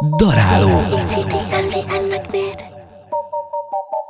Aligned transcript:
Daráló. 0.00 0.80
Ich 0.92 1.06
zieh 1.08 1.24
dich 1.24 1.52
an 1.52 1.72
wie 1.72 1.84
ein 1.94 2.08
Magnet. 2.08 2.64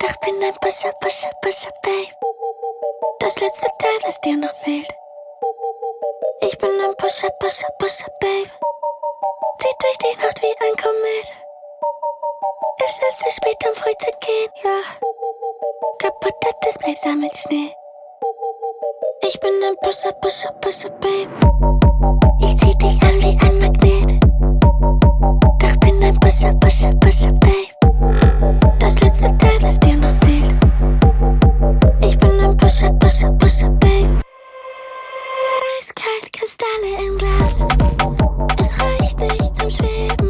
Doch 0.00 0.16
bin 0.24 0.42
ein 0.42 0.54
Pusher, 0.54 0.92
Pusher, 0.98 1.30
Pusher, 1.42 1.70
Babe. 1.82 2.08
Das 3.18 3.38
letzte 3.38 3.68
Teil, 3.78 3.98
was 4.02 4.20
dir 4.22 4.36
noch 4.38 4.52
fehlt. 4.52 4.88
Ich 6.40 6.56
bin 6.56 6.70
ein 6.80 6.96
Pusher, 6.96 7.28
Pusher, 7.38 7.68
Pusher, 7.78 8.10
Babe. 8.18 8.50
Zieht 9.58 9.76
durch 9.82 9.98
die 9.98 10.16
Nacht 10.22 10.40
wie 10.42 10.54
ein 10.66 10.76
Komet. 10.76 11.32
Es 12.86 12.98
ist 12.98 13.20
zu 13.20 13.30
spät, 13.30 13.56
um 13.68 13.74
früh 13.74 13.92
zu 13.98 14.10
gehen, 14.20 14.50
ja. 14.62 14.80
Kaputter 15.98 16.52
Display 16.64 16.94
sammelt 16.94 17.36
Schnee. 17.36 17.76
Ich 19.20 19.38
bin 19.38 19.62
ein 19.62 19.76
Pusher, 19.82 20.12
Pusher, 20.12 20.52
Pusher, 20.62 20.90
Babe. 20.90 21.28
Ich 22.40 22.58
zieh 22.58 22.78
dich 22.78 23.02
an 23.02 23.20
wie 23.20 23.38
ein 23.38 23.58
Magnet. 23.58 24.13
Pusher, 26.34 26.52
Pusher, 26.54 26.92
Pusher, 26.94 27.32
Babe. 27.34 28.76
Das 28.80 28.98
letzte 29.00 29.38
Teil, 29.38 29.56
was 29.60 29.78
dir 29.78 29.96
noch 29.96 30.12
fehlt. 30.12 30.52
Ich 32.00 32.18
bin 32.18 32.40
ein 32.40 32.56
Pusher, 32.56 32.92
Pusher, 32.94 33.30
Pusher, 33.38 33.70
Babe. 33.70 34.20
Eiskalt 35.78 36.32
Kristalle 36.32 37.06
im 37.06 37.18
Glas. 37.18 37.64
Es 38.58 38.80
reicht 38.80 39.20
nicht 39.20 39.56
zum 39.56 39.70
Schweben. 39.70 40.23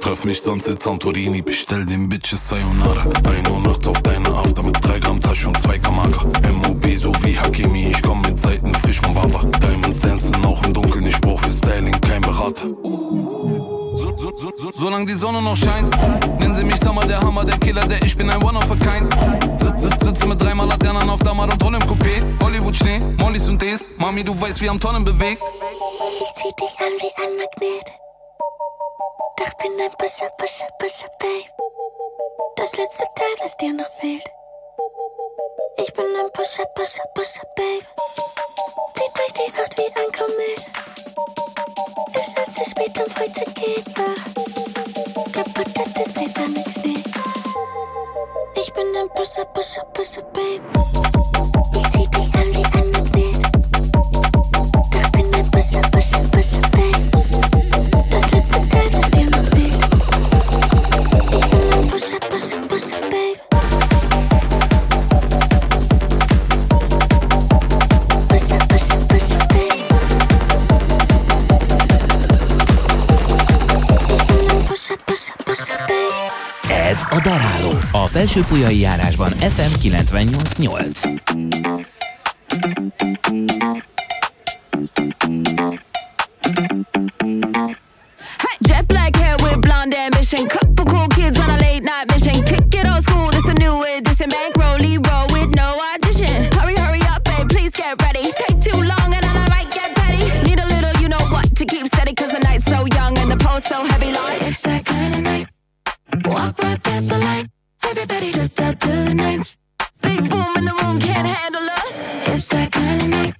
Treff 0.00 0.24
mich 0.24 0.42
sonst 0.42 0.66
in 0.66 0.78
Santorini, 0.78 1.42
bestell 1.42 1.86
den 1.86 2.08
Bitches 2.08 2.48
Sayonara. 2.48 3.06
1 3.28 3.48
Uhr 3.48 3.60
nachts 3.60 3.86
auf 3.86 4.00
deine 4.02 4.28
After 4.28 4.62
mit 4.62 4.76
3 4.84 4.98
Gramm 4.98 5.20
Tasche 5.20 5.48
und 5.48 5.60
2 5.60 5.78
Kamaga. 5.78 6.24
MOB 6.52 6.86
so 6.98 7.12
wie 7.22 7.38
Hakimi, 7.38 7.88
ich 7.90 8.02
komm 8.02 8.20
mit 8.22 8.38
Seiten 8.38 8.74
frisch 8.74 9.00
vom 9.00 9.14
Baba. 9.14 9.44
Diamonds 9.60 10.00
dancen 10.00 10.44
auch 10.44 10.62
im 10.64 10.74
Dunkeln, 10.74 11.06
ich 11.06 11.20
brauch 11.20 11.40
für 11.40 11.50
Styling 11.50 11.98
kein 12.00 12.20
Berater. 12.20 12.64
So, 12.64 14.14
so, 14.16 14.32
so, 14.36 14.52
so, 14.56 14.72
solange 14.74 15.06
die 15.06 15.14
Sonne 15.14 15.40
noch 15.40 15.56
scheint, 15.56 15.94
nennen 16.40 16.54
sie 16.54 16.64
mich 16.64 16.80
Summer, 16.80 17.06
der 17.06 17.20
Hammer, 17.20 17.44
der 17.44 17.58
Killer, 17.58 17.86
der 17.86 18.02
ich 18.02 18.16
bin 18.16 18.28
ein 18.28 18.42
One 18.42 18.58
of 18.58 18.70
a 18.70 18.74
Kind. 18.74 19.14
Sitz, 19.60 19.82
sitz, 19.82 20.04
sitze 20.04 20.26
mit 20.26 20.40
dreimal 20.40 20.68
Laternern 20.68 21.08
auf 21.08 21.20
Dammer 21.20 21.44
und 21.44 21.62
Roll 21.62 21.74
im 21.74 21.82
Coupé. 21.82 22.22
Hollywood 22.42 22.76
Schnee, 22.76 23.00
Mollys 23.18 23.48
und 23.48 23.62
Ds. 23.62 23.88
Mami, 23.98 24.24
du 24.24 24.38
weißt, 24.40 24.60
wie 24.60 24.68
am 24.68 24.80
Tonnen 24.80 25.04
bewegt. 25.04 25.40
Ich 26.20 26.42
zieh 26.42 26.54
dich 26.60 26.78
an 26.80 26.92
wie 26.98 27.22
ein 27.22 27.36
Magnet. 27.36 28.01
Doch 29.36 29.54
bin 29.54 29.80
ein 29.80 29.92
Pusher, 29.98 30.30
Pusher, 30.36 30.68
Pusher, 30.78 31.08
Babe. 31.18 31.48
Das 32.56 32.76
letzte 32.76 33.04
Teil, 33.14 33.34
was 33.40 33.56
dir 33.56 33.72
noch 33.72 33.88
fehlt. 33.88 34.24
Ich 35.76 35.92
bin 35.92 36.06
ein 36.16 36.30
Pusher, 36.32 36.66
Pusher, 36.74 37.04
Pusher, 37.14 37.46
Babe. 37.54 37.86
Zieht 38.94 39.16
durch 39.16 39.32
die 39.32 39.52
Nacht 39.56 39.76
wie 39.76 39.86
ein 39.86 40.12
Komet. 40.12 40.66
Es 42.14 42.28
ist 42.28 42.56
zu 42.56 42.70
spät, 42.70 42.98
um 42.98 43.10
früh 43.10 43.32
zu 43.32 43.44
gehen, 43.52 43.84
ja. 43.96 45.32
Kaputter 45.32 45.84
Display 45.90 46.28
sammelt 46.28 46.70
Schnee. 46.70 47.02
Ich 48.54 48.72
bin 48.72 48.96
ein 48.96 49.08
Pusher, 49.10 49.44
Pusher, 49.46 49.84
Pusher, 49.92 50.22
Babe. 50.32 50.62
Ich 51.74 51.92
zieh 51.92 52.08
dich 52.08 52.34
an 52.34 52.52
wie 52.52 52.64
ein 52.76 52.90
Magnet. 52.90 53.46
Doch 54.90 55.10
bin 55.10 55.34
ein 55.34 55.50
Pusher, 55.50 55.82
Pusher, 55.92 56.22
Pusher, 56.30 56.60
Babe. 56.70 57.11
A 77.12 77.20
Daráló. 77.20 77.78
A 77.92 78.06
Felsőpujai 78.06 78.78
járásban 78.78 79.30
FM 79.30 79.88
98.8. 79.88 81.90
Hey, 87.12 87.22
jet 87.22 87.22
black 87.22 87.41
with 89.82 89.90
blonde 89.90 90.14
ambition. 90.14 90.48
Couple 90.48 90.84
cool 90.86 91.08
kids 91.08 91.38
on 91.38 91.50
a 91.50 91.58
late 91.58 91.82
night 91.82 92.08
mission. 92.08 92.42
Kick 92.44 92.74
it 92.74 92.86
old 92.86 93.02
school, 93.02 93.30
this 93.30 93.46
a 93.48 93.54
new 93.54 93.82
edition. 93.84 94.28
Bankroll, 94.28 94.78
roll 94.78 95.26
with 95.32 95.54
no 95.54 95.80
audition. 95.94 96.52
Hurry, 96.52 96.74
hurry 96.76 97.00
up, 97.10 97.24
babe, 97.24 97.48
please 97.48 97.70
get 97.70 98.00
ready. 98.02 98.32
Take 98.32 98.60
too 98.60 98.76
long 98.76 99.14
and 99.14 99.22
then 99.22 99.36
I 99.36 99.48
might 99.48 99.70
get 99.70 99.94
petty. 99.94 100.24
Need 100.48 100.60
a 100.60 100.66
little, 100.66 100.94
you 101.02 101.08
know 101.08 101.24
what, 101.30 101.54
to 101.56 101.64
keep 101.64 101.86
steady. 101.86 102.14
Cause 102.14 102.32
the 102.32 102.40
night's 102.40 102.64
so 102.64 102.86
young 102.94 103.16
and 103.18 103.30
the 103.30 103.36
pole 103.36 103.60
so 103.60 103.84
heavy. 103.84 104.12
Like, 104.12 104.42
it's 104.42 104.62
that 104.62 104.84
kind 104.84 105.14
of 105.14 105.20
night. 105.20 105.46
Walk 106.24 106.58
right 106.62 106.82
past 106.82 107.08
the 107.08 107.18
light. 107.18 107.46
Everybody 107.84 108.32
drift 108.32 108.60
out 108.60 108.80
to 108.80 108.88
the 108.88 109.14
nines. 109.14 109.56
Big 110.02 110.20
boom 110.30 110.52
in 110.58 110.64
the 110.64 110.76
room, 110.82 111.00
can't 111.00 111.26
handle 111.26 111.68
us. 111.82 112.28
It's 112.28 112.48
that 112.48 112.70
kind 112.72 113.02
of 113.02 113.08
night. 113.08 113.34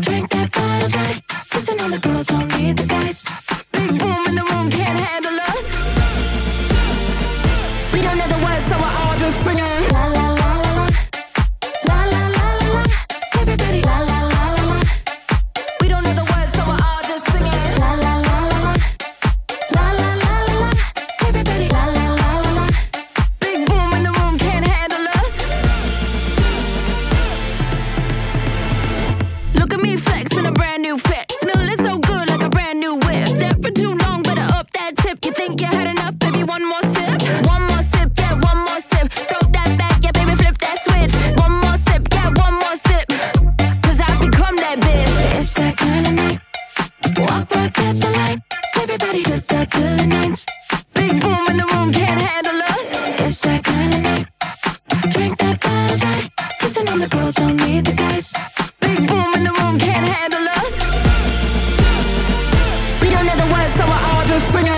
Drink 0.00 0.28
that 0.30 0.52
bottle 0.52 0.88
dry. 0.88 1.20
Kissing 1.50 1.80
on 1.80 1.90
the 1.90 1.98
girls, 1.98 2.26
us. 60.62 60.74
We 63.02 63.10
don't 63.10 63.26
know 63.26 63.36
the 63.36 63.48
words, 63.52 63.72
so 63.78 63.86
we're 63.86 64.04
all 64.10 64.24
just 64.24 64.52
singing. 64.52 64.75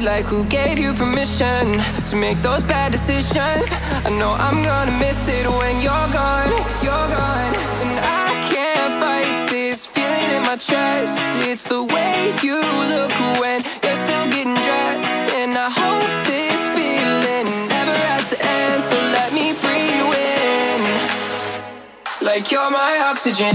Lemonade. 0.00 0.04
Like 0.04 0.26
who 0.26 0.44
gave 0.44 0.78
you 0.78 0.92
permission 0.92 1.72
to 2.06 2.16
make 2.16 2.40
those 2.42 2.62
bad 2.64 2.92
decisions? 2.92 3.68
I 4.04 4.10
know 4.10 4.34
I'm 4.38 4.62
gonna 4.62 4.98
miss 4.98 5.28
it 5.28 5.46
when 5.46 5.80
you're 5.80 6.08
gone. 6.12 6.50
You're 6.82 7.08
gone, 7.16 7.54
and 7.82 7.98
I 8.00 8.30
can't 8.50 8.92
fight 9.00 9.48
this 9.50 9.86
feeling 9.86 10.30
in 10.36 10.42
my 10.42 10.56
chest. 10.56 11.18
It's 11.48 11.64
the 11.64 11.82
way 11.82 12.32
you 12.42 12.60
look 12.88 13.12
when 13.40 13.62
you're 13.82 13.96
still 13.96 14.26
getting 14.26 14.54
dressed, 14.54 15.34
and 15.36 15.56
I 15.56 15.70
hope 15.70 16.08
this 16.26 16.60
feeling 16.76 17.68
never 17.68 17.96
has 18.08 18.30
to 18.30 18.36
end. 18.40 18.82
So 18.82 18.96
let 19.12 19.32
me 19.32 19.52
breathe 19.60 19.94
in 19.94 20.82
like 22.22 22.50
you 22.50 22.50
in. 22.50 22.50
Like 22.50 22.50
you're 22.50 22.70
my 22.70 22.98
oxygen. 23.10 23.54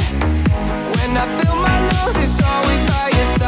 I 1.17 1.25
feel 1.43 1.55
my 1.55 1.77
lungs, 1.91 2.15
it's 2.23 2.41
always 2.41 2.83
by 2.85 3.09
your 3.09 3.25
side. 3.25 3.40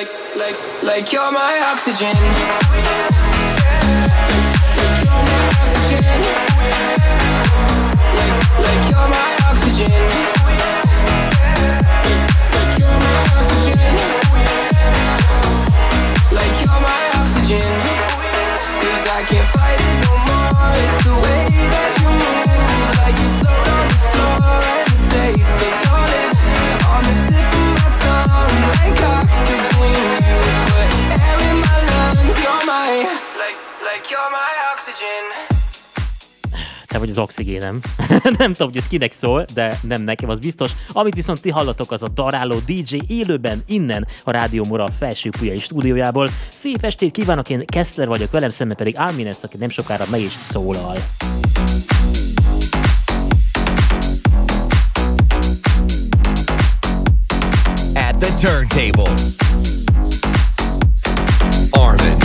Like, 0.00 0.08
like, 0.34 0.36
like, 0.36 0.82
like 0.82 1.12
you're 1.12 1.32
my 1.32 1.60
oxygen. 1.72 2.14
Like, 8.16 8.34
like 8.64 8.82
you're 8.90 9.08
my 9.08 9.30
oxygen. 9.50 9.92
Like 12.56 12.78
you're 12.78 13.00
my 13.04 13.20
oxygen. 13.36 13.92
Like 16.32 16.56
you're 16.62 16.80
my 16.80 17.02
oxygen. 17.20 17.70
Cause 18.80 19.04
I 19.04 19.22
can't 19.28 19.48
fight 19.52 19.80
it 19.80 19.96
no 20.06 20.12
more. 20.28 20.72
It's 20.80 20.98
the 21.04 21.14
way 21.24 21.44
that 21.74 21.90
you 22.00 22.08
move. 22.20 22.48
Like 23.02 23.18
you 23.20 23.30
on 23.68 23.86
the 23.92 23.98
floor. 24.08 24.64
And 24.76 24.88
the 24.92 24.98
taste 25.12 25.60
of 25.68 25.74
your 25.84 26.04
lips 26.14 26.42
on 26.88 27.02
the 27.04 27.14
tip 27.28 27.52
of 27.52 27.68
my 27.76 27.88
tongue. 28.00 28.56
Like 28.70 29.00
oxygen. 29.02 29.69
Te 36.90 36.98
vagy 36.98 37.10
az 37.10 37.18
oxigénem. 37.18 37.80
nem 38.38 38.52
tudom, 38.52 38.68
hogy 38.68 38.76
ez 38.76 38.88
kinek 38.88 39.12
szól, 39.12 39.44
de 39.54 39.78
nem 39.82 40.02
nekem, 40.02 40.28
az 40.28 40.38
biztos. 40.38 40.70
Amit 40.92 41.14
viszont 41.14 41.40
ti 41.40 41.50
hallatok, 41.50 41.90
az 41.90 42.02
a 42.02 42.08
daráló 42.08 42.58
DJ 42.66 42.96
élőben 43.06 43.62
innen 43.66 44.06
a 44.24 44.30
Rádió 44.30 44.64
Mora 44.68 44.86
felső 44.90 45.30
Pujai 45.38 45.58
stúdiójából. 45.58 46.28
Szép 46.48 46.84
estét 46.84 47.10
kívánok, 47.10 47.48
én 47.48 47.64
Kessler 47.66 48.06
vagyok, 48.06 48.30
velem 48.30 48.50
szemben 48.50 48.76
pedig 48.76 48.94
Almines, 48.98 49.42
aki 49.42 49.56
nem 49.56 49.68
sokára 49.68 50.04
meg 50.10 50.20
is 50.20 50.32
szólal. 50.40 50.96
At 57.94 58.18
the 58.18 58.34
turntables, 58.38 59.20
Armin 61.80 62.19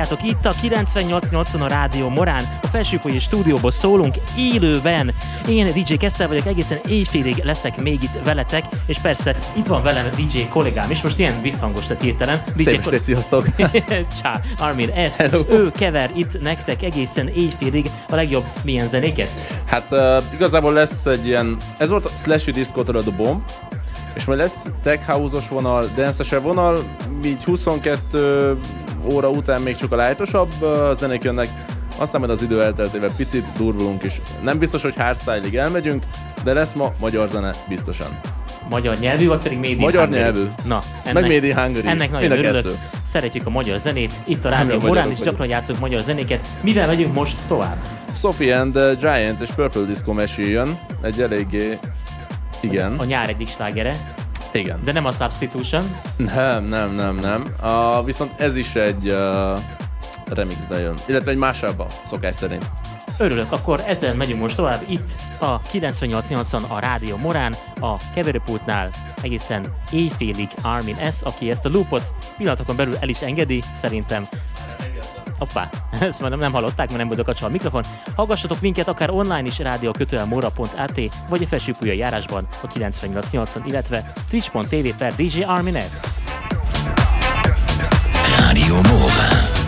Halljátok 0.00 0.28
itt 0.28 0.44
a 0.44 0.52
98.80 0.52 1.60
a 1.60 1.66
Rádió 1.66 2.08
Morán, 2.08 2.58
a 2.62 2.66
Felsőpolyi 2.66 3.18
stúdióból 3.18 3.70
szólunk 3.70 4.14
élőben. 4.36 5.10
Én 5.48 5.66
DJ 5.72 5.94
Kesztel 5.94 6.28
vagyok, 6.28 6.46
egészen 6.46 6.78
éjfélig 6.86 7.36
leszek 7.44 7.82
még 7.82 8.02
itt 8.02 8.18
veletek, 8.24 8.64
és 8.86 8.98
persze 8.98 9.36
itt 9.52 9.66
van 9.66 9.82
velem 9.82 10.10
a 10.12 10.16
DJ 10.16 10.48
kollégám 10.48 10.90
is, 10.90 11.02
most 11.02 11.18
ilyen 11.18 11.42
visszhangos 11.42 11.88
lett 11.88 12.00
hirtelen. 12.00 12.42
DJ 12.56 12.62
Szép 12.62 12.78
estét, 12.78 13.04
sziasztok! 13.04 13.46
Csá, 14.22 14.40
Armin 14.58 14.92
S. 15.10 15.16
Hello. 15.16 15.44
Ő 15.50 15.70
kever 15.70 16.10
itt 16.14 16.42
nektek 16.42 16.82
egészen 16.82 17.28
éjfélig 17.28 17.90
a 18.08 18.14
legjobb 18.14 18.44
milyen 18.62 18.88
zenéket. 18.88 19.30
Hát 19.64 19.86
uh, 19.90 20.22
igazából 20.34 20.72
lesz 20.72 21.06
egy 21.06 21.26
ilyen, 21.26 21.56
ez 21.76 21.88
volt 21.88 22.04
a 22.04 22.10
Slashy 22.16 22.50
Disco 22.50 22.80
a 22.80 23.10
Bomb, 23.16 23.42
és 24.14 24.24
majd 24.24 24.38
lesz 24.38 24.68
tech 24.82 25.06
house-os 25.06 25.48
vonal, 25.48 25.88
dance 25.96 26.38
vonal, 26.38 26.82
így 27.24 27.44
22 27.44 28.58
óra 29.04 29.28
után 29.30 29.60
még 29.62 29.76
csak 29.76 29.92
a 29.92 29.96
lájtosabb 29.96 30.52
zenék 30.92 31.22
jönnek, 31.22 31.48
aztán 31.98 32.20
majd 32.20 32.32
az 32.32 32.42
idő 32.42 32.62
elteltével 32.62 33.10
picit 33.16 33.44
durvulunk 33.56 34.02
is. 34.02 34.20
Nem 34.42 34.58
biztos, 34.58 34.82
hogy 34.82 34.94
hardstyle-ig 34.96 35.56
elmegyünk, 35.56 36.04
de 36.44 36.52
lesz 36.52 36.72
ma 36.72 36.92
magyar 37.00 37.28
zene 37.28 37.52
biztosan. 37.68 38.20
Magyar 38.68 38.96
nyelvű, 38.98 39.26
vagy 39.26 39.42
pedig 39.42 39.58
Made 39.58 39.70
in 39.70 39.76
Magyar 39.76 40.02
Hungary? 40.02 40.22
nyelvű. 40.22 40.48
Na, 40.64 40.82
Meg 41.04 41.22
Made 41.22 41.46
in 41.46 41.56
Hungary. 41.56 41.86
Ennek 41.86 42.10
nagyon 42.10 42.28
Mind 42.28 42.44
örülök. 42.44 42.62
kettő. 42.62 42.78
Szeretjük 43.02 43.46
a 43.46 43.50
magyar 43.50 43.78
zenét. 43.78 44.12
Itt 44.24 44.44
a 44.44 44.48
Rádió 44.48 44.78
magyarok 44.80 45.10
is 45.12 45.18
gyakran 45.18 45.48
játszunk 45.48 45.78
magyar 45.78 46.00
zenéket. 46.00 46.46
Mivel 46.60 46.86
megyünk 46.86 47.14
most 47.14 47.36
tovább? 47.48 47.76
Sophie 48.14 48.60
and 48.60 48.72
the 48.72 48.94
Giants 48.94 49.40
és 49.40 49.48
Purple 49.56 49.82
Disco 49.82 50.12
Machine 50.12 50.48
jön, 50.48 50.78
egy 51.02 51.20
eléggé... 51.20 51.78
Igen. 52.60 52.94
A 52.98 53.04
nyár 53.04 53.28
egyik 53.28 53.48
slágere, 53.48 54.14
Igen. 54.52 54.80
de 54.84 54.92
nem 54.92 55.04
a 55.04 55.12
Substitution. 55.12 55.82
Nem, 56.16 56.64
nem, 56.64 56.94
nem, 56.94 57.16
nem. 57.16 57.54
Uh, 57.62 58.04
viszont 58.04 58.40
ez 58.40 58.56
is 58.56 58.74
egy 58.74 59.08
uh, 59.08 59.58
remixbe 60.24 60.80
jön. 60.80 60.94
Illetve 61.06 61.30
egy 61.30 61.36
másába, 61.36 61.86
szokás 62.02 62.36
szerint. 62.36 62.70
Örülök, 63.18 63.52
akkor 63.52 63.82
ezzel 63.86 64.14
megyünk 64.14 64.40
most 64.40 64.56
tovább. 64.56 64.80
Itt 64.88 65.10
a 65.38 65.60
9880 65.60 66.62
a 66.68 66.78
Rádió 66.78 67.16
Morán, 67.16 67.54
a 67.80 67.96
keverőpultnál 68.14 68.90
egészen 69.22 69.72
éjfélig 69.92 70.48
Armin 70.62 70.96
S., 71.10 71.22
aki 71.22 71.50
ezt 71.50 71.64
a 71.64 71.68
loopot 71.68 72.12
pillanatokon 72.36 72.76
belül 72.76 72.96
el 73.00 73.08
is 73.08 73.20
engedi, 73.20 73.62
szerintem. 73.74 74.28
Hoppá, 75.40 75.70
ezt 76.08 76.20
már 76.20 76.30
nem, 76.30 76.38
nem 76.38 76.52
hallották, 76.52 76.86
mert 76.86 76.98
nem 76.98 77.08
volt 77.08 77.28
a 77.28 77.44
a 77.44 77.48
mikrofon. 77.48 77.84
Hallgassatok 78.16 78.60
minket 78.60 78.88
akár 78.88 79.10
online 79.10 79.42
is 79.42 79.58
rádiókötőelmora.at, 79.58 81.00
vagy 81.28 81.42
a 81.42 81.46
felsőpülya 81.46 81.92
járásban 81.92 82.46
a 82.62 82.66
9880, 82.66 83.62
illetve 83.66 84.12
twitch.tv 84.28 84.96
per 84.98 85.14
DJ 85.14 85.42
Armin 85.42 85.80
S. 85.80 86.00
Radio 88.38 88.74
Morvan. 88.74 89.60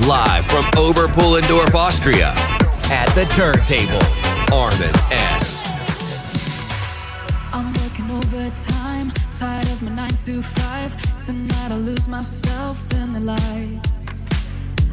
Live 0.00 0.44
from 0.44 0.64
Oberpullendorf, 0.76 1.74
Austria. 1.74 2.32
At 2.90 3.08
the 3.14 3.24
turntable, 3.24 4.02
Armin 4.50 4.94
S. 5.40 5.64
I'm 7.52 7.72
working 7.74 8.10
overtime, 8.10 9.12
tired 9.36 9.64
of 9.64 9.82
my 9.82 9.90
nine 9.90 10.16
to 10.24 10.42
five. 10.42 11.11
Tonight 11.24 11.70
I'll 11.70 11.78
lose 11.78 12.08
myself 12.08 12.92
in 12.94 13.12
the 13.12 13.20
lights. 13.20 14.06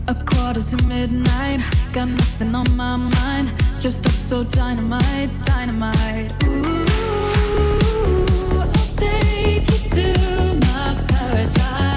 A 0.07 0.13
quarter 0.13 0.61
to 0.61 0.83
midnight, 0.85 1.59
got 1.91 2.07
nothing 2.07 2.53
on 2.53 2.75
my 2.75 2.97
mind. 2.97 3.51
Dressed 3.81 4.05
up 4.05 4.11
so 4.11 4.43
dynamite, 4.43 5.31
dynamite. 5.41 6.31
Ooh, 6.45 6.85
I'll 8.61 8.71
take 8.95 9.65
you 9.71 9.79
to 9.95 10.59
my 10.67 11.03
paradise. 11.07 11.88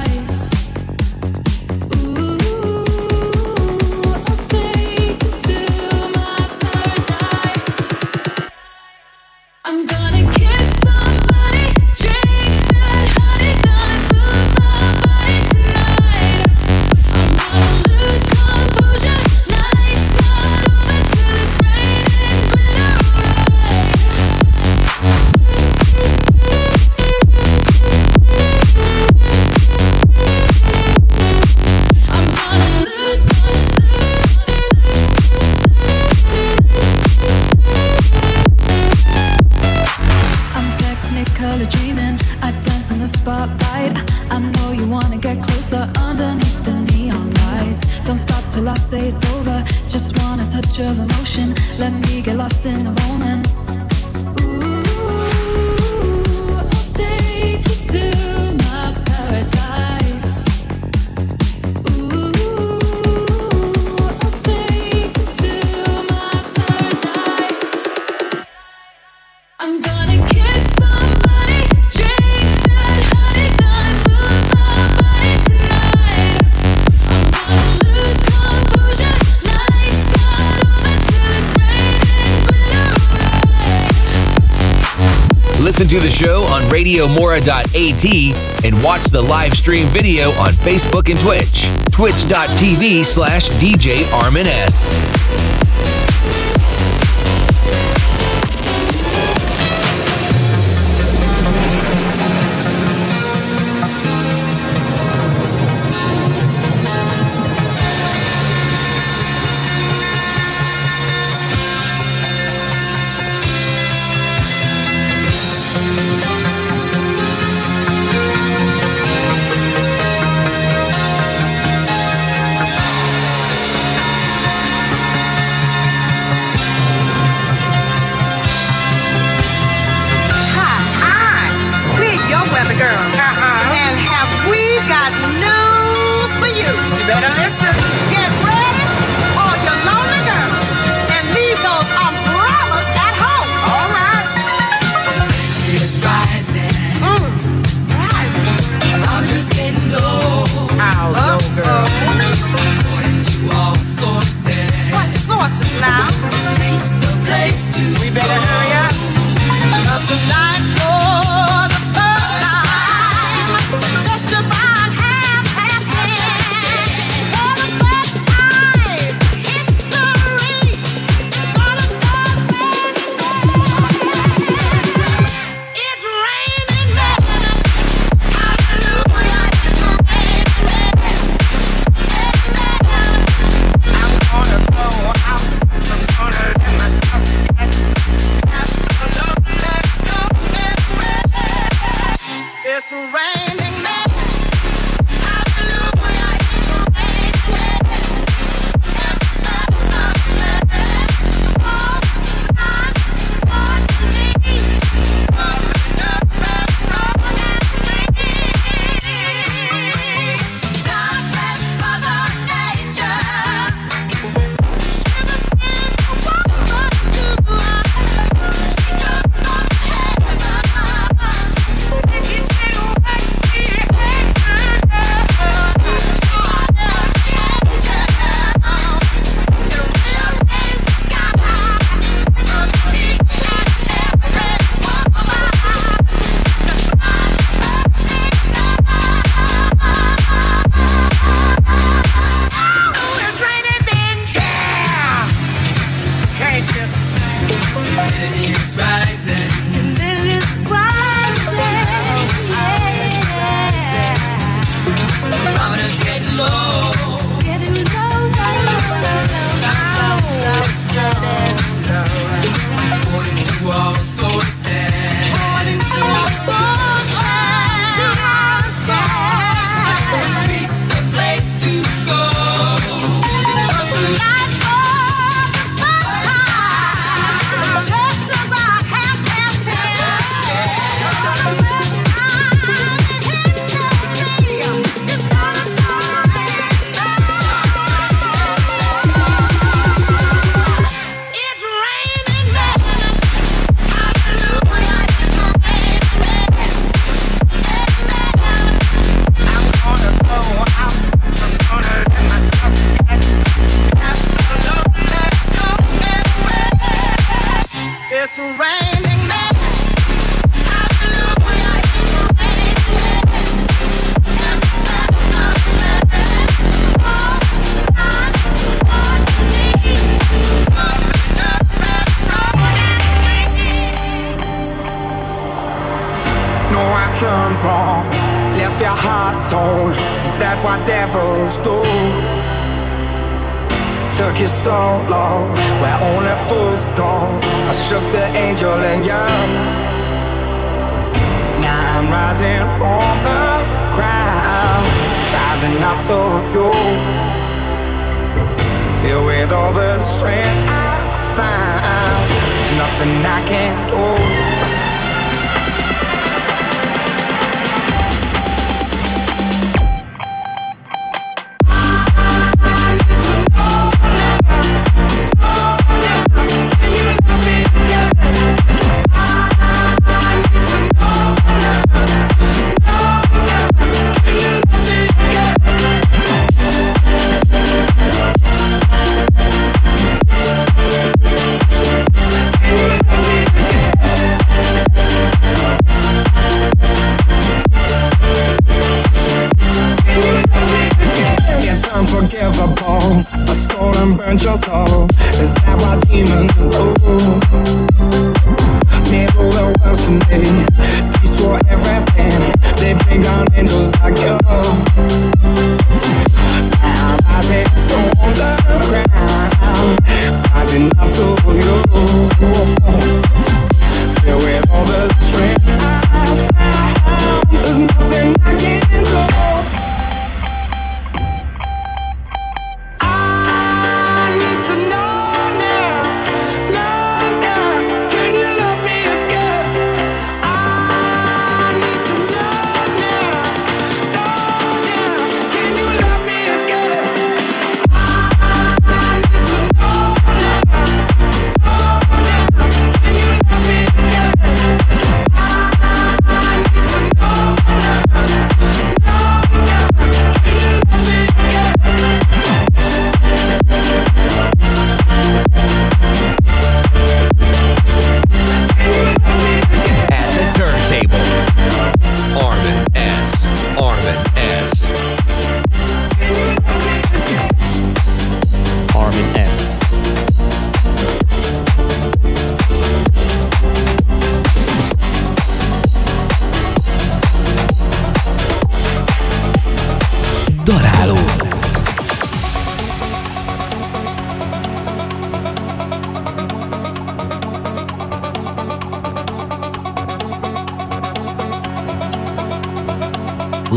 radiomora.at 86.93 88.65
and 88.65 88.83
watch 88.85 89.05
the 89.07 89.21
live 89.21 89.55
stream 89.55 89.87
video 89.89 90.31
on 90.33 90.53
Facebook 90.53 91.11
and 91.11 91.19
Twitch. 91.21 91.69
Twitch.tv 91.93 93.05
slash 93.05 93.49
DJ 93.51 94.11
Armin 94.13 94.47
S. 94.47 95.12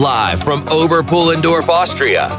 live 0.06 0.38
from 0.44 0.62
Oberpullendorf, 0.66 1.68
Austria. 1.68 2.30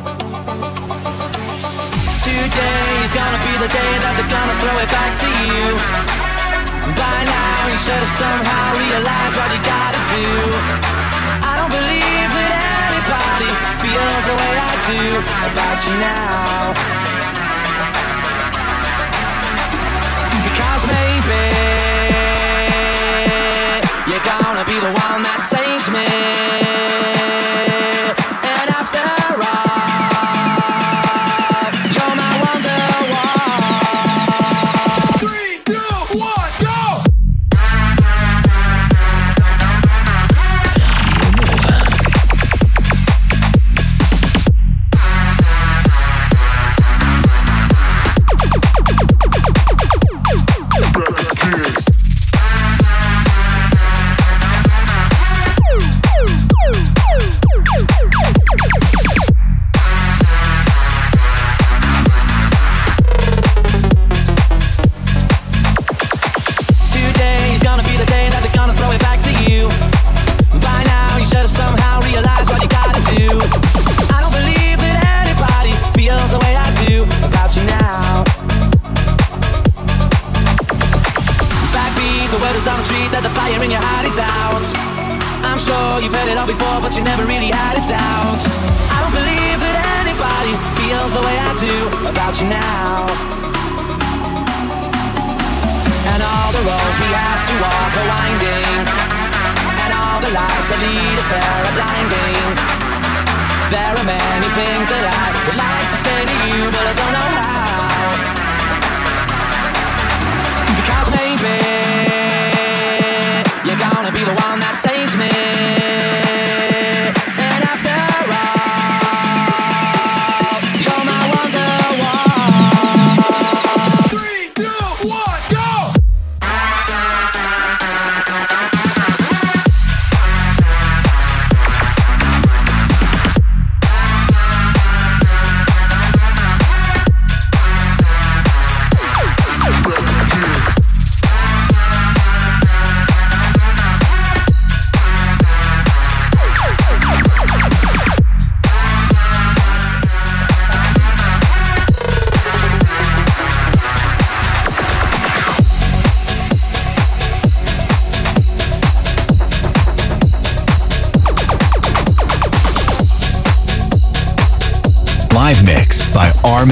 Gonna 3.16 3.40
be 3.48 3.54
the 3.58 3.70
day 3.72 3.92
that 4.04 4.14
they're 4.18 4.28
gonna 4.28 4.56
throw 4.62 4.76
it 4.78 4.90
back 4.92 5.12
to 5.18 5.28
you. 5.50 5.74
By 6.94 7.18
now, 7.26 7.58
you 7.66 7.78
should 7.82 7.96
have 7.96 8.14
somehow 8.22 8.66
realized 8.76 9.34
what 9.34 9.50
you 9.50 9.62
gotta 9.66 10.02
do. 10.14 10.30
I 11.42 11.52
don't 11.58 11.72
believe 11.74 12.30
that 12.38 12.54
anybody 12.86 13.50
feels 13.82 14.22
the 14.30 14.36
way 14.36 14.54
I 14.62 14.72
do 14.86 15.02
about 15.48 15.78
you 15.86 15.94
now. 16.06 16.70
Because 20.44 20.82
maybe 20.92 21.42
you're 24.12 24.26
gonna 24.28 24.62
be 24.68 24.76
the 24.76 24.92
one 25.08 25.22
that's 25.24 25.55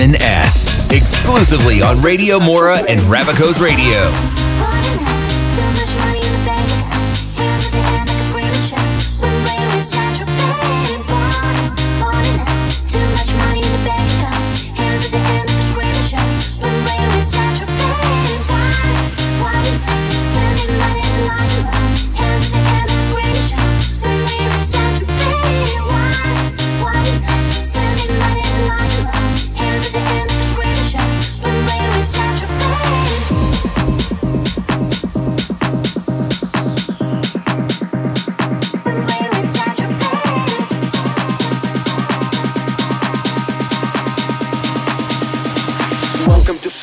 S. 0.01 0.91
Exclusively 0.91 1.81
on 1.81 2.03
Radio 2.03 2.41
Mora 2.41 2.79
and 2.89 3.01
Ravico's 3.03 3.61
Radio. 3.61 4.34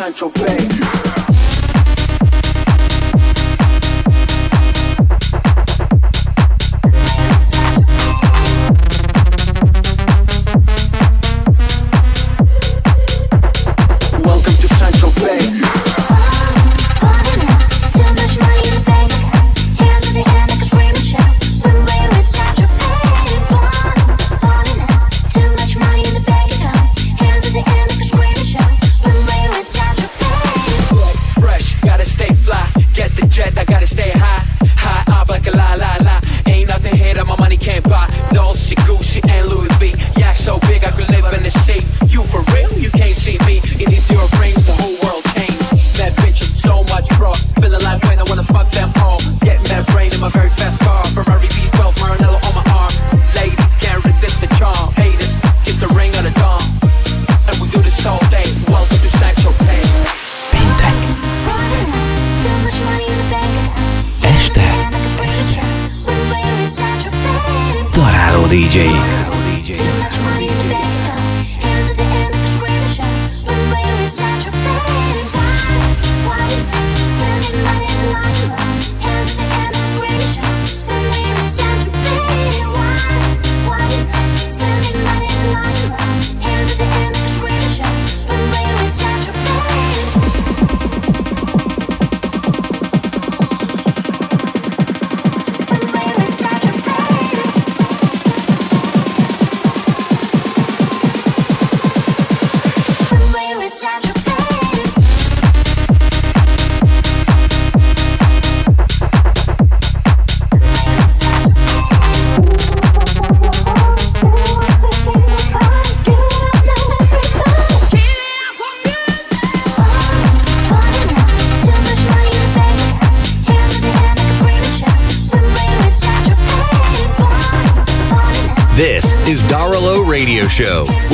Central 0.01 0.31
Bay. 0.31 0.80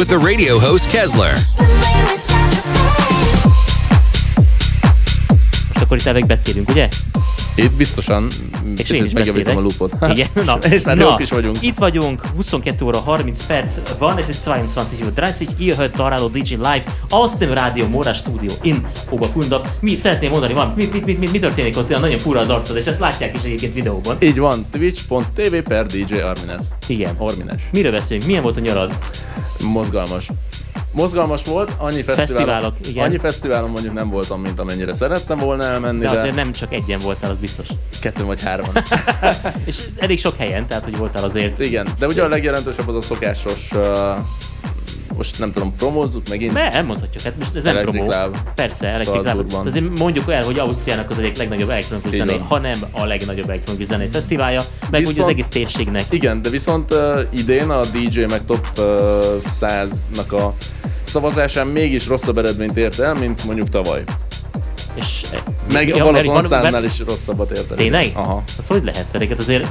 With 0.08 0.20
the 0.20 0.28
radio 0.28 0.60
host 0.60 0.88
Kesler. 0.88 1.38
Most 5.68 5.82
akkor 5.82 5.98
itt 5.98 6.06
elveg 6.06 6.26
beszélünk, 6.26 6.70
ugye? 6.70 6.88
Itt 7.56 7.72
biztosan 7.72 8.28
És 8.78 8.90
én 8.90 9.06
is 9.06 9.12
megjavítom 9.12 9.58
a 9.58 9.60
lupot. 9.60 9.94
Igen, 10.10 10.28
és, 10.44 10.72
és 10.72 10.84
már 10.84 10.98
jók 10.98 11.22
is 11.22 11.30
vagyunk. 11.30 11.58
Itt 11.62 11.78
vagyunk, 11.78 12.22
22 12.36 12.86
óra 12.86 13.00
30 13.00 13.46
perc 13.46 13.80
van, 13.98 14.18
es 14.18 14.28
ist 14.28 14.44
22.30 14.46 15.42
Uhr, 15.42 15.48
ihr 15.58 15.76
hört 15.76 15.96
Dorado 15.96 16.28
DJ 16.28 16.54
live 16.54 16.84
aus 17.10 17.32
dem 17.38 17.54
Radio 17.54 17.88
Mora 17.88 18.14
Studio 18.14 18.54
in 18.62 18.88
Oberkundorf. 19.10 19.68
Mi 19.80 19.96
szeretném 19.96 20.30
mondani, 20.30 20.54
van, 20.54 20.74
mi, 20.76 20.90
mi, 20.94 21.02
mi, 21.06 21.14
mi, 21.14 21.28
mi 21.32 21.40
történik 21.40 21.78
ott, 21.78 21.90
olyan 21.90 22.02
nagyon 22.02 22.20
fura 22.20 22.40
az 22.40 22.50
arcod, 22.50 22.78
és 22.78 22.86
ezt 22.86 23.00
látják 23.00 23.36
is 23.36 23.44
egyébként 23.44 23.74
videóban. 23.74 24.18
Így 24.20 24.38
van, 24.38 24.66
twitch.tv 24.72 25.56
per 25.64 25.86
DJ 25.86 26.14
Armines. 26.14 26.64
Igen. 26.88 27.16
Ormines. 27.18 27.62
Miről 27.72 27.92
beszélünk? 27.92 28.26
Milyen 28.26 28.42
volt 28.42 28.58
a 28.58 28.60
nyarad? 28.60 28.98
Mozgalmas. 29.62 30.30
Mozgalmas 30.92 31.44
volt, 31.44 31.74
annyi 31.78 32.02
fesztiválon, 32.04 32.28
Fesztiválok, 32.28 32.74
igen. 32.88 33.04
annyi 33.04 33.18
fesztiválon 33.18 33.70
mondjuk 33.70 33.94
nem 33.94 34.10
voltam, 34.10 34.42
mint 34.42 34.60
amennyire 34.60 34.94
szerettem 34.94 35.38
volna 35.38 35.64
elmenni, 35.64 36.00
De 36.00 36.12
de, 36.12 36.20
azért 36.20 36.36
nem 36.36 36.52
csak 36.52 36.74
egyen 36.74 37.00
voltál, 37.00 37.30
az 37.32 37.38
biztos. 37.38 37.66
kettő 38.02 38.24
vagy 38.24 38.42
hárman. 38.42 38.72
És 39.66 39.78
elég 39.98 40.20
sok 40.20 40.38
helyen, 40.38 40.68
tehát 40.68 40.84
hogy 40.84 40.98
voltál 40.98 41.24
azért. 41.24 41.60
Igen, 41.60 41.88
de 42.00 42.06
ugye 42.06 42.24
a 42.24 42.28
legjelentősebb 42.28 42.88
az 42.88 42.96
a 42.96 43.02
szokásos, 43.02 43.72
uh, 43.72 44.18
most 45.18 45.40
nem 45.40 45.52
tudom, 45.52 45.76
promózzuk 45.76 46.30
megint? 46.30 46.54
Ne, 46.54 46.72
elmondhatjuk, 46.72 47.24
hát 47.24 47.34
most 47.38 47.56
ez 47.56 47.64
nem 47.64 47.78
promó. 47.82 48.14
Persze. 48.56 48.98
Salzburgban. 48.98 49.66
Azért 49.66 50.00
mondjuk 50.00 50.32
el, 50.32 50.44
hogy 50.44 50.60
Ausztriának 50.60 51.10
az 51.10 51.20
egyik 51.20 51.38
legnagyobb 51.38 51.70
elektronikus 51.70 52.18
van. 52.18 52.42
ha 52.48 52.58
nem 52.58 52.80
a 52.92 53.06
legnagyobb 53.06 53.50
elektronikus 53.50 53.88
zenei 53.88 54.08
fesztiválja, 54.08 54.64
meg 54.90 55.00
ugye 55.00 55.10
az 55.10 55.16
Viszont- 55.16 55.30
egész 55.30 55.48
térségnek. 55.48 56.06
Igen, 56.10 56.42
de 56.42 56.50
viszont 56.50 56.92
uh, 56.92 57.20
idén 57.30 57.70
a 57.70 57.80
DJ 57.86 58.20
meg 58.20 58.46
top 58.46 58.68
uh, 58.78 58.84
100-nak 59.60 60.28
a 60.32 60.54
szavazásán 61.04 61.68
mégis 61.68 62.08
rosszabb 62.08 62.38
eredményt 62.38 62.78
ért 62.78 63.00
el, 63.00 63.14
mint 63.14 63.44
mondjuk 63.46 63.70
tavaly. 63.70 64.04
És, 64.94 65.22
eh, 65.32 65.40
Meg 65.72 65.88
ja, 65.88 65.94
a 65.96 65.98
mert 65.98 66.10
Balaton 66.12 66.34
van- 66.34 66.42
Szánnál 66.42 66.72
mert- 66.72 66.86
is 66.86 67.00
rosszabbat 67.08 67.52
ért 67.52 67.72
el. 67.72 67.78
Tényleg? 67.78 68.12
Aha. 68.14 68.44
Az 68.58 68.68
hogy 68.68 68.84
lehet? 68.84 69.06
Pedig 69.12 69.30
hát 69.30 69.40
azért... 69.40 69.68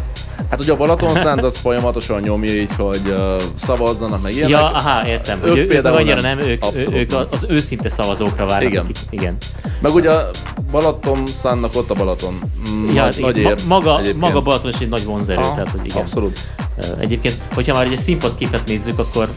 Hát 0.50 0.60
ugye 0.60 0.72
a 0.72 0.76
Balaton 0.76 1.16
Szánt 1.16 1.42
az 1.44 1.56
folyamatosan 1.56 2.20
nyomja 2.20 2.52
így, 2.54 2.70
hogy 2.78 3.00
uh, 3.06 3.42
szavazzanak 3.54 4.22
meg 4.22 4.32
ilyenek. 4.32 4.50
Ja, 4.50 4.70
aha, 4.70 5.08
értem. 5.08 5.40
Ők 5.44 5.56
ők 5.56 5.68
például 5.68 5.96
annyira 5.96 6.20
nem. 6.20 6.38
nem, 6.38 6.48
ők, 6.48 6.64
Abszolút 6.64 6.94
ők 6.94 7.10
nem. 7.10 7.24
az 7.30 7.46
őszinte 7.48 7.88
szavazókra 7.88 8.46
várnak. 8.46 8.70
Igen. 8.70 8.82
Akik, 8.84 8.96
igen. 9.10 9.36
Meg 9.86 9.94
ugye 9.94 10.10
Balaton 10.70 11.26
Szánnak 11.26 11.76
ott 11.76 11.90
a 11.90 11.94
Balaton. 11.94 12.38
Mm, 12.70 12.94
Ja, 12.94 13.02
nagy, 13.04 13.16
igen, 13.18 13.30
nagy 13.30 13.36
ér. 13.38 13.54
maga, 13.66 13.98
egyébként. 13.98 14.20
maga 14.20 14.40
Balaton 14.40 14.70
is 14.70 14.78
egy 14.80 14.88
nagy 14.88 15.04
vonzerő, 15.04 15.40
Aha, 15.40 15.54
tehát 15.54 15.68
hogy 15.68 15.84
igen. 15.84 15.96
Abszolút. 15.96 16.38
Egyébként, 16.98 17.36
hogyha 17.54 17.74
már 17.74 17.86
egy 17.86 17.98
színpadképet 17.98 18.66
nézzük, 18.66 18.98
akkor 18.98 19.28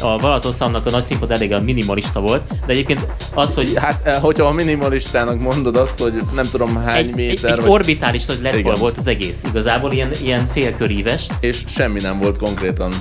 a 0.00 0.16
Balatonszamnak 0.18 0.86
a 0.86 0.90
nagy 0.90 1.02
színpad 1.02 1.30
elég 1.30 1.52
a 1.52 1.60
minimalista 1.60 2.20
volt, 2.20 2.42
de 2.48 2.72
egyébként 2.72 3.06
az, 3.34 3.54
hogy 3.54 3.72
Hát, 3.76 4.06
eh, 4.06 4.20
hogyha 4.20 4.44
a 4.46 4.52
minimalistának 4.52 5.40
mondod 5.40 5.76
azt, 5.76 6.00
hogy 6.00 6.22
nem 6.34 6.48
tudom 6.50 6.76
hány 6.76 6.96
egy, 6.98 7.14
méter, 7.14 7.52
egy 7.52 7.60
vagy, 7.60 7.70
orbitális 7.70 8.24
nagy 8.24 8.54
Igen. 8.54 8.74
volt 8.78 8.96
az 8.96 9.06
egész. 9.06 9.42
Igazából 9.48 9.92
ilyen, 9.92 10.10
ilyen 10.22 10.48
félköríves. 10.52 11.26
és 11.40 11.62
semmi 11.66 12.00
nem 12.00 12.18
volt 12.18 12.38
konkrétan. 12.38 12.92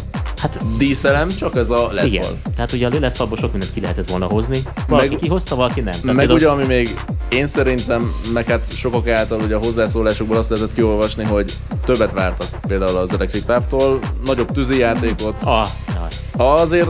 Hát 0.45 0.77
díszelem, 0.77 1.29
csak 1.35 1.55
ez 1.55 1.69
a 1.69 1.89
LED 1.91 2.05
igen. 2.05 2.23
fal. 2.23 2.37
Tehát 2.55 2.71
ugye 2.71 2.87
a 2.87 2.99
LED 2.99 3.15
falból 3.15 3.37
sok 3.37 3.51
mindent 3.51 3.73
ki 3.73 3.81
lehetett 3.81 4.09
volna 4.09 4.25
hozni. 4.25 4.61
Valaki 4.87 5.07
Meg- 5.09 5.17
kihozta, 5.17 5.55
valaki 5.55 5.79
nem. 5.81 5.91
Tehát 5.91 6.03
Meg 6.05 6.15
például- 6.15 6.39
ugye, 6.39 6.49
ami 6.49 6.63
még 6.65 6.95
én 7.29 7.47
szerintem, 7.47 8.11
meg 8.33 8.45
hát 8.45 8.75
sokak 8.75 9.07
által 9.07 9.39
ugye 9.39 9.55
a 9.55 9.59
hozzászólásokból 9.59 10.37
azt 10.37 10.49
lehetett 10.49 10.73
kiolvasni, 10.73 11.23
hogy 11.23 11.53
többet 11.85 12.11
vártak 12.11 12.47
például 12.67 12.97
az 12.97 13.13
Electric 13.13 13.45
Távtól, 13.45 13.99
nagyobb 14.25 14.51
tűzijátékot. 14.51 15.41
Ah, 15.43 15.67
jaj. 15.87 16.47
Azért 16.47 16.89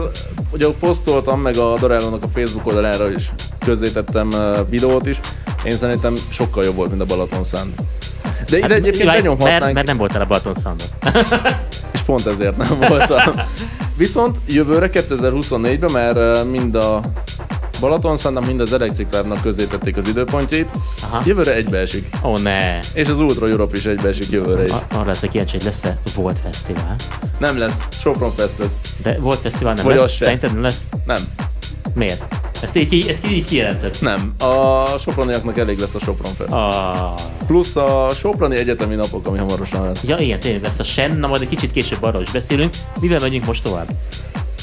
ugye 0.52 0.66
posztoltam, 0.80 1.40
meg 1.40 1.56
a 1.56 1.76
Dorálónak 1.78 2.22
a 2.24 2.28
Facebook 2.28 2.66
oldalára 2.66 3.10
is 3.10 3.30
közzétettem 3.64 4.28
uh, 4.28 4.68
videót 4.68 5.06
is, 5.06 5.20
én 5.64 5.76
szerintem 5.76 6.14
sokkal 6.30 6.64
jobb 6.64 6.74
volt, 6.76 6.88
mint 6.90 7.00
a 7.02 7.04
Balaton 7.04 7.44
Sound. 7.44 7.72
De 8.48 8.56
ide 8.56 8.66
Hát, 8.66 8.76
egyébként 8.76 9.04
jaj, 9.04 9.16
benyomhatnánk, 9.16 9.60
mert, 9.60 9.74
mert 9.74 9.86
nem 9.86 9.96
voltál 9.96 10.22
a 10.22 10.26
Balaton 10.26 10.54
Soundon. 10.62 10.86
és 11.94 12.00
pont 12.00 12.26
ezért 12.26 12.56
nem 12.56 12.78
voltam. 12.88 13.34
Viszont 13.96 14.36
jövőre 14.46 14.90
2024-ben 14.92 15.90
már 15.90 16.16
uh, 16.16 16.50
mind 16.50 16.74
a 16.74 17.00
Balaton 17.80 18.16
Soundnak, 18.16 18.46
mind 18.46 18.60
az 18.60 18.72
Electric 18.72 19.12
Lab-nak 19.12 19.42
közzétették 19.42 19.96
az 19.96 20.08
időpontjait. 20.08 20.70
Aha. 21.02 21.22
Jövőre 21.24 21.54
egybeesik. 21.54 22.08
Ó, 22.22 22.30
oh, 22.30 22.38
ne. 22.42 22.78
És 22.92 23.08
az 23.08 23.18
Ultra 23.18 23.48
Europe 23.48 23.76
is 23.76 23.86
egybeesik 23.86 24.30
jövőre 24.30 24.64
is. 24.64 24.70
A- 24.70 24.86
Arra 24.92 25.06
leszek 25.06 25.30
kíváncsi, 25.30 25.56
hogy 25.56 25.64
lesz-e 25.64 25.98
Volt 26.14 26.38
Fesztivál. 26.44 26.96
Nem 27.38 27.58
lesz, 27.58 27.84
Sopron 28.00 28.32
Fest 28.32 28.58
lesz. 28.58 28.78
De 29.02 29.16
Volt 29.20 29.38
Fesztivál 29.40 29.74
nem 29.74 29.84
Vagy 29.84 29.96
lesz? 29.96 30.16
Szerinted 30.16 30.52
nem 30.52 30.62
lesz? 30.62 30.80
Nem, 31.06 31.24
Miért? 31.96 32.34
Ezt 32.60 32.76
így, 32.76 32.88
ki- 32.88 33.08
ezt 33.08 33.26
így 33.26 33.44
kijelented? 33.44 33.96
nem. 34.00 34.34
A 34.38 34.84
soproniaknak 34.98 35.58
elég 35.58 35.78
lesz 35.78 35.94
a 35.94 35.98
Sopron 35.98 36.32
Fest. 36.34 36.52
Ah. 36.52 37.20
Plusz 37.46 37.76
a 37.76 38.08
Soproni 38.14 38.56
Egyetemi 38.56 38.94
Napok, 38.94 39.26
ami 39.26 39.38
hamarosan 39.38 39.84
lesz. 39.86 40.04
Ja, 40.04 40.18
igen, 40.18 40.40
tényleg 40.40 40.62
lesz 40.62 40.78
a 40.78 40.84
Sen, 40.84 41.16
na 41.16 41.26
majd 41.26 41.42
egy 41.42 41.48
kicsit 41.48 41.72
később 41.72 42.02
arról 42.02 42.22
is 42.22 42.30
beszélünk. 42.30 42.74
Mivel 43.00 43.20
megyünk 43.20 43.44
most 43.46 43.62
tovább? 43.62 43.88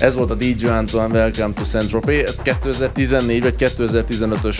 Ez 0.04 0.16
volt 0.16 0.32
a 0.32 0.36
DJ 0.36 0.66
Antoine 0.66 1.13
Welcome 1.13 1.54
to 1.54 1.63
Saint-Tropez, 1.63 2.36
2014 2.44 3.42
vagy 3.44 3.56
2015-ös 3.58 4.58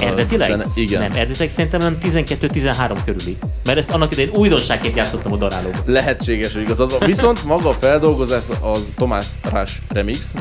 Eredetileg? 0.00 0.48
zene- 0.48 0.66
Igen. 0.74 1.00
Nem, 1.02 1.12
eredetileg 1.12 1.50
szerintem 1.50 1.80
nem 1.80 1.98
12-13 2.02 2.98
körüli. 3.04 3.36
Mert 3.64 3.78
ezt 3.78 3.90
annak 3.90 4.12
idején 4.12 4.30
újdonságként 4.34 4.96
játszottam 4.96 5.32
a 5.32 5.36
darálóban. 5.36 5.80
Lehetséges, 5.86 6.52
hogy 6.52 6.62
igazad 6.62 6.90
van. 6.90 7.08
Viszont 7.08 7.44
maga 7.44 7.68
a 7.68 7.72
feldolgozás 7.72 8.44
az 8.60 8.90
Tomás 8.96 9.26
Rás 9.50 9.82
remix, 9.88 10.34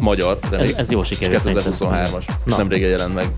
magyar 0.00 0.38
remix. 0.50 0.70
Ez- 0.72 0.78
ez 0.78 0.90
jó 0.90 1.02
sikerült 1.04 1.44
és 1.44 1.52
2023-as, 1.52 2.24
és 2.44 2.54
nem 2.54 2.68
régen 2.68 2.88
jelent 2.90 3.14
meg. 3.14 3.28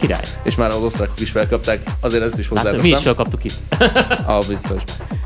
Király. 0.00 0.22
És 0.42 0.54
már 0.56 0.70
az 0.70 0.82
osztrákok 0.82 1.20
is 1.20 1.30
felkapták, 1.30 1.90
azért 2.00 2.22
ezt 2.22 2.38
is 2.38 2.48
Hát 2.48 2.56
hozzáteszem. 2.58 2.90
mi 2.90 2.96
is 2.96 3.02
felkaptuk 3.02 3.44
itt. 3.44 3.54
Ah, 4.26 4.46
biztos. 4.46 4.82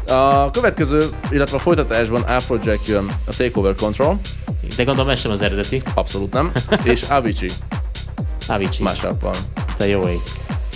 A 0.08 0.50
következő, 0.50 1.08
illetve 1.30 1.56
a 1.56 1.60
folytatásban 1.60 2.22
Afrojack 2.22 2.86
jön 2.86 3.12
a 3.26 3.36
Takeover 3.36 3.74
Control, 3.74 4.20
De 4.76 4.84
gondolom 4.84 5.10
ez 5.10 5.20
sem 5.20 5.30
az 5.30 5.42
eredeti. 5.42 5.82
abszolút 5.94 6.32
nem, 6.32 6.52
és 6.82 7.02
Avicii 7.02 7.50
Avicii. 8.48 8.84
mashup-val. 8.84 9.34
Te 9.76 9.86
jó 9.86 10.08
ég. 10.08 10.18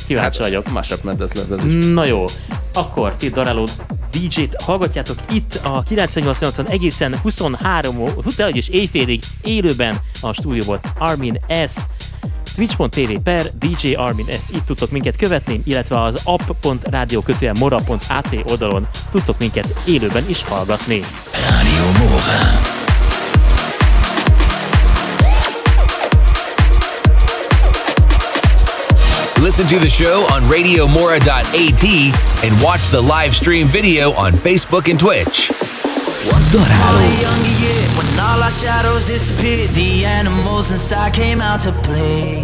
Kíváncsi 0.07 0.37
Hát, 0.38 0.46
vagyok. 0.46 0.70
mashup 0.72 1.02
mentes 1.02 1.33
lesz 1.33 1.50
ez 1.50 1.64
is. 1.64 1.85
Na 1.85 2.04
jó, 2.04 2.24
akkor 2.72 3.14
ti 3.14 3.28
Daráló 3.30 3.68
DJ-t 4.12 4.62
hallgatjátok 4.62 5.18
itt 5.30 5.61
a 5.62 5.83
9880 5.88 6.68
egészen 6.68 7.18
23 7.22 7.98
ó- 8.00 8.26
utána 8.26 8.50
és 8.57 8.68
éjfélig 8.68 9.22
élőben 9.42 10.00
a 10.20 10.33
stúdióból 10.33 10.80
Armin 10.98 11.40
S. 11.66 11.72
Twitch.tv 12.54 13.18
per 13.22 13.50
DJ 13.58 13.94
Armin 13.94 14.26
S. 14.40 14.50
Itt 14.50 14.64
tudtok 14.66 14.90
minket 14.90 15.16
követni, 15.16 15.60
illetve 15.64 16.02
az 16.02 16.20
app.radio 16.24 17.22
mora.at 17.58 18.28
oldalon 18.48 18.86
tudtok 19.10 19.38
minket 19.38 19.74
élőben 19.86 20.28
is 20.28 20.42
hallgatni. 20.42 21.00
Listen 29.42 29.66
to 29.66 29.78
the 29.78 29.88
show 29.88 30.22
on 30.32 30.48
radiomora.at 30.48 31.84
and 32.44 32.62
watch 32.62 32.88
the 32.90 33.00
live 33.00 33.34
stream 33.34 33.68
video 33.68 34.12
on 34.12 34.32
Facebook 34.32 34.88
and 34.88 34.98
Twitch. 34.98 35.50
Year, 37.60 37.84
when 37.96 38.08
all 38.18 38.42
our 38.42 38.50
shadows 38.50 39.04
disappeared, 39.04 39.70
the 39.74 40.04
animals 40.04 40.70
inside 40.70 41.12
came 41.12 41.40
out 41.40 41.60
to 41.62 41.72
play. 41.84 42.42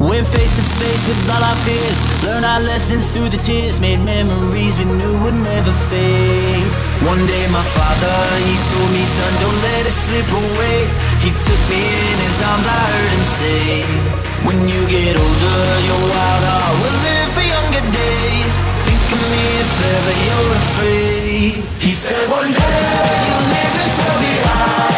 Went 0.00 0.26
face 0.26 0.54
to 0.56 0.64
face 0.80 1.02
with 1.08 1.30
all 1.30 1.42
our 1.42 1.58
fears, 1.66 1.98
learned 2.24 2.44
our 2.44 2.60
lessons 2.60 3.10
through 3.10 3.28
the 3.28 3.36
tears, 3.36 3.78
made 3.80 4.00
memories 4.00 4.78
we 4.78 4.84
knew 4.84 5.14
would 5.22 5.34
never 5.34 5.72
fade. 5.90 6.64
One 7.04 7.20
day 7.26 7.44
my 7.52 7.62
father, 7.76 8.16
he 8.48 8.54
told 8.72 8.90
me, 8.96 9.04
son, 9.04 9.32
don't 9.42 9.60
let 9.68 9.86
it 9.86 9.92
slip 9.92 10.28
away. 10.32 10.78
He 11.20 11.30
took 11.30 11.62
me 11.68 11.82
in 11.82 12.16
his 12.24 12.40
arms, 12.48 12.66
I 12.66 12.80
heard 12.88 13.10
him 13.12 13.24
say, 13.38 13.82
when 14.46 14.58
you 14.68 14.80
get 14.88 15.16
older, 15.16 15.60
your 15.88 16.02
wild 16.08 16.44
heart 16.48 16.74
will 16.80 16.98
live 17.04 17.17
me 19.32 19.44
if 19.62 19.74
ever 19.94 20.14
you're 20.26 20.52
afraid. 20.62 21.54
He 21.80 21.92
said 21.92 22.24
one 22.30 22.50
day 22.50 22.82
you'll 23.26 23.46
leave 23.52 23.72
this 23.78 23.94
world 23.98 24.20
behind, 24.22 24.97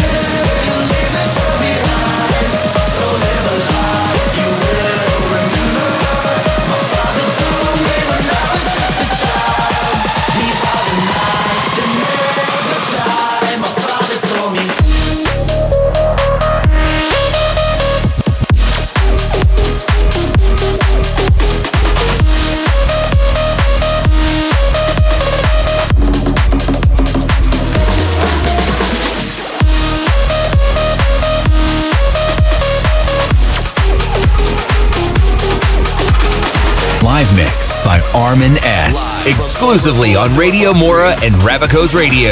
Armin 38.31 38.55
S. 38.63 39.27
Exclusively 39.27 40.15
on 40.15 40.33
Radio 40.37 40.73
Mora 40.73 41.21
and 41.21 41.35
Rabico's 41.43 41.93
Radio. 41.93 42.31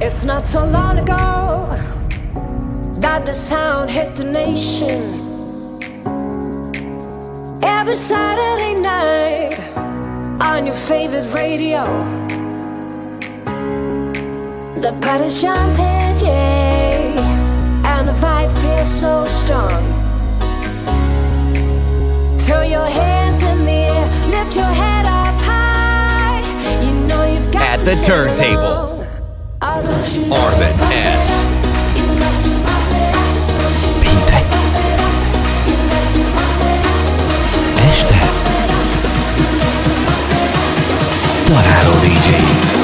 It's 0.00 0.22
not 0.22 0.46
so 0.46 0.64
long 0.64 0.96
ago 0.98 1.74
that 3.00 3.26
the 3.26 3.32
sound 3.32 3.90
hit 3.90 4.14
the 4.14 4.30
nation. 4.30 5.02
Every 7.64 7.96
Saturday 7.96 8.80
night 8.80 9.58
on 10.40 10.64
your 10.64 10.76
favorite 10.76 11.34
radio. 11.34 11.82
The 14.80 14.96
party's 15.02 15.42
jumping, 15.42 16.14
yeah, 16.24 17.96
and 17.96 18.06
the 18.06 18.12
vibe 18.12 18.52
feels 18.62 19.00
so 19.00 19.26
strong. 19.26 19.97
At 27.60 27.80
to 27.80 27.84
the 27.84 27.96
sing 27.96 28.14
turntables, 28.14 28.90
along. 28.90 29.06
Oh, 29.60 29.82
don't 29.82 30.14
you 30.14 30.26
know 30.28 30.36
Armin 30.36 30.72
you 30.72 30.78
got 30.78 30.92
S. 30.94 31.44
Este. 37.76 38.14
Daráló 41.46 41.92
DJ. 42.02 42.77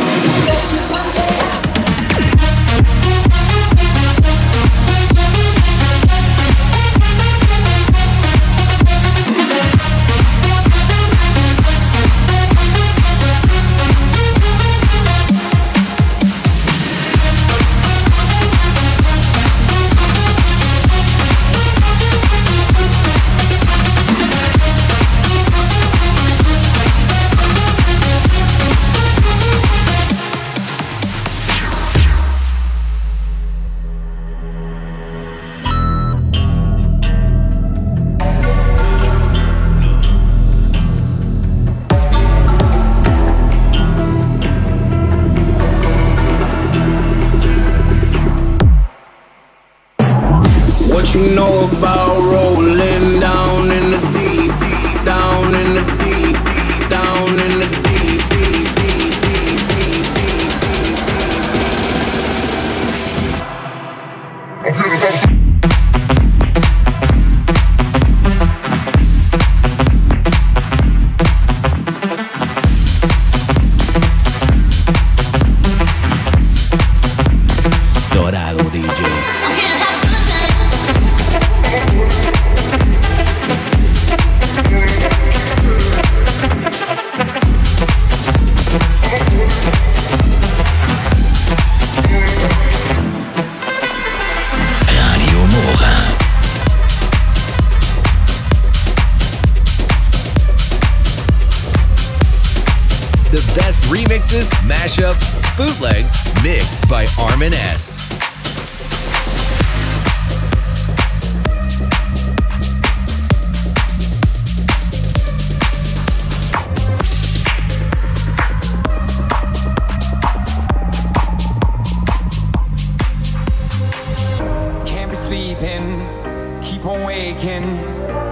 Mashups, 104.85 105.57
bootlegs, 105.57 106.43
mixed 106.43 106.87
by 106.91 107.07
Armin 107.19 107.55
S. 107.55 107.93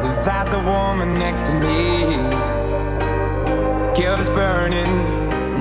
Without 0.02 0.50
the 0.50 0.58
woman 0.58 1.18
next 1.18 1.42
to 1.42 1.52
me. 1.52 2.04
Guilt 3.94 4.20
is 4.20 4.28
burning, 4.28 5.11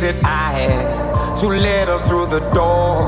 that 0.00 0.24
I 0.24 0.52
had 0.52 1.34
to 1.36 1.46
let 1.48 1.88
her 1.88 1.98
through 2.06 2.26
the 2.26 2.40
door. 2.50 3.04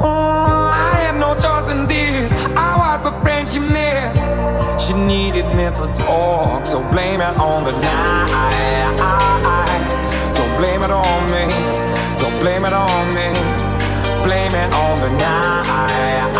Mm, 0.00 0.72
I 0.72 0.94
had 1.02 1.16
no 1.18 1.34
choice 1.34 1.70
in 1.70 1.86
this. 1.86 2.32
I 2.56 2.76
was 2.82 3.02
the 3.04 3.12
friend 3.22 3.48
she 3.48 3.60
missed. 3.60 4.18
She 4.84 4.92
needed 4.94 5.46
me 5.54 5.64
to 5.70 5.86
talk, 5.94 6.66
so 6.66 6.82
blame 6.90 7.20
it 7.20 7.36
on 7.38 7.64
the 7.64 7.72
night. 7.80 9.00
Don't 10.34 10.56
blame 10.58 10.82
it 10.82 10.90
on 10.90 11.20
me. 11.30 11.44
Don't 12.18 12.38
blame 12.40 12.64
it 12.64 12.72
on 12.72 13.06
me. 13.14 13.28
Blame 14.26 14.54
it 14.54 14.72
on 14.74 14.94
the 15.04 15.10
night. 15.16 16.30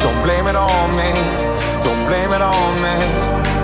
Don't 0.00 0.22
blame 0.22 0.46
it 0.46 0.56
on 0.56 0.90
me. 0.96 1.10
Don't 1.82 2.06
blame 2.06 2.32
it 2.32 2.42
on 2.42 2.74
me. 2.84 3.57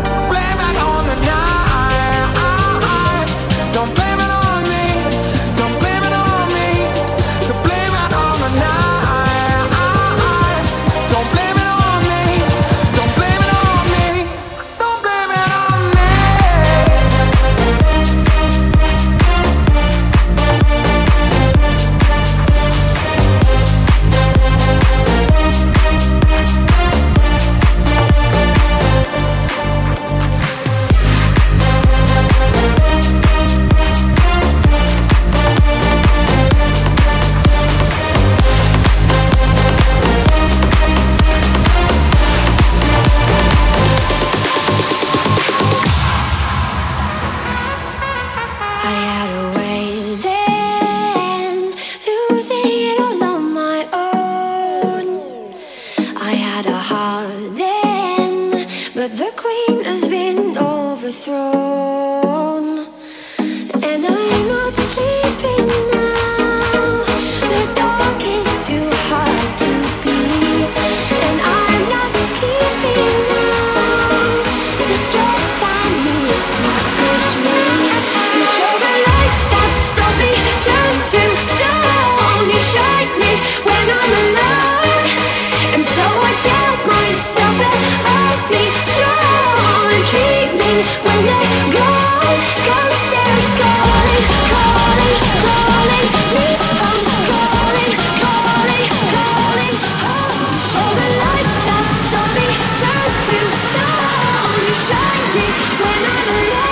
Shining 104.87 105.55
when 105.81 106.05
I'm 106.05 106.29
alone. 106.29 106.64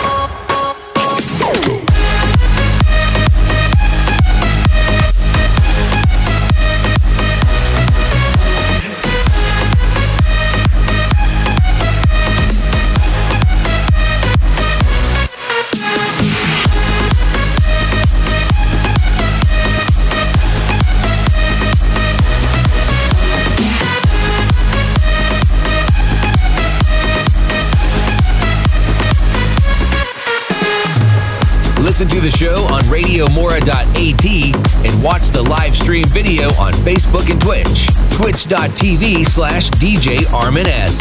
ddomora.at 33.13 34.87
and 34.87 35.03
watch 35.03 35.29
the 35.29 35.43
live 35.43 35.77
stream 35.77 36.07
video 36.07 36.49
on 36.55 36.73
Facebook 36.73 37.31
and 37.31 37.41
Twitch. 37.41 37.87
Twitch.tv 38.17 39.27
slash 39.27 39.71
DJ 39.73 40.31
Armin 40.33 40.67
S. 40.67 40.99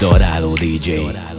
Dorado 0.00 0.56
DJ. 0.56 1.33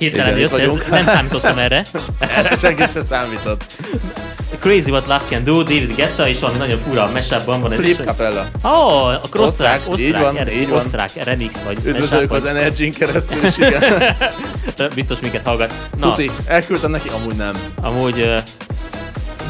Hirtelen 0.00 0.36
jött, 0.38 0.52
ez, 0.52 0.72
nem 0.90 1.06
számítottam 1.06 1.58
erre. 1.58 1.84
Erre 2.36 2.54
senki 2.56 2.82
se 2.92 3.02
számított. 3.02 3.64
Crazy 4.58 4.90
What 4.90 5.06
Love 5.06 5.22
Can 5.28 5.44
Do, 5.44 5.62
David 5.62 5.94
Guetta, 5.94 6.28
és 6.28 6.38
valami 6.38 6.58
nagyon 6.58 6.78
fura 6.88 7.10
mashup-ban 7.12 7.60
van. 7.60 7.72
ez 7.72 7.78
Flip 7.78 8.04
Capella. 8.04 8.46
Ó, 8.64 8.68
oh, 8.68 9.08
a 9.08 9.20
osztrák, 9.32 9.80
Osztrák, 9.86 9.98
így 10.00 10.18
van, 10.18 10.38
erre- 10.38 10.52
így 10.52 10.68
van. 10.68 10.78
osztrák 10.78 11.24
remix 11.24 11.62
vagy 11.62 11.78
Üdvözöljük 11.84 12.32
az 12.32 12.44
Energy-n 12.44 12.90
keresztül 12.92 13.44
is, 13.44 13.56
igen. 13.58 13.82
Biztos 14.94 15.20
minket 15.20 15.46
hallgat. 15.46 15.74
Na, 15.98 16.06
Tuti, 16.08 16.30
elküldtem 16.46 16.90
neki, 16.90 17.08
amúgy 17.08 17.36
nem. 17.36 17.52
amúgy... 17.82 18.20
ö, 18.20 18.38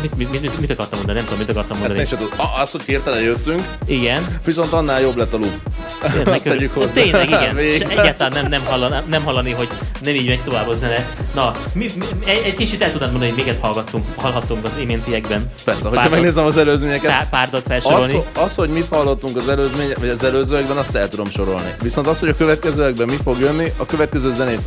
Mit, 0.00 0.16
mit, 0.16 0.40
mit, 0.40 0.60
mit 0.60 0.70
akartam 0.70 0.98
mondani? 0.98 1.18
Nem 1.18 1.24
tudom, 1.28 1.38
mit 1.38 1.48
akartam 1.50 1.70
Ezt 1.70 1.80
mondani. 1.80 2.00
én 2.00 2.06
sem 2.06 2.18
tudom. 2.18 2.46
Az, 2.60 2.70
hogy 2.70 2.82
hirtelen 2.86 3.22
jöttünk, 3.22 3.62
Igen. 3.86 4.38
viszont 4.44 4.72
annál 4.72 5.00
jobb 5.00 5.16
lett 5.16 5.32
a 5.32 5.38
loop. 5.38 6.28
Azt 6.28 6.44
tegyük 6.44 6.74
hozzá. 6.74 6.92
Tényleg, 6.92 7.28
igen. 7.28 7.58
És 7.74 7.78
egyáltalán 7.78 8.32
nem, 8.32 8.46
nem, 8.48 8.64
hallani, 8.64 8.96
nem 9.08 9.22
hallani, 9.24 9.50
hogy 9.50 9.68
nem 10.02 10.14
így 10.14 10.26
megy 10.26 10.42
tovább 10.42 10.68
a 10.68 10.74
zene. 10.74 11.08
Na, 11.34 11.54
mi, 11.72 11.90
mi, 11.98 12.04
egy, 12.30 12.42
egy 12.44 12.56
kicsit 12.56 12.82
el 12.82 12.90
tudnád 12.90 13.10
mondani, 13.10 13.30
hogy 13.32 13.44
miket 13.44 13.60
hallgattunk, 13.60 14.04
hallhattunk 14.16 14.64
az 14.64 14.72
iméntiekben. 14.80 15.50
Persze, 15.64 15.88
hogyha 15.88 16.08
megnézem 16.08 16.44
az 16.44 16.56
előzményeket. 16.56 17.10
Pár, 17.10 17.28
párdat 17.28 17.60
Az, 17.60 17.66
felsorolni. 17.66 18.12
ho- 18.12 18.38
az, 18.38 18.54
hogy 18.54 18.68
mit 18.68 18.86
hallottunk 18.88 19.36
az 19.36 19.48
előzmény, 19.48 19.92
vagy 19.98 20.08
az 20.08 20.24
előzőekben, 20.24 20.76
azt 20.76 20.94
el 20.96 21.08
tudom 21.08 21.30
sorolni. 21.30 21.74
Viszont 21.82 22.06
az, 22.06 22.18
hogy 22.20 22.28
a 22.28 22.36
következőekben 22.36 23.08
mi 23.08 23.16
fog 23.24 23.38
jönni, 23.40 23.72
a 23.76 23.84
következő 23.86 24.32
zenét 24.34 24.60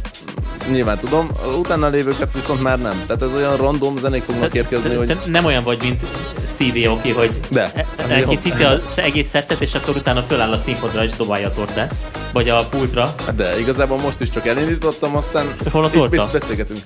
nyilván 0.72 0.97
tudom, 0.97 1.30
utána 1.59 1.88
lévőket 1.89 2.34
viszont 2.34 2.61
már 2.61 2.82
nem. 2.82 3.03
Tehát 3.07 3.22
ez 3.22 3.34
olyan 3.34 3.55
random 3.57 3.97
zenék 3.97 4.24
fognak 4.24 4.53
érkezni, 4.53 4.89
Te, 4.89 4.95
hogy 4.97 5.07
te 5.07 5.18
nem 5.26 5.45
olyan 5.45 5.64
vagy, 5.64 5.78
mint 5.82 6.01
Stevie 6.45 6.89
Aoki, 6.89 7.11
hogy 7.11 7.32
De. 7.49 7.72
e- 7.76 7.86
elkészíti 8.09 8.64
az 8.64 8.80
egész 8.95 9.28
szettet, 9.28 9.61
és 9.61 9.74
akkor 9.74 9.95
utána 9.95 10.24
föláll 10.28 10.51
a 10.51 10.57
színpadra 10.57 11.03
és 11.03 11.11
dobálja 11.18 11.47
a 11.47 11.53
tortát. 11.53 11.93
Vagy 12.34 12.49
a 12.49 12.66
pultra. 12.70 13.16
De 13.36 13.59
igazából 13.59 13.97
most 13.97 14.22
is 14.22 14.30
csak 14.30 14.47
elindítottam, 14.47 15.16
aztán 15.16 15.45
Hol 15.72 15.84
a 15.84 15.88
itt 15.88 15.91
torta? 15.93 16.16
besz- 16.24 16.32
beszélgetünk. 16.32 16.80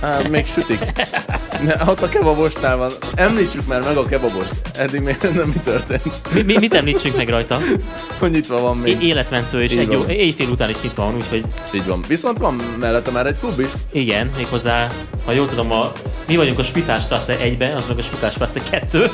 Á, 0.00 0.18
még 0.30 0.46
sütik. 0.46 0.78
Ne, 1.64 1.74
ott 1.86 2.02
a 2.02 2.08
kebabosnál 2.08 2.76
van. 2.76 2.90
Említsük 3.14 3.66
már 3.66 3.82
meg 3.82 3.96
a 3.96 4.04
kebabost. 4.04 4.52
Eddig 4.76 5.00
még 5.00 5.16
nem 5.34 5.46
mi 5.48 5.60
történt. 5.64 6.02
Mi, 6.34 6.42
mi, 6.42 6.56
mit 6.58 6.74
említsünk 6.74 7.16
meg 7.16 7.28
rajta? 7.28 7.58
Hogy 8.18 8.30
nyitva 8.30 8.60
van 8.60 8.76
még. 8.76 8.92
É- 8.92 9.02
életmentő, 9.02 9.62
és 9.62 9.72
Így 9.72 9.78
egy 9.78 9.90
jó, 9.90 10.04
éjfél 10.08 10.48
után 10.48 10.70
is 10.70 10.76
nyitva 10.82 11.04
van, 11.04 11.14
úgyhogy 11.14 11.44
Így 11.72 11.86
van. 11.86 12.04
Viszont 12.08 12.38
van 12.38 12.60
mellette 12.98 13.10
már 13.10 13.26
egy 13.26 13.38
klub 13.40 13.60
is. 13.60 13.70
igen, 13.92 14.30
méghozzá, 14.36 14.86
ha 15.24 15.32
jól 15.32 15.48
tudom, 15.48 15.72
a, 15.72 15.92
mi 16.26 16.36
vagyunk 16.36 16.58
a 16.58 16.62
Spitálstrasse 16.64 17.36
1-ben, 17.36 17.76
az 17.76 17.84
meg 17.88 17.98
a 17.98 18.02
Spitálstrasse 18.02 18.60
2. 18.70 19.10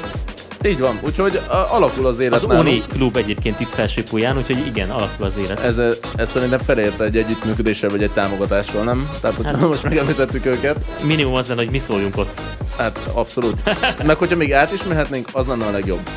Így 0.67 0.79
van. 0.79 0.99
Úgyhogy 1.03 1.41
a, 1.49 1.55
alakul 1.75 2.07
az 2.07 2.19
élet 2.19 2.33
Az 2.33 2.43
nálunk. 2.49 2.69
Oni 2.69 2.83
klub 2.93 3.17
egyébként 3.17 3.61
itt 3.61 3.69
felsőpuján, 3.69 4.37
úgyhogy 4.37 4.67
igen, 4.67 4.91
alakul 4.91 5.27
az 5.27 5.33
élet. 5.39 5.61
Ez, 5.61 5.81
ez 6.17 6.31
szerintem 6.31 6.59
felérte 6.59 7.05
egy 7.05 7.17
együttműködéssel 7.17 7.91
vagy 7.91 8.03
egy 8.03 8.11
támogatással, 8.11 8.85
nem? 8.85 9.11
Tehát, 9.21 9.37
hogy 9.37 9.47
Hát- 9.47 9.61
most 9.61 9.83
megemlítettük 9.83 10.47
őket, 10.47 10.77
Minimum 11.03 11.35
az 11.35 11.47
lenne, 11.49 11.63
hogy 11.63 11.71
mi 11.71 11.79
szóljunk 11.79 12.17
ott. 12.17 12.41
hát 12.79 12.99
abszolút. 13.13 13.63
Meg 14.07 14.17
hogyha 14.17 14.37
még 14.37 14.53
át 14.53 14.73
is 14.73 14.85
mehetnénk, 14.85 15.29
az 15.33 15.47
lenne 15.47 15.67
a 15.67 15.71
legjobb. 15.71 16.09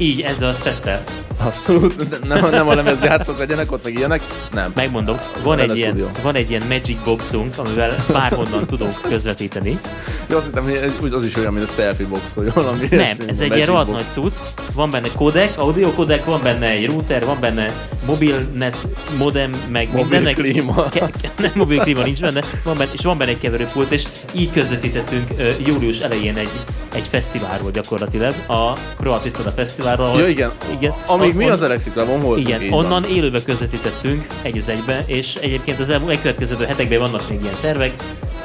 Így, 0.00 0.20
ezzel 0.20 0.48
azt 0.48 0.62
tette. 0.62 1.02
Abszolút. 1.36 2.08
De 2.08 2.16
Nem, 2.34 2.50
nem 2.50 2.68
a 2.68 2.74
lemez 2.74 3.02
játszók 3.02 3.38
legyenek 3.38 3.72
ott, 3.72 3.84
meg 3.84 3.94
ilyenek. 3.94 4.22
Nem. 4.52 4.72
Megmondom, 4.74 5.18
van 5.42 5.58
egy, 5.58 5.76
ilyen, 5.76 6.06
van 6.22 6.34
egy 6.34 6.50
ilyen 6.50 6.62
Magic 6.68 7.04
Boxunk, 7.04 7.58
amivel 7.58 7.96
bárhonnan 8.12 8.66
tudunk 8.66 8.94
közvetíteni. 9.08 9.78
Jó, 10.26 10.36
azt 10.36 10.46
hittem, 10.46 10.72
hogy 11.00 11.12
az 11.12 11.24
is 11.24 11.36
olyan, 11.36 11.52
mint 11.52 11.68
a 11.68 11.70
selfie 11.70 12.06
box, 12.06 12.32
vagy 12.32 12.52
valami 12.52 12.78
Nem, 12.90 12.98
ilyesmi, 12.98 13.24
ez 13.28 13.40
a 13.40 13.42
egy 13.42 13.54
ilyen 13.54 13.66
rohadt 13.66 13.90
nagy 13.90 14.04
cucc. 14.12 14.36
Van 14.74 14.90
benne 14.90 15.08
kodek, 15.14 15.58
audio 15.58 15.90
kodek, 15.90 16.24
van 16.24 16.40
benne 16.42 16.66
egy 16.66 16.86
router, 16.86 17.24
van 17.24 17.36
benne 17.40 17.72
mobilnet, 18.06 18.76
modem, 19.18 19.50
meg 19.68 19.86
Mobil 19.86 20.02
mindennek. 20.02 20.34
klíma. 20.34 20.88
Ke- 20.88 21.38
nem 21.38 21.52
mobil 21.54 21.78
klíma 21.78 22.02
nincs 22.02 22.20
benne, 22.20 22.40
van 22.64 22.76
benne, 22.76 22.90
és 22.92 23.00
van 23.02 23.18
benne 23.18 23.30
egy 23.30 23.38
keverőpult, 23.38 23.90
és 23.90 24.02
így 24.32 24.50
közvetítettünk 24.52 25.30
július 25.66 25.98
elején 26.00 26.36
egy, 26.36 26.50
egy 26.94 27.06
fesztiválról 27.10 27.70
gyakorlatilag, 27.70 28.34
a 28.46 28.72
Croatiszoda 28.96 29.50
Fesztiválról. 29.50 29.89
Ahol- 29.98 30.20
Ja, 30.20 30.28
igen. 30.28 30.50
igen. 30.78 30.92
Amíg 31.06 31.34
mi 31.34 31.44
on- 31.44 31.50
az 31.50 31.62
Electric 31.62 31.94
Lab-on 31.94 32.20
voltunk, 32.20 32.48
Igen, 32.48 32.72
onnan 32.72 33.02
van. 33.02 33.04
élőbe 33.04 33.42
közvetítettünk 33.42 34.26
egy 34.42 34.56
az 34.56 34.68
egybe, 34.68 35.02
és 35.06 35.34
egyébként 35.34 35.78
az 35.80 35.88
elmú- 35.90 36.10
elkövetkező 36.10 36.56
hetekben 36.56 36.98
vannak 36.98 37.28
még 37.28 37.40
ilyen 37.42 37.54
tervek, 37.60 37.92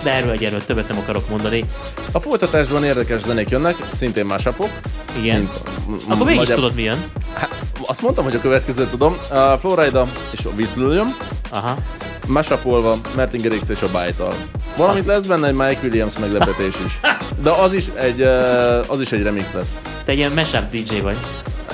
de 0.05 0.11
erről 0.13 0.31
egyelőre 0.31 0.63
többet 0.63 0.87
nem 0.87 0.97
akarok 0.97 1.29
mondani. 1.29 1.65
A 2.11 2.19
folytatásban 2.19 2.83
érdekes 2.83 3.21
zenék 3.21 3.49
jönnek, 3.49 3.75
szintén 3.91 4.25
másapok. 4.25 4.69
Igen. 5.17 5.37
Mint 5.39 6.07
m- 6.07 6.11
Akkor 6.11 6.25
mégis 6.25 6.39
magyar- 6.41 6.55
tudod 6.55 6.73
mi 6.75 6.81
jön? 6.81 7.03
Hát, 7.33 7.61
azt 7.87 8.01
mondtam, 8.01 8.23
hogy 8.23 8.35
a 8.35 8.39
következőt 8.41 8.89
tudom. 8.89 9.17
A 9.29 9.57
Florida 9.57 10.07
és 10.31 10.45
a 10.45 10.49
Whistleum. 10.55 11.15
Aha. 11.49 11.75
Masapolva, 12.27 12.95
Martin 13.15 13.41
Garrix 13.41 13.69
és 13.69 13.81
a 13.81 13.87
Bájtal. 13.91 14.33
Valamint 14.77 15.05
lesz 15.05 15.25
benne 15.25 15.47
egy 15.47 15.53
Mike 15.53 15.79
Williams 15.83 16.17
meglepetés 16.17 16.73
is. 16.85 16.99
De 17.43 17.49
az 17.49 17.73
is 17.73 17.85
egy, 17.93 18.21
az 18.87 18.99
is 19.01 19.11
egy 19.11 19.23
remix 19.23 19.53
lesz. 19.53 19.75
Te 20.03 20.11
egy 20.11 20.17
ilyen 20.17 20.31
mashup 20.35 20.69
DJ 20.71 20.99
vagy 20.99 21.17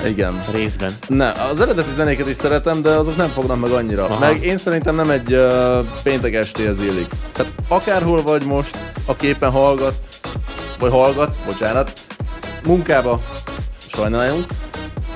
Igen. 0.06 0.44
részben. 0.52 0.92
Ne, 1.08 1.30
az 1.30 1.60
eredeti 1.60 1.92
zenéket 1.92 2.28
is 2.28 2.36
szeretem, 2.36 2.82
de 2.82 2.90
azok 2.90 3.16
nem 3.16 3.28
fognak 3.28 3.60
meg 3.60 3.70
annyira. 3.70 4.04
Aha. 4.04 4.18
Meg 4.18 4.44
én 4.44 4.56
szerintem 4.56 4.94
nem 4.94 5.10
egy 5.10 5.32
uh, 5.32 5.78
péntek 6.02 6.34
estéhez 6.34 6.80
illik. 6.80 7.06
Tehát 7.32 7.52
akárhol 7.68 8.22
vagy 8.22 8.44
most, 8.44 8.76
a 9.06 9.16
képen 9.16 9.50
hallgat, 9.50 9.94
vagy 10.78 10.90
hallgatsz, 10.90 11.38
bocsánat, 11.46 11.92
munkába 12.64 13.20
sajnáljunk, 13.86 14.46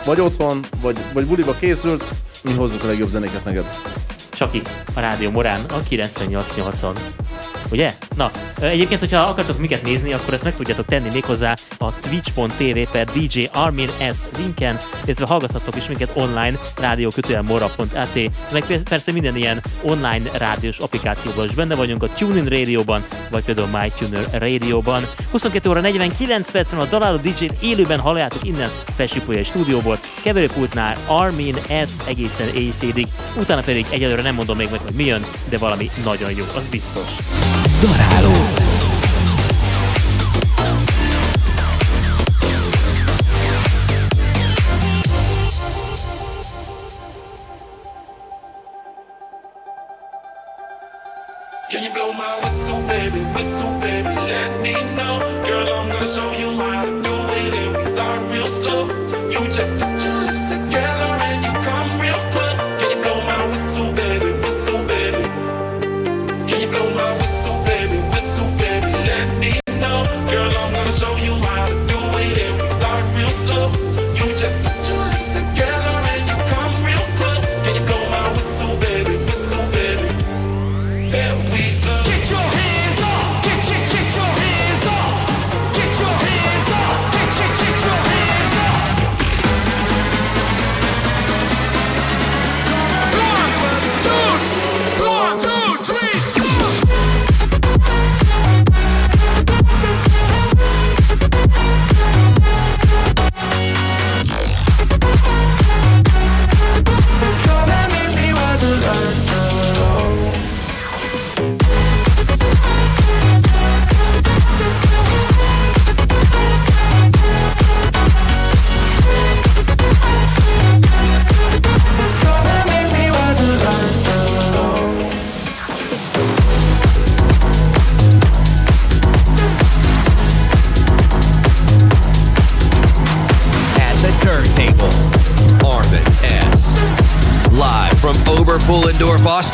vagy 0.05 0.21
otthon, 0.21 0.65
vagy, 0.81 0.97
vagy 1.13 1.27
buliba 1.27 1.55
készülsz, 1.61 2.09
mi 2.43 2.53
hozzuk 2.53 2.85
a 2.85 2.87
legjobb 2.87 3.09
zenéket 3.09 3.45
neked. 3.45 3.65
Csak 4.31 4.55
itt, 4.55 4.71
a 4.95 5.01
Rádió 5.01 5.31
Morán, 5.31 5.61
a 5.69 5.83
98.8-on. 5.91 6.97
Ugye? 7.71 7.93
Na, 8.17 8.31
egyébként, 8.61 9.01
hogyha 9.01 9.21
akartok 9.21 9.59
miket 9.59 9.83
nézni, 9.83 10.13
akkor 10.13 10.35
ezt 10.35 10.45
meg 10.45 10.57
tudjátok 10.57 10.87
tenni 10.87 11.09
méghozzá 11.13 11.57
a 11.79 11.93
twitch.tv 12.01 12.91
per 12.91 13.07
DJ 13.07 13.49
Armin 13.53 13.89
S 14.13 14.19
linken, 14.39 14.79
illetve 15.05 15.27
hallgathatok 15.27 15.77
is 15.77 15.87
minket 15.87 16.11
online 16.15 16.59
rádiókötőelmora.at, 16.81 18.15
meg 18.53 18.65
per- 18.67 18.83
persze 18.83 19.13
minden 19.13 19.37
ilyen 19.37 19.63
online 19.83 20.31
rádiós 20.39 20.79
applikációban 20.79 21.45
is 21.45 21.55
benne 21.55 21.75
vagyunk, 21.75 22.03
a 22.03 22.09
TuneIn 22.09 22.45
rádióban, 22.45 23.05
vagy 23.31 23.45
például 23.45 23.69
MyTuner 23.83 24.27
rádióban. 24.31 25.03
22 25.31 25.69
óra 25.69 25.81
49 25.81 26.51
perc 26.51 26.71
van 26.71 26.81
a 26.81 26.89
Daláló 26.89 27.17
DJ-t 27.17 27.55
élőben 27.61 27.99
halljátok 27.99 28.45
innen 28.45 28.71
a 28.87 28.91
Felsőpolya 28.91 29.45
stúdióból, 29.45 29.99
keverőpultnál 30.23 30.97
Armin 31.07 31.57
S 31.87 31.91
egészen 32.07 32.49
éjfélig, 32.55 33.07
utána 33.39 33.61
pedig 33.61 33.87
egyelőre 33.91 34.23
nem 34.23 34.35
mondom 34.35 34.57
még 34.57 34.69
meg, 34.71 34.81
hogy 34.81 34.95
mi 34.95 35.05
jön, 35.05 35.23
de 35.49 35.59
valami 35.59 35.91
nagyon 36.05 36.31
jó, 36.31 36.45
az 36.57 36.67
biztos. 36.71 37.66
Daráló. 37.83 38.33
Can 51.69 51.83
you 51.83 51.91
blow 51.91 52.06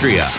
Austria. 0.02 0.31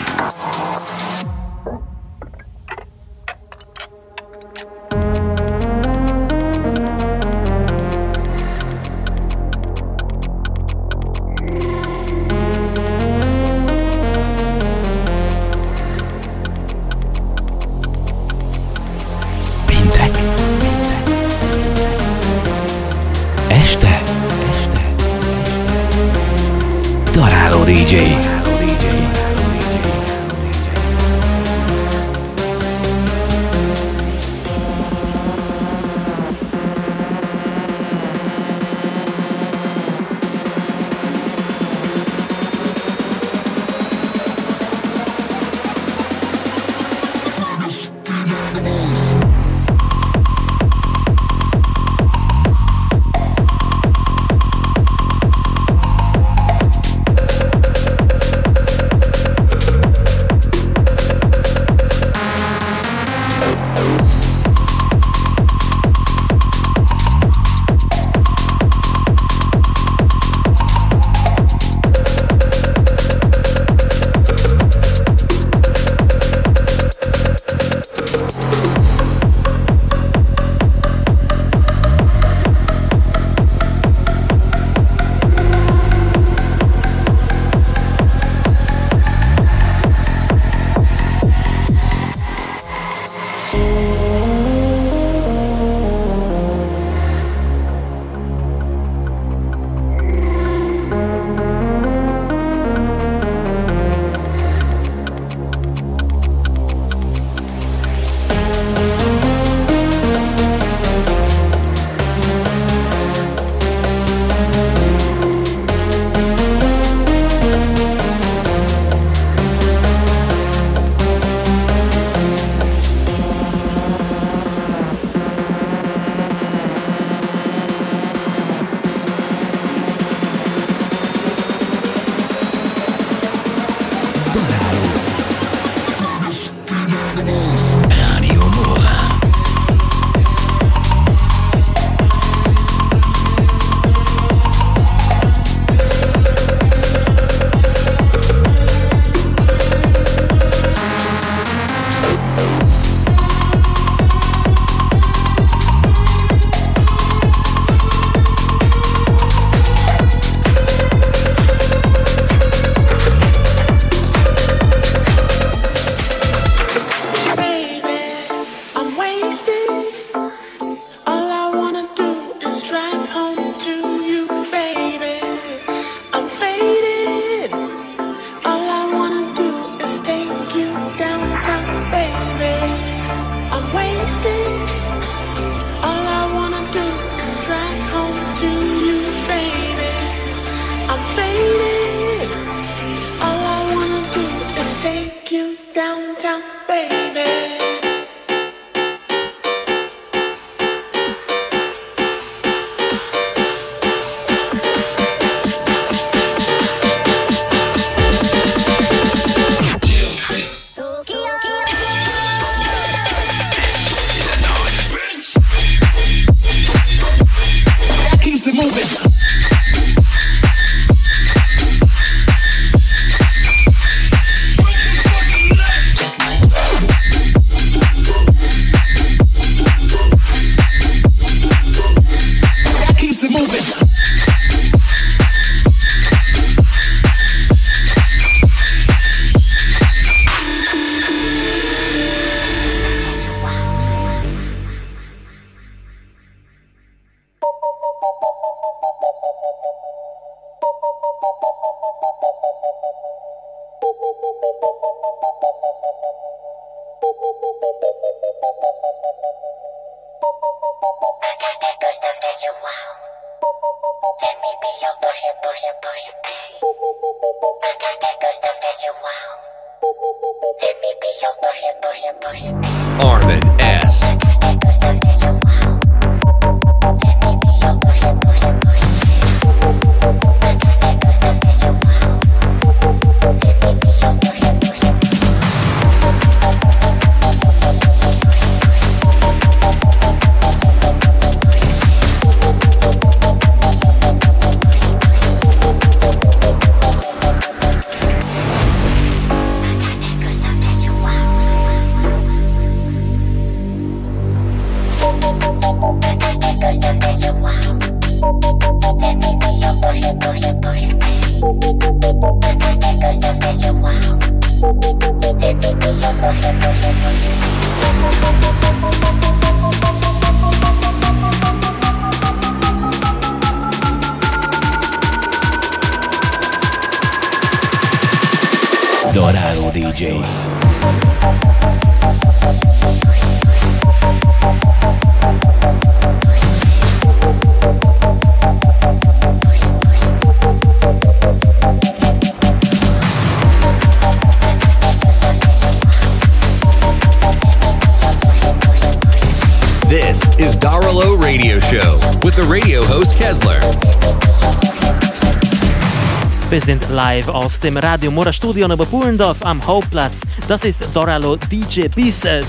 Live 356.94 357.28
aus 357.28 357.58
dem 357.58 357.76
Radio 357.76 358.10
Mora 358.10 358.32
Studio 358.32 358.64
in 358.66 358.72
Oberpullendorf 358.72 359.36
am 359.44 359.60
Hauptplatz. 359.66 360.20
Das 360.46 360.64
ist 360.64 360.86
Doralo 360.92 361.36
DJ 361.50 361.88
bis 361.94 362.24
äh, 362.24 362.42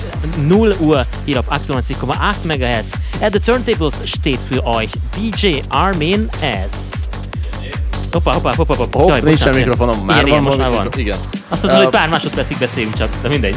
0 0.47 0.75
Uhr 0.79 1.05
hier 1.25 1.39
auf 1.39 1.51
98,8 1.51 2.43
MHz. 2.45 2.93
At 3.21 3.33
the 3.33 3.39
Turntables 3.39 4.01
steht 4.05 4.39
für 4.49 4.63
euch 4.65 4.89
DJ 5.17 5.61
Armin 5.69 6.29
S. 6.41 7.07
Hoppa, 8.13 8.33
hoppa, 8.35 8.55
hoppa, 8.57 8.75
hoppa. 8.77 8.99
Hopp, 8.99 9.09
Jaj, 9.09 9.21
nincsen 9.21 9.55
mikrofonom. 9.55 10.05
Már 10.05 10.15
igen, 10.17 10.27
igen, 10.27 10.43
van 10.43 10.57
most 10.57 10.69
már 10.69 10.69
van. 10.71 10.89
Igen. 10.97 11.17
Azt 11.49 11.61
tudod, 11.61 11.75
hogy 11.75 11.85
Ö, 11.85 11.89
pár 11.89 12.09
másodpercig 12.09 12.57
beszélünk 12.57 12.93
csak, 12.97 13.09
de 13.21 13.27
mindegy. 13.29 13.55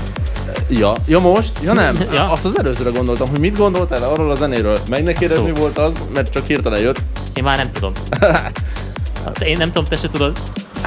Ja, 0.68 0.94
ja 1.06 1.20
most? 1.20 1.52
Ja 1.62 1.72
nem, 1.72 1.96
Ja. 2.12 2.30
azt 2.30 2.44
az 2.44 2.58
előzőre 2.58 2.90
gondoltam, 2.90 3.28
hogy 3.28 3.38
mit 3.40 3.56
gondoltál 3.56 4.02
arról 4.02 4.30
a 4.30 4.34
zenéről. 4.34 4.78
Meg 4.88 5.02
ne 5.02 5.12
kérdezz, 5.12 5.38
Szó. 5.38 5.44
mi 5.44 5.50
volt 5.52 5.78
az, 5.78 6.04
mert 6.14 6.32
csak 6.32 6.46
hirtelen 6.46 6.80
jött. 6.80 7.00
Én 7.32 7.42
már 7.44 7.56
nem 7.56 7.70
tudom. 7.70 7.92
Te- 9.38 9.46
Én 9.46 9.56
nem 9.56 9.70
tudom, 9.72 9.88
te 9.88 9.96
se 9.96 10.08
tudod. 10.08 10.38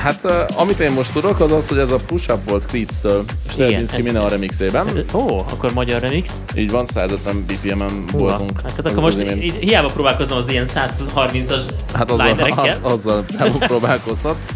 Hát, 0.01 0.23
uh, 0.23 0.31
amit 0.59 0.79
én 0.79 0.91
most 0.91 1.11
tudok, 1.13 1.39
az 1.39 1.51
az, 1.51 1.67
hogy 1.67 1.77
ez 1.77 1.91
a 1.91 1.97
Push 2.05 2.29
Up 2.33 2.49
volt 2.49 2.65
Creeds-től, 2.65 3.23
Strebinski 3.49 3.97
ez- 3.97 4.03
Mine 4.03 4.21
a 4.21 4.27
remixében. 4.27 5.05
Ó, 5.13 5.37
akkor 5.39 5.73
magyar 5.73 6.01
remix. 6.01 6.41
Így 6.55 6.71
van, 6.71 6.85
150 6.85 7.45
BPM-en 7.45 8.05
voltunk. 8.11 8.61
Hát 8.61 8.79
az 8.79 8.85
akkor 8.85 9.01
most 9.03 9.19
így, 9.19 9.53
hiába 9.59 9.87
próbálkozom 9.87 10.37
az 10.37 10.47
ilyen 10.49 10.65
130-as 10.65 11.61
Hát 11.93 12.11
azzal, 12.11 12.29
az, 12.55 12.79
azzal 12.81 13.25
próbálkozhatsz. 13.59 14.47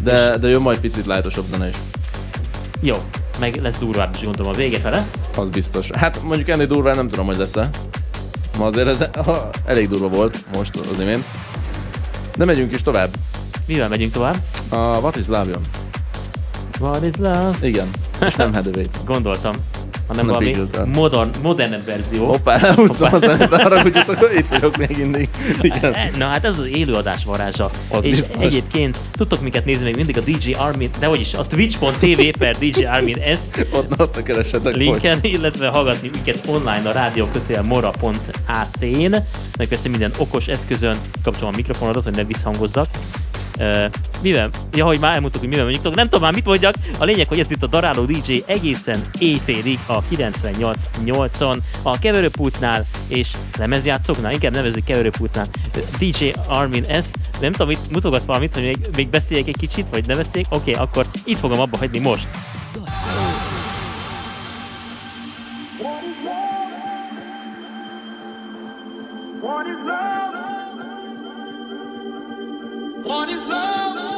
De, 0.00 0.36
de 0.38 0.48
jön 0.48 0.60
majd 0.60 0.78
picit 0.78 1.06
lájtosabb 1.06 1.46
zene 1.46 1.68
is. 1.68 1.74
Jó, 2.80 2.94
meg 3.40 3.58
lesz 3.62 3.78
durvább 3.78 4.14
is 4.18 4.24
gondolom 4.24 4.52
a 4.52 4.54
vége 4.54 4.78
fele. 4.78 5.06
Az 5.36 5.48
biztos. 5.48 5.90
Hát 5.90 6.22
mondjuk 6.22 6.48
ennél 6.48 6.66
durván 6.66 6.96
nem 6.96 7.08
tudom, 7.08 7.26
hogy 7.26 7.36
lesz-e. 7.36 7.68
Ma 8.58 8.66
azért 8.66 8.86
ez 8.86 9.04
ha, 9.24 9.50
elég 9.64 9.88
durva 9.88 10.08
volt 10.08 10.36
most 10.56 10.76
az 10.76 11.00
imént. 11.00 11.24
De 12.36 12.44
megyünk 12.44 12.72
is 12.72 12.82
tovább. 12.82 13.08
Mivel 13.66 13.88
megyünk 13.88 14.12
tovább? 14.12 14.36
A 14.68 14.76
What 14.76 15.16
is 15.16 15.26
Love 15.26 15.50
jön. 15.50 15.62
What 16.80 17.04
is 17.04 17.14
love? 17.18 17.56
Igen. 17.62 17.86
És 18.26 18.34
nem 18.34 18.52
Heatherway-t. 18.52 19.04
Gondoltam. 19.04 19.54
Hanem 20.06 20.26
Nem 20.26 20.34
valami 20.34 20.56
modern, 20.94 21.30
modernebb 21.42 21.84
verzió. 21.84 22.26
Hoppá, 22.26 22.58
elhúztam 22.58 23.14
a 23.14 23.18
zenét 23.18 23.52
arra, 23.52 23.80
hogy 23.80 23.96
itt 24.36 24.48
vagyok 24.48 24.76
még 24.76 24.96
mindig. 24.96 25.28
Igen. 25.60 25.94
Na 26.18 26.26
hát 26.26 26.44
ez 26.44 26.58
az 26.58 26.66
élőadás 26.66 27.24
varázsa. 27.24 27.70
Az 27.88 28.04
és 28.04 28.16
biztos. 28.16 28.42
egyébként 28.42 28.98
tudtok 29.12 29.40
minket 29.40 29.64
nézni 29.64 29.84
még 29.84 29.96
mindig 29.96 30.18
a 30.18 30.20
DJ 30.20 30.52
Armin, 30.52 30.90
de 30.98 31.06
vagyis 31.06 31.34
a 31.34 31.46
twitch.tv 31.46 32.38
per 32.38 32.56
DJ 32.58 32.84
Armin 32.84 33.18
S 33.34 33.38
Ott, 33.72 34.00
ott 34.00 34.22
keresetek 34.22 34.74
linken, 34.74 35.18
illetve 35.22 35.68
hallgatni 35.68 36.10
minket 36.12 36.42
online 36.46 36.88
a 36.88 36.92
rádiókötél.mora.at-n, 36.92 39.16
meg 39.58 39.68
persze 39.68 39.88
minden 39.88 40.10
okos 40.18 40.48
eszközön 40.48 40.96
kapcsolom 41.22 41.50
a 41.52 41.56
mikrofonodat, 41.56 42.04
hogy 42.04 42.14
ne 42.14 42.24
visszhangozzak. 42.24 42.86
Uh, 43.58 43.84
mivel? 44.22 44.50
Ja, 44.72 44.84
hogy 44.84 44.98
már 44.98 45.14
elmondtuk, 45.14 45.40
hogy 45.40 45.48
mivel 45.48 45.64
mondjuk, 45.64 45.94
nem 45.94 46.04
tudom 46.04 46.20
már 46.20 46.34
mit 46.34 46.44
mondjak. 46.44 46.74
A 46.98 47.04
lényeg, 47.04 47.28
hogy 47.28 47.38
ez 47.38 47.50
itt 47.50 47.62
a 47.62 47.66
Daráló 47.66 48.04
DJ 48.04 48.42
egészen 48.46 49.10
éjfélig 49.18 49.78
a 49.86 50.02
98-8-on 50.02 51.58
a 51.82 51.98
keverőpultnál 51.98 52.86
és 53.08 53.30
lemezjátszóknál, 53.58 54.32
inkább 54.32 54.52
nevezzük 54.52 54.84
keverőpultnál. 54.84 55.48
DJ 55.98 56.32
Armin 56.46 56.84
S. 57.02 57.06
Nem 57.40 57.52
tudom, 57.52 57.68
mit 57.68 57.90
mutogat 57.90 58.24
valamit, 58.24 58.54
hogy 58.54 58.62
még, 58.62 58.78
még 58.96 59.08
beszéljek 59.08 59.48
egy 59.48 59.56
kicsit, 59.56 59.88
vagy 59.90 60.06
ne 60.06 60.14
beszéljek? 60.14 60.52
Oké, 60.52 60.70
okay, 60.70 60.82
akkor 60.82 61.06
itt 61.24 61.38
fogom 61.38 61.60
abba 61.60 61.76
hagyni 61.76 61.98
most. 61.98 62.28
What 69.42 69.66
is 69.66 69.74
love? 69.86 70.15
What 73.06 73.28
is 73.28 73.48
love? 73.48 74.15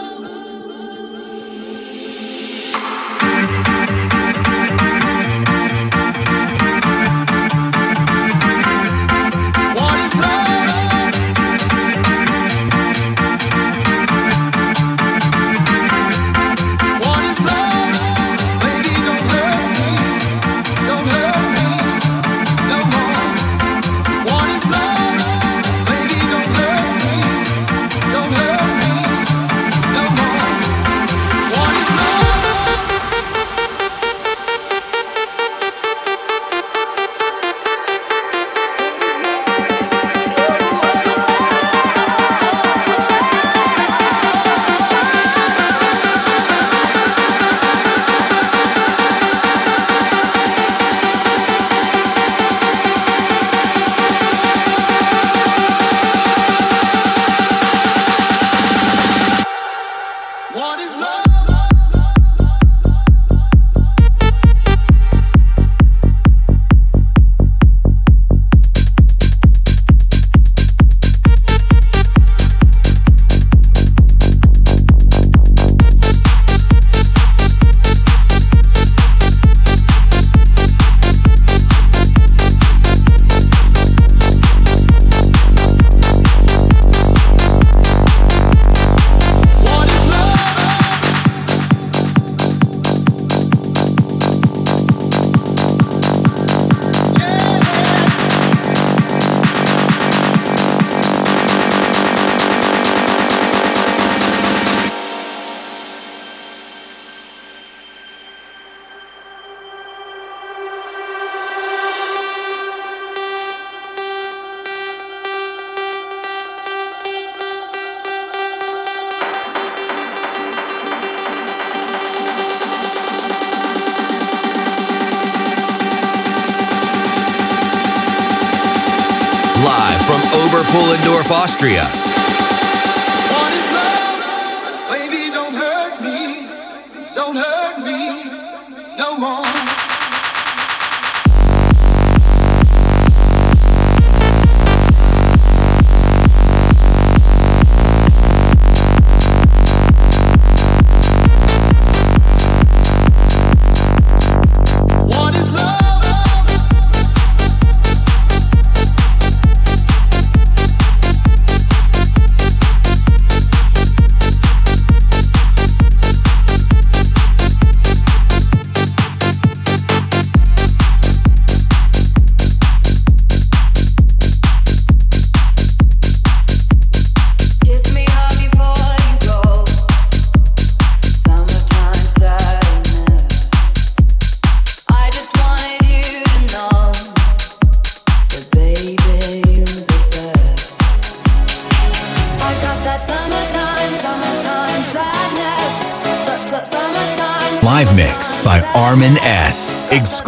Oberpullendorf, 130.78 131.30
Austria. 131.32 132.07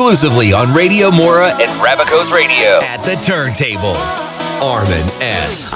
exclusively 0.00 0.50
on 0.54 0.72
Radio 0.72 1.10
Mora 1.10 1.48
and 1.60 1.70
Rabicos 1.72 2.32
Radio. 2.32 2.80
At 2.80 3.02
the 3.04 3.16
turntables, 3.16 4.00
Armin 4.62 5.06
S. 5.20 5.74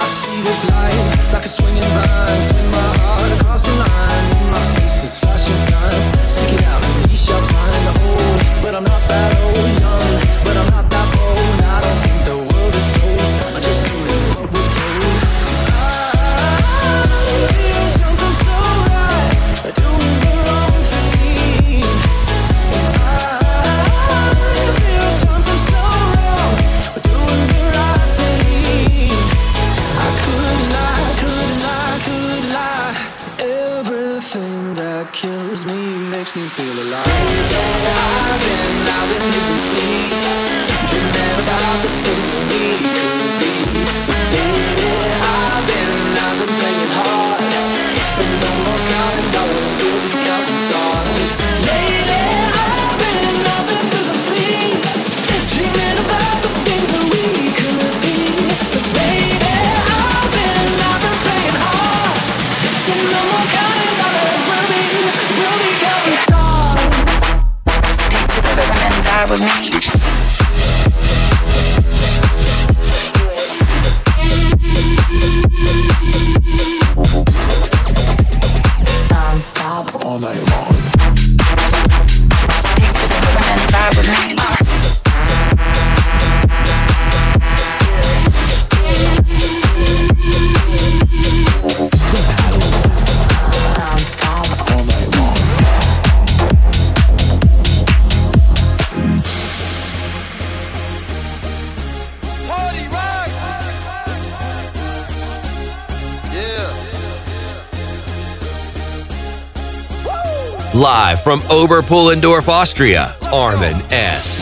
from 111.25 111.41
Oberpullendorf, 111.41 112.49
Austria, 112.49 113.17
Armin 113.33 113.77
S. 113.91 114.34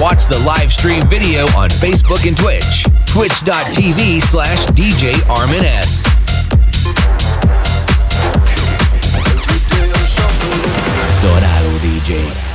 watch 0.00 0.26
the 0.26 0.38
live 0.46 0.72
stream 0.72 1.02
video 1.08 1.44
on 1.56 1.70
Facebook 1.70 2.26
and 2.26 2.36
Twitch. 2.36 2.84
Twitch.tv 3.06 4.20
slash 4.20 4.66
DJ 4.66 5.26
Armin 5.28 5.64
S. 5.64 6.02
Dorado 11.22 11.78
DJ. 11.78 12.45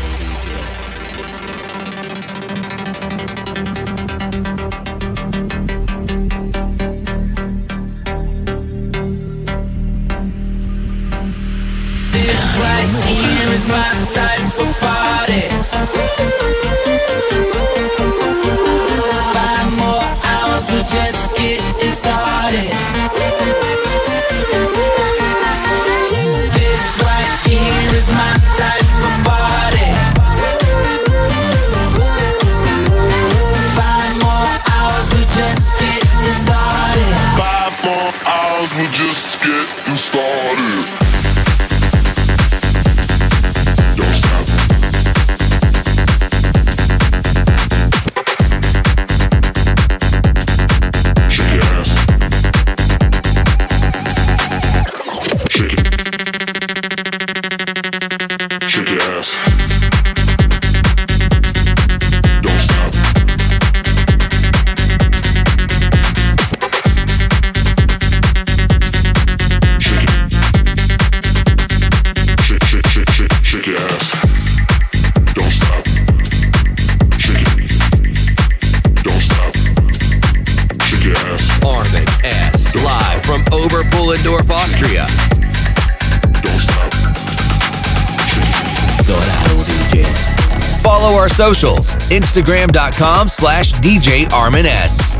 Socials. 91.41 91.95
Instagram.com 92.11 93.27
slash 93.27 93.73
DJ 93.73 94.31
Armin 94.31 94.67
S. 94.67 95.10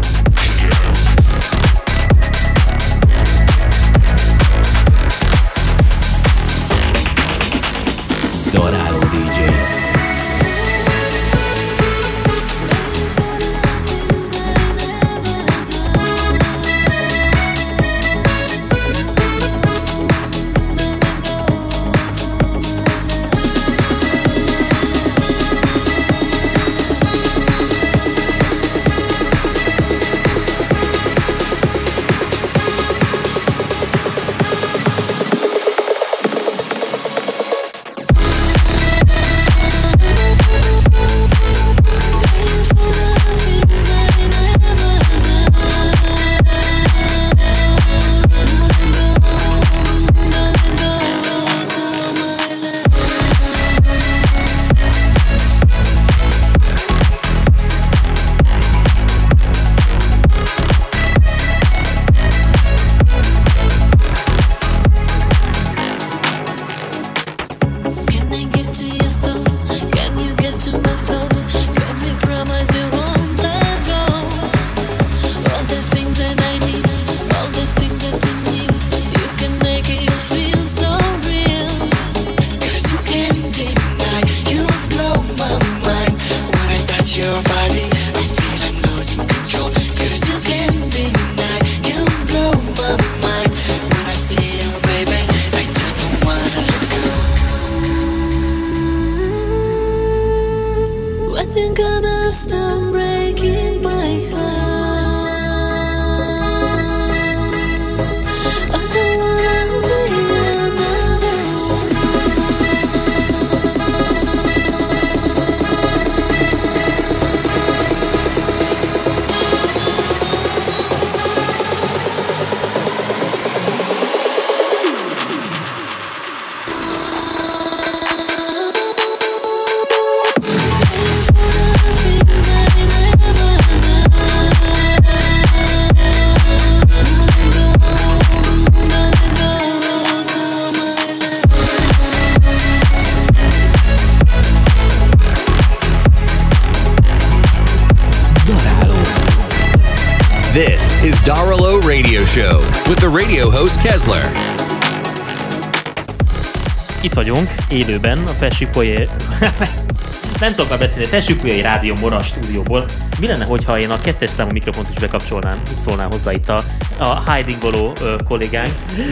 élőben, 157.72 158.18
a 158.27 158.30
Felsőpolyai... 158.30 159.07
Nem 160.39 160.49
tudok 160.56 160.69
már 160.69 160.80
beszélni, 160.80 161.07
Felsőpolyai 161.07 161.61
Rádió 161.61 161.95
Mora 162.02 162.23
stúdióból. 162.23 162.85
Mi 163.19 163.27
lenne, 163.27 163.45
hogyha 163.45 163.77
én 163.80 163.89
a 163.89 164.02
kettes 164.02 164.30
számú 164.30 164.49
mikrofont 164.52 164.88
is 164.93 164.99
bekapcsolnám, 164.99 165.61
itt 165.72 165.77
szólnál 165.85 166.07
hozzá 166.11 166.31
itt 166.31 166.49
a, 166.49 166.60
a 166.99 167.34
hidingoló 167.34 167.91
kollégánk. 168.27 168.72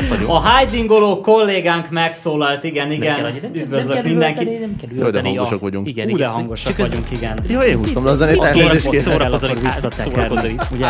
Vagyunk. 0.10 0.30
A 0.30 0.58
hidingoló 0.58 1.20
kollégánk 1.22 1.90
megszólalt, 1.90 2.64
igen, 2.64 2.92
igen. 2.92 3.22
nem 3.22 3.34
kell- 3.42 3.50
Üdvözlök 3.54 3.94
nem 3.94 4.04
kell 4.04 4.12
mindenkit. 4.12 4.42
üvölteni, 4.42 4.58
nem 4.58 4.76
kell 4.82 5.06
Jó, 5.06 5.10
de 5.10 5.22
hangosak 5.22 5.52
ja. 5.52 5.58
vagyunk. 5.60 5.88
Igen, 5.88 6.06
Ú, 6.06 6.12
de 6.12 6.18
igen. 6.18 6.30
hangosak 6.30 6.76
Csak 6.76 6.88
vagyunk, 6.88 7.06
igen. 7.12 7.40
Jó, 7.48 7.60
én 7.60 7.78
húztam 7.78 8.06
le 8.06 8.12
a 8.12 8.16
zenét, 8.16 8.44
elnézést 8.44 9.00
szórakozol 9.00 9.50
itt, 9.50 9.62
visszatekerni, 9.62 10.14
szórakozol 10.14 10.50
itt. 10.50 10.66
ugye? 10.72 10.88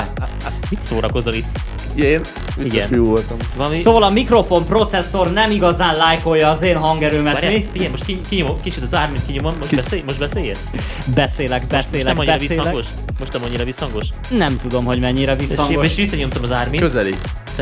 Mit 0.70 0.84
szórakozol 0.84 1.34
itt? 1.34 1.60
Én 1.96 2.22
Igen. 2.64 2.88
fiú 2.88 3.06
voltam. 3.06 3.38
Valami... 3.56 3.76
Szóval 3.76 4.04
a 4.04 4.10
mikrofon 4.10 4.66
processzor 4.66 5.32
nem 5.34 5.52
igazán 5.52 5.96
lájkolja 5.96 6.50
az 6.50 6.62
én 6.62 6.76
hangerőmet, 6.78 7.34
Várjál, 7.34 7.52
mi? 7.52 7.68
figyelj, 7.72 7.90
most 7.90 8.06
ki, 8.06 8.20
kinyomom, 8.30 8.62
kicsit 8.62 8.84
az 8.84 8.94
ármint 8.94 9.26
kinyomom, 9.26 9.56
most, 9.62 9.76
beszélj, 9.76 10.04
most 10.08 10.20
beszéljél? 10.20 10.56
Beszélek, 11.16 11.60
Nem 11.60 11.68
beszélek, 11.70 12.18
annyira 12.18 12.32
beszélek. 12.32 12.56
visszhangos? 12.58 12.88
Most 13.20 13.34
nem 13.34 13.42
annyira 13.44 13.64
visszhangos? 13.64 14.06
Nem 14.38 14.58
tudom, 14.58 14.86
hogy 14.86 15.00
mennyire 15.00 15.32
És, 15.34 15.40
visszhangos. 15.40 15.86
és 15.88 15.96
visszanyomtam 15.96 16.44
az 16.44 16.52
ármint. 16.52 16.82
Közeli. 16.82 17.16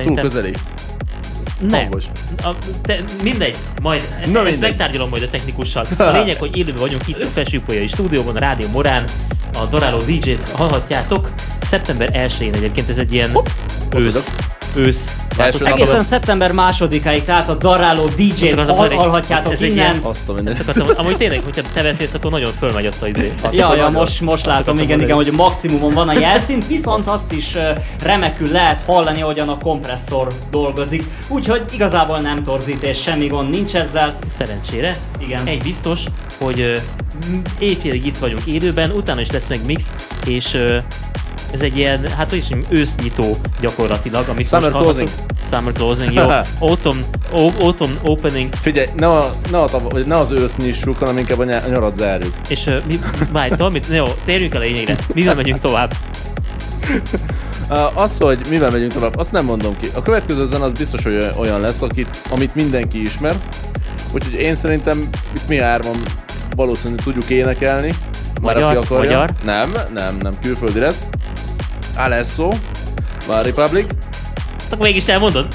Túl 0.04 0.16
közeli. 0.16 0.54
Nem. 1.60 1.80
Hangos. 1.82 2.04
A, 2.44 2.50
te, 2.82 3.04
mindegy, 3.24 3.58
majd 3.82 4.02
Na 4.12 4.24
ezt 4.26 4.34
mindegy. 4.34 4.60
megtárgyalom 4.60 5.10
majd 5.10 5.24
a 5.24 5.30
technikussal. 5.30 5.86
A 5.98 6.12
lényeg, 6.12 6.38
hogy 6.38 6.58
élőben 6.58 6.82
vagyunk 6.82 7.08
itt 7.08 7.24
a 7.24 7.28
Felsőpolyai 7.34 7.88
stúdióban, 7.88 8.36
a 8.36 8.40
Rádió 8.40 8.68
Morán, 8.72 9.04
a 9.54 9.66
Doráló 9.70 9.98
DJ-t 9.98 10.50
hallhatjátok. 10.50 11.32
Szeptember 11.62 12.10
1-én 12.14 12.54
egyébként 12.54 12.90
ez 12.90 12.98
egy 12.98 13.14
ilyen 13.14 13.30
ősz. 13.96 14.30
Ősz. 14.78 15.18
Első 15.38 15.66
Egészen 15.66 16.04
szeptember 16.04 16.52
másodikáig, 16.52 17.24
tehát 17.24 17.50
a 17.50 17.54
daráló 17.56 18.06
DJ-t 18.16 18.56
mondani. 18.56 18.96
hallhatjátok 18.96 19.54
Ez 19.54 19.62
innen. 19.62 19.74
ilyen- 19.76 20.48
Ezt 20.48 20.70
akartam, 20.70 21.06
amúgy 21.06 21.18
tényleg, 21.18 21.42
hogyha 21.44 21.62
te 21.74 21.82
veszélsz, 21.82 22.14
akkor 22.14 22.32
nagyon 22.32 22.52
fölmegy 22.60 22.86
azt 22.86 23.02
a 23.02 23.08
izé. 23.08 23.34
Ja, 23.52 23.76
ja, 23.76 23.90
most, 23.90 24.22
most 24.22 24.46
látom, 24.46 24.62
akartam 24.62 24.84
igen, 24.84 25.02
igen, 25.02 25.16
hogy 25.16 25.32
maximumon 25.32 25.94
van 25.94 26.10
a 26.10 26.20
jelszint, 26.20 26.68
viszont 26.68 27.08
azt 27.08 27.32
is 27.32 27.58
remekül 28.04 28.52
lehet 28.52 28.82
hallani, 28.86 29.20
hogyan 29.20 29.50
a 29.50 29.58
kompresszor 29.58 30.28
dolgozik. 30.52 31.04
Úgyhogy 31.28 31.62
igazából 31.74 32.18
nem 32.18 32.44
torzítés, 32.44 33.02
semmi 33.02 33.28
gond 33.28 33.50
nincs 33.50 33.76
ezzel. 33.76 34.16
Szerencsére. 34.38 34.98
Igen. 35.20 35.46
Egy 35.46 35.62
biztos, 35.62 36.00
hogy 36.40 36.82
éjfélig 37.60 38.06
itt 38.06 38.18
vagyunk 38.18 38.46
élőben, 38.46 38.92
utána 38.92 39.22
is 39.22 39.32
lesz 39.32 39.48
meg 39.48 39.60
mix, 39.66 39.92
és 40.26 40.58
Ez 41.54 41.62
egy 41.62 41.78
ilyen, 41.78 42.08
hát 42.18 42.30
hogy 42.30 42.40
is 42.40 42.58
ősznyitó 42.70 43.38
gyakorlatilag, 43.62 44.28
amit 44.28 44.48
Summer 44.48 44.72
closing. 44.72 45.08
Summer 45.52 45.74
closing, 45.74 46.14
jó. 46.14 46.24
Autumn, 46.68 47.00
autumn 47.60 47.92
opening. 48.04 48.54
Figyelj, 48.62 48.88
ne, 48.96 49.08
a, 49.08 49.32
ne, 49.52 49.60
a, 49.62 49.66
tav- 49.66 49.92
vagy 49.92 50.06
ne 50.08 50.18
az 50.18 50.32
ősz 50.32 50.58
nyissuk, 50.58 50.98
hanem 50.98 51.18
inkább 51.18 51.40
a 51.40 51.44
ny- 51.44 51.64
a 51.66 51.70
nyarat 51.70 51.96
zárjuk. 51.96 52.34
És 52.50 52.66
uh, 52.66 52.76
mi, 52.86 53.00
várj, 53.32 53.50
tudod 53.50 53.72
mit? 53.72 53.88
Jó, 53.92 54.06
térjünk 54.26 54.54
el 54.54 54.62
a 54.62 54.64
lényegre. 54.64 54.96
Mivel 55.14 55.36
megyünk 55.36 55.60
tovább? 55.60 55.94
Az, 57.94 58.18
hogy 58.18 58.40
mivel 58.50 58.72
megyünk 58.72 58.94
tovább, 58.94 59.18
azt 59.18 59.32
nem 59.32 59.46
mondom 59.46 59.78
ki. 59.78 59.88
A 59.96 60.02
következő 60.02 60.46
zene 60.46 60.64
az 60.64 60.72
biztos, 60.72 61.04
hogy 61.04 61.32
olyan- 61.38 61.62
lesz, 61.62 61.82
akit, 61.82 62.18
amit 62.30 62.56
mindenki 62.56 63.02
ismer. 63.02 63.36
Úgyhogy 64.14 64.34
én 64.34 64.56
szerintem 64.56 65.10
itt 65.36 65.48
mi 65.48 65.58
hárman 65.58 65.96
valószínűleg 66.56 67.04
tudjuk 67.04 67.30
énekelni. 67.30 67.94
Már 68.42 68.54
Magyar? 68.54 68.78
akarja. 68.78 68.98
Magyar? 68.98 69.32
Nem, 69.44 69.72
nem, 69.94 70.18
nem, 70.22 70.34
külföldi 70.42 70.80
lesz. 70.80 71.06
Alesso, 71.98 72.50
One 73.30 73.42
Republic. 73.42 73.86
Akkor 74.72 74.86
mégis 74.86 75.08
elmondod? 75.08 75.48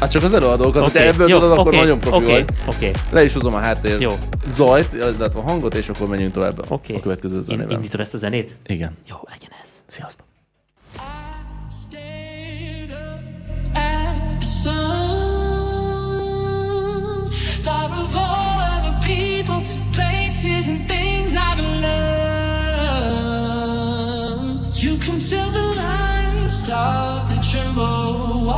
Hát 0.00 0.10
csak 0.10 0.22
az 0.22 0.32
előadókat, 0.32 0.88
okay. 0.88 1.06
ebből 1.06 1.28
jó, 1.28 1.38
tudod, 1.38 1.58
akkor 1.58 1.66
oké, 1.66 1.76
nagyon 1.76 2.00
profi 2.00 2.16
oké, 2.16 2.32
vagy. 2.32 2.44
oké. 2.66 2.90
Le 3.10 3.24
is 3.24 3.32
hozom 3.32 3.54
a 3.54 3.58
háttér 3.58 4.00
Jó. 4.00 4.10
zajt, 4.46 4.92
illetve 4.92 5.40
a 5.40 5.42
hangot, 5.42 5.74
és 5.74 5.88
akkor 5.88 6.08
menjünk 6.08 6.32
tovább 6.32 6.64
Oké. 6.68 6.94
a 6.96 7.00
következő 7.00 7.36
Én 7.36 7.42
zenével. 7.42 7.70
indítod 7.70 8.00
ezt 8.00 8.14
a 8.14 8.18
zenét? 8.18 8.56
Igen. 8.66 8.96
Jó, 9.08 9.16
legyen 9.30 9.50
ez. 9.62 9.68
Sziasztok. 9.86 10.26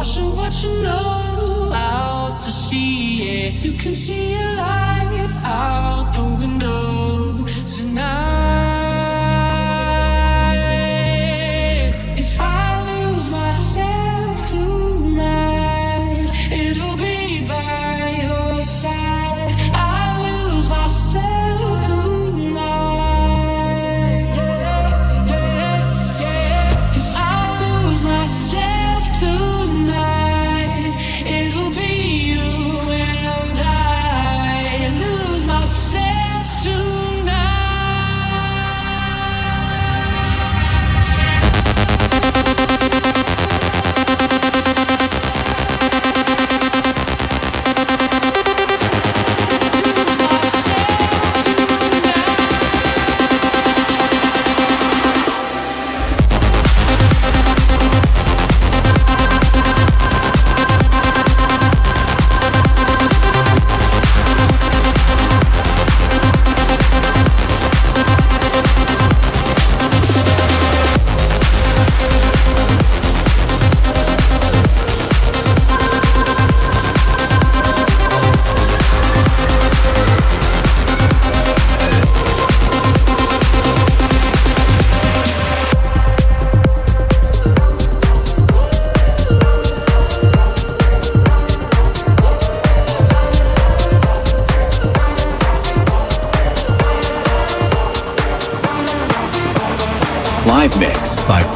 Washing 0.06 0.36
what 0.36 0.62
you 0.62 0.82
know 0.82 1.72
out 1.74 2.40
to 2.42 2.50
see. 2.50 3.24
Yeah, 3.24 3.50
you 3.62 3.72
can 3.72 3.94
see 3.94 4.32
your 4.32 4.56
life 4.56 5.36
out 5.44 6.15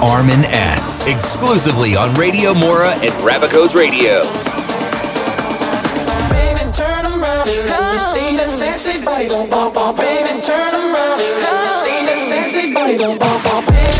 Armin 0.02 0.44
S. 0.46 1.06
Exclusively 1.06 1.94
on 1.94 2.14
Radio 2.14 2.54
Mora 2.54 2.92
and 3.00 3.12
Rabaco's 3.22 3.74
Radio. 3.74 4.22
Baby, 6.32 6.72
turn 6.72 7.04
around 7.04 7.48
and 7.48 7.68
let 7.68 7.92
me 7.92 7.98
see 8.16 8.38
sexy 8.56 9.04
body. 9.04 9.28
Baby, 9.28 10.40
turn 10.40 10.72
around 10.74 11.20
and 11.20 11.42
let 11.42 11.54
me 11.60 11.68
see 11.84 12.30
sexy 12.30 12.72
body 12.74 13.99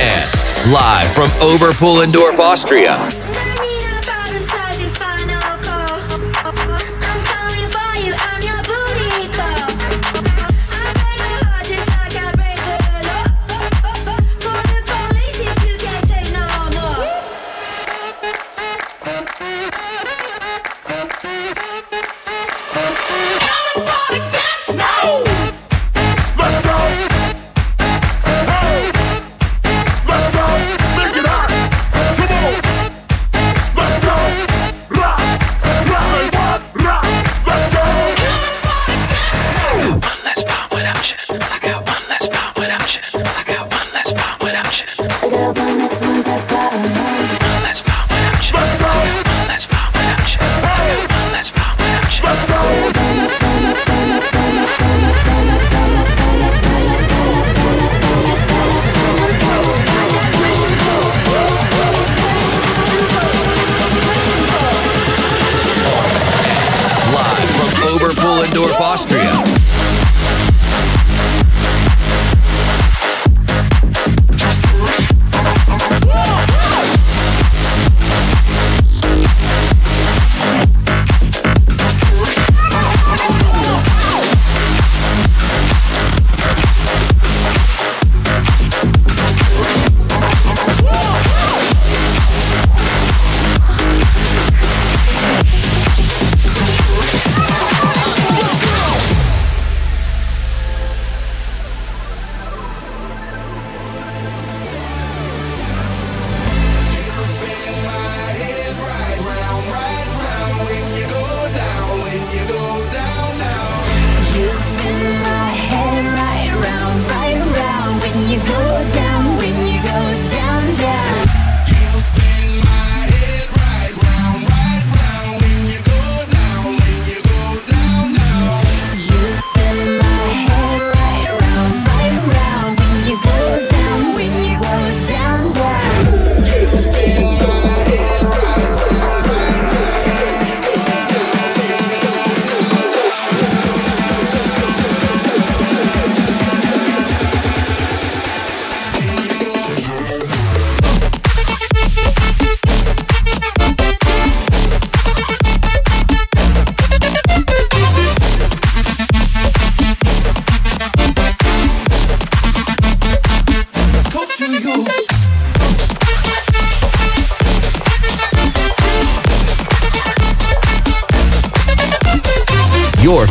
S. 0.00 0.54
Live 0.72 1.12
from 1.14 1.28
Oberpullendorf, 1.40 2.38
Austria. 2.38 3.21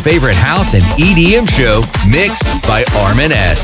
Favorite 0.02 0.34
house 0.34 0.74
and 0.74 0.82
EDM 0.98 1.48
show 1.48 1.80
mixed 2.10 2.42
by 2.66 2.84
Armin 3.06 3.30
S. 3.30 3.62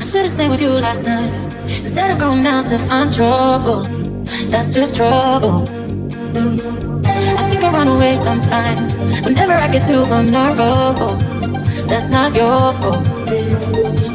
Should've 0.00 0.30
stayed 0.30 0.48
with 0.48 0.62
you 0.62 0.70
last 0.70 1.04
night 1.04 1.30
instead 1.78 2.10
of 2.10 2.18
going 2.18 2.46
out 2.46 2.64
to 2.66 2.78
find 2.78 3.12
trouble. 3.12 3.82
That's 4.48 4.72
just 4.72 4.96
trouble. 4.96 5.66
Mm. 6.32 7.06
I 7.06 7.48
think 7.50 7.64
I 7.64 7.72
run 7.72 7.88
away 7.88 8.16
sometimes 8.16 8.96
whenever 9.26 9.52
I 9.52 9.68
get 9.68 9.86
too 9.86 10.06
vulnerable. 10.06 11.16
That's 11.86 12.08
not 12.08 12.34
your 12.34 12.72
fault. 12.72 13.04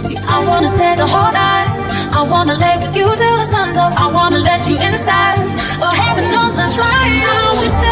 See, 0.01 0.17
I 0.27 0.43
wanna 0.47 0.67
stay 0.67 0.95
the 0.95 1.05
whole 1.05 1.31
night. 1.31 1.70
I 2.21 2.23
wanna 2.23 2.53
lay 2.53 2.77
with 2.77 2.95
you 2.95 3.09
till 3.17 3.37
the 3.41 3.43
sun's 3.43 3.77
up. 3.77 3.99
I 3.99 4.05
wanna 4.05 4.37
let 4.37 4.69
you 4.69 4.77
inside. 4.77 5.41
But 5.81 5.95
heaven 5.97 6.29
knows 6.29 6.53
I'm 6.59 6.69
trying. 6.69 7.17
I 7.25 7.57
wish 7.57 7.73
that 7.81 7.90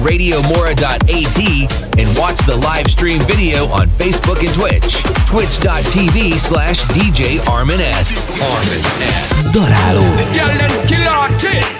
radiomora.at 0.00 1.98
and 1.98 2.18
watch 2.18 2.38
the 2.46 2.56
live 2.64 2.90
stream 2.90 3.20
video 3.22 3.66
on 3.66 3.88
Facebook 4.00 4.40
and 4.40 4.52
Twitch. 4.54 5.02
Twitch.tv 5.26 6.34
slash 6.34 6.82
DJ 6.96 7.46
Armin 7.48 7.80
S. 7.80 8.08
Armin 8.40 8.84
S. 9.02 9.52
Daráló. 9.54 10.04
Girl, 10.32 10.46
them 10.58 10.70
skill 10.86 11.08
artist. 11.08 11.70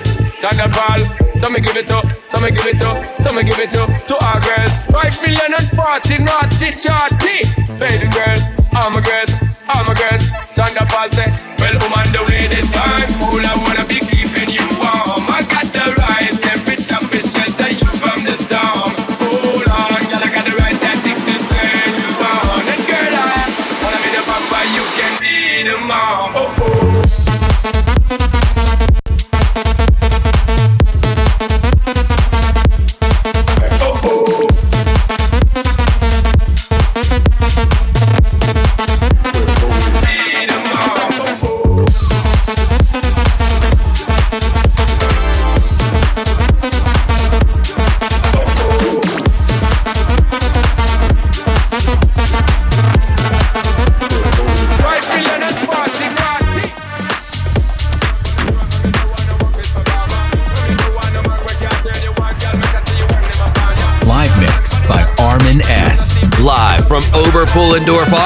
Thunderball. 0.41 1.21
So 1.41 1.49
give 1.49 1.77
it 1.77 1.91
up, 1.91 2.05
so 2.13 2.41
me 2.41 2.51
give 2.53 2.67
it 2.67 2.83
up, 2.83 3.01
so 3.25 3.33
me 3.33 3.43
give 3.43 3.59
it 3.59 3.75
up 3.77 3.89
to 3.89 4.15
our 4.29 4.41
girls. 4.45 4.73
Five 4.93 5.17
million 5.25 5.57
and 5.57 5.69
forty 5.73 6.19
naughty 6.21 6.69
shorty. 6.69 7.41
Baby 7.81 8.13
girls, 8.13 8.45
all 8.77 8.93
my 8.93 9.01
girls, 9.01 9.33
all 9.65 9.83
my 9.89 9.95
girls. 9.97 10.25
Thunderball 10.53 11.09
say, 11.17 11.33
well, 11.59 11.75
woman, 11.81 12.07
the 12.13 12.21
way 12.29 12.45
this 12.53 12.71
time, 12.71 13.09
cool, 13.25 13.41
I 13.41 13.70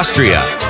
Austria. 0.05 0.64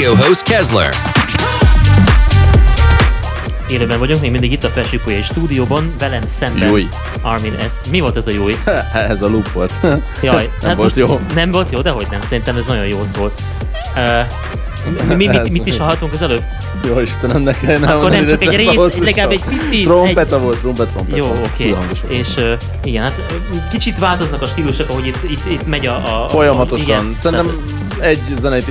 Radio 0.00 0.24
host 0.24 0.42
Kesler. 0.42 0.94
Élőben 3.68 3.98
vagyunk, 3.98 4.20
még 4.20 4.30
mindig 4.30 4.52
itt 4.52 4.64
a 4.64 4.68
Felsőpolya 4.68 5.22
stúdióban, 5.22 5.94
velem 5.98 6.22
szemben 6.26 6.68
Jói. 6.68 6.86
Armin 7.22 7.56
S. 7.68 7.88
Mi 7.90 8.00
volt 8.00 8.16
ez 8.16 8.26
a 8.26 8.30
jói? 8.30 8.54
Ez 9.08 9.22
a 9.22 9.28
loop 9.28 9.52
volt. 9.52 9.72
Jaj, 10.22 10.50
nem 10.60 10.68
hát 10.68 10.76
volt 10.76 10.96
jó. 10.96 11.20
Nem 11.34 11.50
volt 11.50 11.72
jó, 11.72 11.80
de 11.80 11.90
hogy 11.90 12.06
nem, 12.10 12.20
szerintem 12.22 12.56
ez 12.56 12.64
nagyon 12.68 12.86
jól 12.86 13.06
szólt. 13.14 13.42
Uh, 13.96 15.06
mi, 15.06 15.14
mi, 15.14 15.26
mit, 15.26 15.50
mit 15.50 15.66
is 15.66 15.76
hallhatunk 15.76 16.12
az 16.12 16.22
előbb? 16.22 16.42
Jó 16.86 17.00
Istenem, 17.00 17.42
ne 17.42 17.52
kellene 17.52 17.92
Akkor 17.92 18.10
nem 18.10 18.26
csak 18.28 18.42
egy 18.42 18.66
a 18.66 18.80
hosszú 18.80 19.02
legalább 19.02 19.30
egy 19.30 19.44
pici... 19.44 19.82
Trompeta 19.82 20.38
volt, 20.38 20.58
trompet, 20.58 20.88
trompet. 20.88 21.16
Jó, 21.16 21.26
oké. 21.44 21.70
Volt. 21.70 22.04
És 22.08 22.28
uh, 22.36 22.52
igen, 22.84 23.02
hát 23.02 23.22
kicsit 23.70 23.98
változnak 23.98 24.42
a 24.42 24.46
stílusok, 24.46 24.88
ahogy 24.88 25.06
itt, 25.06 25.30
itt, 25.30 25.50
itt 25.50 25.66
megy 25.66 25.86
a... 25.86 25.92
a 25.92 26.24
a- 26.24 26.28
Folyamatosan. 26.28 26.86
igen, 26.86 27.14
Szerintem 27.18 27.79
egy 28.02 28.22
zenei, 28.34 28.62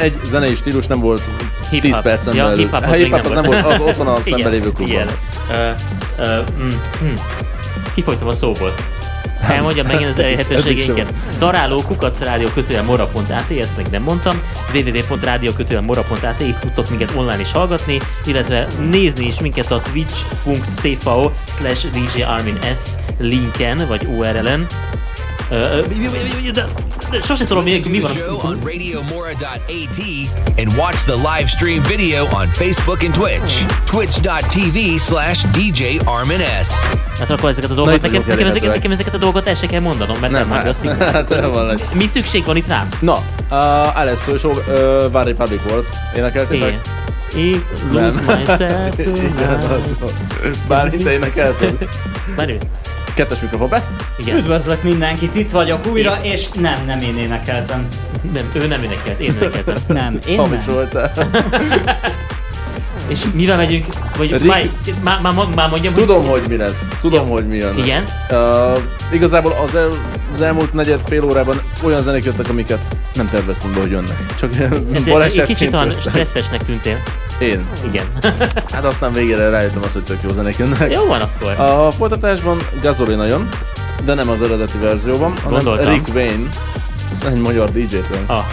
egy 0.00 0.14
zenei 0.24 0.54
stílus 0.54 0.86
nem 0.86 1.00
volt 1.00 1.30
10 1.70 1.82
Hip-hop. 1.82 2.02
percen 2.02 2.34
ja, 2.34 2.44
belül. 2.44 2.58
hip-hop 2.58 2.82
az, 2.82 2.88
Hát 2.88 2.96
hip-hop 2.96 3.26
az 3.26 3.32
nem 3.32 3.44
volt, 3.44 3.64
az 3.64 3.80
ott 3.80 3.96
van 3.96 4.06
a 4.06 4.10
Igen, 4.10 4.22
szembe 4.22 4.48
lévő 4.48 4.72
klubban. 4.72 4.88
Igen. 4.88 5.08
Uh, 5.48 5.56
uh, 6.18 6.64
mm, 6.64 6.68
mm. 7.04 7.14
Kifogytam 7.94 8.28
a 8.28 8.32
szóból. 8.32 8.74
Elmondjam 9.48 9.86
megint 9.86 10.08
az 10.08 10.18
elérhetőségeinket. 10.18 11.14
Daráló 11.38 11.82
kukacrádió 11.86 12.48
kötően 12.54 12.84
mora.at, 12.84 13.50
ezt 13.60 13.76
még 13.76 13.86
nem 13.90 14.02
mondtam. 14.02 14.40
www.rádió 14.74 15.52
kötően 15.52 15.84
mora.at, 15.84 16.40
itt 16.40 16.58
tudtok 16.58 16.90
minket 16.90 17.12
online 17.16 17.40
is 17.40 17.52
hallgatni, 17.52 17.98
illetve 18.24 18.66
nézni 18.90 19.26
is 19.26 19.40
minket 19.40 19.70
a 19.70 19.82
twitch.tv 19.92 21.08
slash 21.46 21.86
S 22.74 22.80
linken, 23.18 23.86
vagy 23.88 24.04
URL-en. 24.04 24.66
Sose 27.20 27.44
tudom, 27.44 27.64
Listen 27.64 27.90
mi 27.92 28.00
van. 28.00 28.10
on 28.42 28.60
radiomora.at 28.64 29.98
and 30.58 30.72
watch 30.76 31.04
the 31.04 31.14
live 31.16 31.48
stream 31.48 31.82
video 31.82 32.24
on 32.34 32.48
Facebook 32.48 33.04
and 33.04 33.14
Twitch. 33.14 33.66
Twitch.tv 33.84 34.98
slash 34.98 35.44
DJ 35.52 36.00
Armin 36.04 36.40
S. 36.62 36.70
Hát 37.18 37.30
akkor 37.30 37.48
ezeket 37.50 37.70
a 37.70 37.74
dolgokat, 37.74 37.96
itt 38.04 38.10
nekem, 38.12 38.22
nekem, 38.26 38.46
ezeket, 38.46 38.74
nekem 38.74 38.90
ezeket 38.90 39.14
a 39.14 39.18
dolgokat 39.18 39.48
el 39.48 39.54
se 39.54 39.66
kell 39.66 39.80
mondanom, 39.80 40.16
mert 40.20 40.32
nem, 40.32 40.48
Nem, 40.48 40.58
hát, 40.58 40.86
hát, 40.98 41.34
hát, 41.34 41.46
van. 41.50 41.78
Mi 41.94 42.06
szükség 42.06 42.44
van 42.44 42.56
itt 42.56 42.68
rám? 42.68 42.88
Na, 43.00 43.18
uh, 43.50 43.98
Alessio 43.98 44.34
és 44.34 44.44
uh, 44.44 44.56
One 45.12 45.22
Republic 45.24 45.60
volt. 45.68 45.88
Énekeltétek? 46.16 46.80
Én 47.36 47.64
lose 47.90 48.20
Nem. 48.26 48.38
myself 48.38 48.98
Igen, 48.98 49.12
tonight. 49.14 49.62
az 49.62 49.96
volt. 50.00 50.14
Bár 50.68 50.90
te 50.90 51.12
énekelted. 51.12 51.88
Menő. 52.36 52.58
Kettes 53.14 53.40
mikrofon 53.40 53.68
be. 53.68 53.82
Igen. 54.22 54.36
Üdvözlök 54.36 54.82
mindenkit, 54.82 55.34
itt 55.34 55.50
vagyok 55.50 55.86
újra, 55.86 56.18
és 56.22 56.48
nem, 56.60 56.84
nem 56.86 56.98
én 56.98 57.16
énekeltem. 57.16 57.86
Nem, 58.32 58.44
ő 58.54 58.66
nem 58.66 58.82
énekelt, 58.82 59.20
én 59.20 59.34
énekeltem. 59.40 59.76
Nem, 60.02 60.18
én 60.28 60.38
Hamis 60.38 60.64
nem. 60.64 60.74
voltál. 60.74 61.12
És 63.08 63.20
mivel 63.34 63.56
megyünk? 63.56 63.84
Vagy 64.16 64.30
Rick- 64.30 64.44
már, 65.02 65.20
már, 65.20 65.34
már, 65.34 65.46
már 65.54 65.70
mondjam, 65.70 65.94
Tudom, 65.94 66.26
hogy 66.26 66.42
mi 66.48 66.56
lesz. 66.56 66.88
Tudom, 67.00 67.28
hogy 67.28 67.46
mi 67.46 67.56
jön. 67.56 67.78
Igen? 67.78 68.02
Uh, 68.30 68.78
igazából 69.12 69.52
az, 69.64 69.74
el, 69.74 69.88
az 70.32 70.40
elmúlt 70.40 70.72
negyed 70.72 71.00
fél 71.06 71.24
órában 71.24 71.60
olyan 71.82 72.02
zenék 72.02 72.24
jöttek, 72.24 72.48
amiket 72.48 72.96
nem 73.14 73.26
terveztem 73.26 73.72
be, 73.72 73.80
hogy 73.80 73.90
jönnek. 73.90 74.34
Csak 74.38 74.50
Ezért 74.92 75.22
egy 75.22 75.42
kicsit 75.42 75.74
olyan 75.74 75.90
stresszesnek 75.90 76.64
tűntél. 76.64 77.02
Én. 77.38 77.66
Igen. 77.90 78.06
Hát 78.72 78.84
aztán 78.84 79.12
végére 79.12 79.48
rájöttem 79.50 79.82
azt, 79.82 79.92
hogy 79.92 80.02
tök 80.02 80.18
jó 80.22 80.32
zenék 80.32 80.56
jönnek. 80.56 80.92
Jó 80.92 81.06
van 81.06 81.20
akkor. 81.20 81.60
A 81.60 81.90
folytatásban 81.90 82.58
Gasolina 82.82 83.26
jön, 83.26 83.48
de 84.04 84.14
nem 84.14 84.28
az 84.28 84.42
eredeti 84.42 84.78
verzióban, 84.78 85.36
hanem 85.36 85.62
Gondoltam. 85.64 85.92
Rick 85.92 86.14
Wayne, 86.14 86.48
ez 87.10 87.22
egy 87.22 87.40
magyar 87.40 87.70
DJ-től. 87.70 88.24
Ah, 88.26 88.44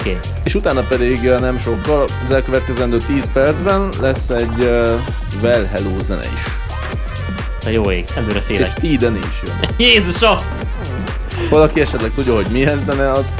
oké. 0.00 0.10
Okay. 0.10 0.16
És 0.44 0.54
utána 0.54 0.80
pedig 0.80 1.20
uh, 1.22 1.40
nem 1.40 1.58
sokkal, 1.58 2.04
az 2.24 2.30
elkövetkezendő 2.30 2.96
10 2.96 3.28
percben 3.32 3.88
lesz 4.00 4.28
egy 4.28 4.58
uh, 4.58 4.86
Well 5.42 5.64
Hello 5.64 6.00
zene 6.00 6.24
is. 6.32 6.40
Na 7.64 7.70
jó 7.70 7.90
ég, 7.90 8.04
előre 8.16 8.38
És 8.38 8.44
félek. 8.44 8.72
Tiden 8.72 9.16
is 9.16 9.42
jön. 9.46 9.70
Jézusom! 9.88 10.36
Valaki 11.50 11.80
esetleg 11.80 12.12
tudja, 12.14 12.34
hogy 12.34 12.46
milyen 12.50 12.80
zene 12.80 13.10
az? 13.10 13.32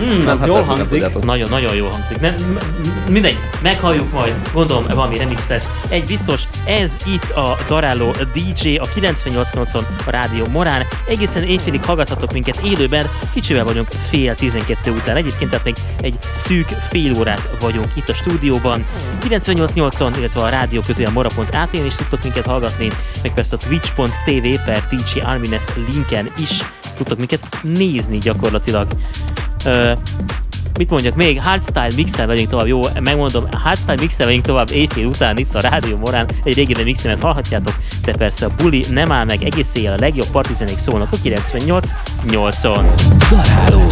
Mm, 0.00 0.26
az 0.26 0.46
jól 0.46 0.62
hangzik. 0.62 1.22
Nagyon, 1.22 1.48
nagyon 1.48 1.74
jól 1.74 1.90
hangzik. 1.90 2.20
Nem, 2.20 2.34
mindegy, 3.10 3.38
meghalljuk 3.62 4.12
majd. 4.12 4.38
Gondolom, 4.52 4.84
valami 4.94 5.16
remix 5.16 5.48
lesz. 5.48 5.70
Egy 5.88 6.04
biztos, 6.04 6.42
ez 6.64 6.96
itt 7.06 7.30
a 7.30 7.56
daráló 7.68 8.10
DJ 8.32 8.76
a 8.76 8.84
98.8-on 8.84 9.84
a 10.06 10.10
Rádió 10.10 10.46
Morán. 10.46 10.82
Egészen 11.06 11.42
éjfélig 11.42 11.84
hallgathatok 11.84 12.32
minket 12.32 12.60
élőben. 12.64 13.06
Kicsivel 13.32 13.64
vagyunk 13.64 13.88
fél 14.08 14.34
12 14.34 14.90
után. 14.90 15.16
Egyébként 15.16 15.50
tehát 15.50 15.64
még 15.64 15.76
egy 16.00 16.18
szűk 16.32 16.68
fél 16.68 17.18
órát 17.18 17.48
vagyunk 17.60 17.88
itt 17.94 18.08
a 18.08 18.14
stúdióban. 18.14 18.84
98.8-on, 19.28 20.14
illetve 20.18 20.40
a 20.40 20.48
rádió 20.48 20.80
kötően 20.86 21.12
mora.at-n 21.12 21.84
is 21.84 21.94
tudtok 21.94 22.22
minket 22.22 22.46
hallgatni, 22.46 22.90
meg 23.22 23.34
persze 23.34 23.56
a 23.56 23.66
twitch.tv 23.66 24.64
per 24.64 24.86
DJ 24.90 25.20
Armines 25.20 25.64
linken 25.90 26.30
is 26.38 26.60
tudtok 26.96 27.18
minket 27.18 27.40
nézni 27.62 28.18
gyakorlatilag. 28.18 28.86
Ö, 29.66 29.92
mit 30.78 30.90
mondjak 30.90 31.14
még? 31.14 31.42
Hardstyle 31.42 31.88
mixel 31.96 32.26
megyünk 32.26 32.48
tovább, 32.48 32.66
jó, 32.66 32.80
megmondom, 33.00 33.44
hardstyle 33.50 33.96
mixel 34.00 34.26
megyünk 34.26 34.44
tovább 34.44 34.70
éjfél 34.70 35.06
után 35.06 35.36
itt 35.36 35.54
a 35.54 35.60
Rádió 35.60 35.96
Morán, 35.96 36.28
egy 36.44 36.54
régi 36.54 36.82
mixemet 36.82 37.22
hallhatjátok, 37.22 37.76
de 38.04 38.12
persze 38.12 38.46
a 38.46 38.50
buli 38.56 38.84
nem 38.90 39.12
áll 39.12 39.24
meg, 39.24 39.42
egész 39.42 39.74
éjjel 39.74 39.92
a 39.92 40.00
legjobb 40.00 40.26
partizenék 40.26 40.78
szólnak 40.78 41.12
a 41.12 41.16
98 41.22 41.88
8-on. 42.28 42.84
Daráló. 43.30 43.86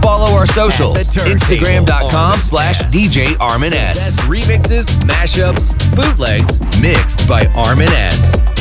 Follow 0.00 0.34
our 0.34 0.46
socials. 0.46 0.98
Instagram.com 1.26 2.40
slash 2.40 2.78
DJ 2.90 3.36
Armin 3.38 3.72
S. 3.72 4.16
Remixes, 4.28 4.84
mashups, 5.06 5.72
bootlegs, 5.94 6.58
mixed 6.80 7.26
by 7.26 7.48
Armin 7.54 7.88
S. 7.88 8.53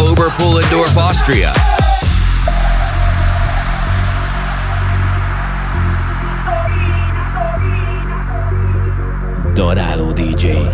Oberpullendorf, 0.00 0.96
Austria. 0.96 1.52
Daráló 9.54 10.12
DJ. 10.12 10.70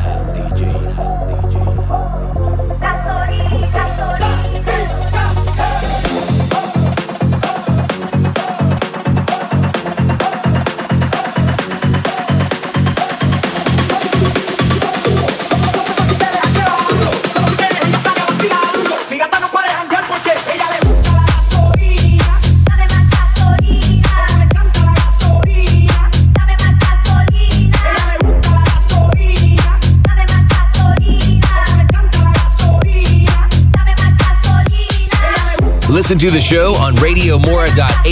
Listen 36.05 36.19
to 36.19 36.31
the 36.31 36.39
show 36.39 36.75
on 36.75 36.95
radiomora.at 36.97 38.05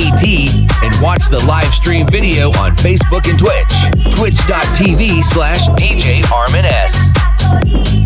and 0.82 1.02
watch 1.02 1.28
the 1.28 1.44
live 1.46 1.74
stream 1.74 2.06
video 2.06 2.48
on 2.52 2.70
Facebook 2.76 3.28
and 3.28 3.38
Twitch. 3.38 4.16
Twitch.tv 4.16 5.22
slash 5.22 5.68
DJ 5.76 6.24
Armin 6.32 6.64
S. 6.64 8.01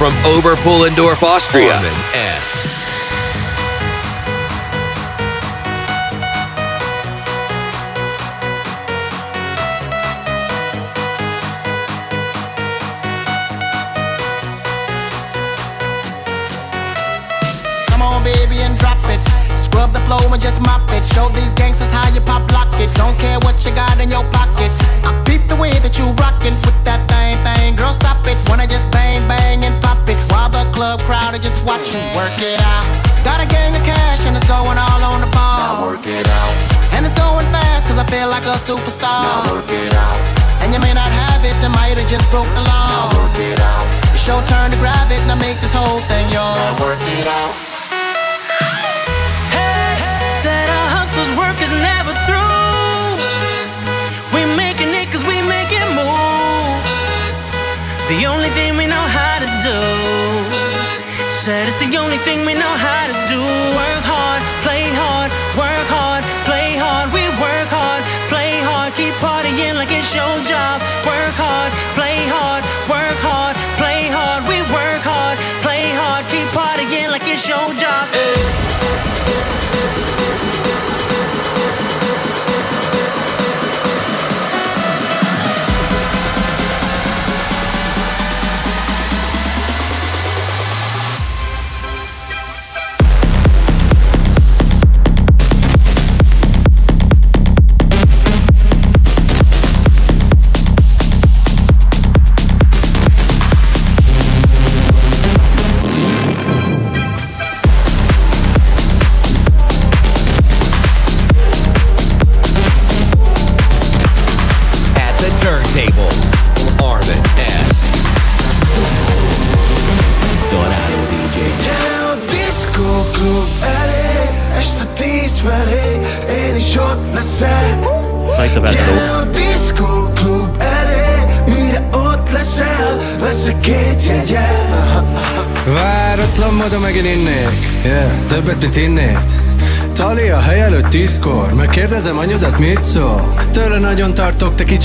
from 0.00 0.14
Oberpullendorf, 0.24 1.22
Austria. 1.22 1.78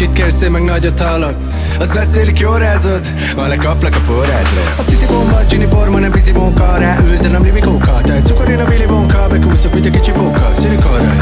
Kicsit 0.06 0.23
kérszél, 0.23 0.49
meg 0.49 0.64
nagyot 0.64 0.99
hallok. 0.99 1.34
Azt 1.80 1.94
beszélik, 1.94 2.40
jó 2.40 2.53
rázod? 2.53 3.02
Van 3.36 3.48
lekaplak 3.48 3.95
a 3.95 3.99
forrázra. 3.99 4.61
A 4.77 4.82
pici 4.82 5.06
bomba, 5.06 5.40
Ginny 5.49 5.69
Borman, 5.69 6.02
nem 6.02 6.11
pici 6.11 6.32
bonka 6.32 6.77
Rá 6.77 6.98
ősz, 7.10 7.19
de 7.19 7.27
nem 7.27 7.44
limikóka 7.44 8.02
Te 8.02 8.22
cukor, 8.22 8.49
én 8.49 8.60
a 8.60 8.64
Willy 8.64 8.86
Wonka 8.86 9.27
Bekúszok, 9.30 9.73
mint 9.73 9.86
a 9.86 9.90
kicsi 9.90 10.11
póka 10.11 10.52
Szilikonra 10.60 11.15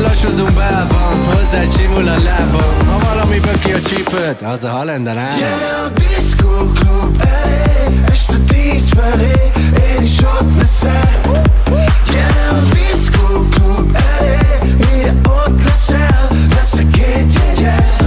Lassú 0.00 0.28
zumbában, 0.28 1.24
hozzád 1.26 1.76
simul 1.76 2.08
a 2.08 2.18
lábam 2.24 2.88
Ha 2.90 3.14
valami 3.14 3.40
ki 3.64 3.72
a 3.72 3.80
csípőt, 3.80 4.42
az 4.42 4.64
a 4.64 4.68
halenden 4.68 5.18
áll 5.18 5.36
Gyere 5.38 5.74
a 5.84 5.88
diszkó 5.98 6.72
klub 6.74 7.22
elé 7.42 7.96
Este 8.10 8.36
tíz 8.46 8.88
felé, 8.88 9.50
én 9.96 10.02
is 10.02 10.18
ott 10.20 10.58
leszel 10.58 11.20
Gyere 12.10 12.48
a 12.50 12.74
Yeah. 17.56 18.03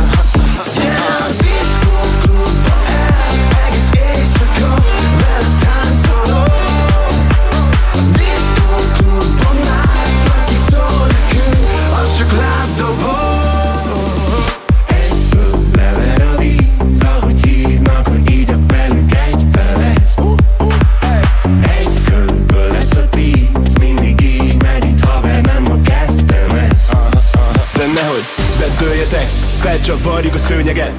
csak 29.87 30.03
varjuk 30.03 30.33
a 30.33 30.37
szőnyeget 30.37 30.91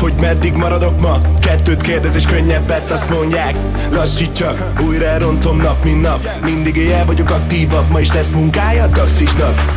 Hogy 0.00 0.12
meddig 0.20 0.52
maradok 0.52 1.00
ma? 1.00 1.20
Kettőt 1.40 1.82
kérdez 1.82 2.14
és 2.14 2.24
könnyebbet 2.24 2.90
azt 2.90 3.10
mondják. 3.10 3.54
Lassítsak, 3.90 4.72
újra 4.86 5.18
rontom 5.18 5.56
nap 5.56 5.84
mint 5.84 6.00
nap. 6.00 6.28
Mindig 6.44 6.76
éjjel 6.76 7.04
vagyok 7.04 7.30
aktívabb, 7.30 7.90
ma 7.90 8.00
is 8.00 8.12
lesz 8.12 8.30
munkája 8.30 8.82
a 8.82 8.88
taxisnak. 8.88 9.72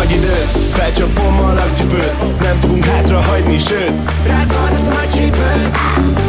Adj 0.00 0.14
időt, 0.14 0.72
felcsapom 0.72 1.38
a 1.38 1.52
lakcipőt. 1.52 2.40
Nem 2.40 2.56
fogunk 2.60 2.84
hátra 2.84 3.20
hagyni, 3.20 3.58
sőt. 3.58 3.92
Rázolod 4.26 4.70
ezt 4.72 4.86
a 4.86 4.92
nagy 4.92 5.10
csípőt. 5.10 5.78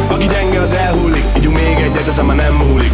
Aki 0.06 0.26
gyenge 0.26 0.60
az 0.60 0.72
elhullik, 0.72 1.24
ígyunk 1.36 1.56
még 1.56 1.76
egyet, 1.76 2.06
ezen 2.08 2.24
már 2.24 2.36
nem 2.36 2.54
múlik. 2.54 2.92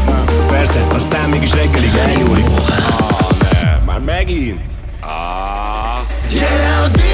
Persze, 0.51 0.81
aztán 0.89 1.29
mégis 1.29 1.55
reggelig 1.55 1.95
elnyúlik. 2.07 2.45
Ah, 2.47 3.63
ne, 3.63 3.79
már 3.85 4.01
megint? 4.01 4.61
Ah, 5.01 5.75
gyere 6.31 6.81
a 6.85 7.14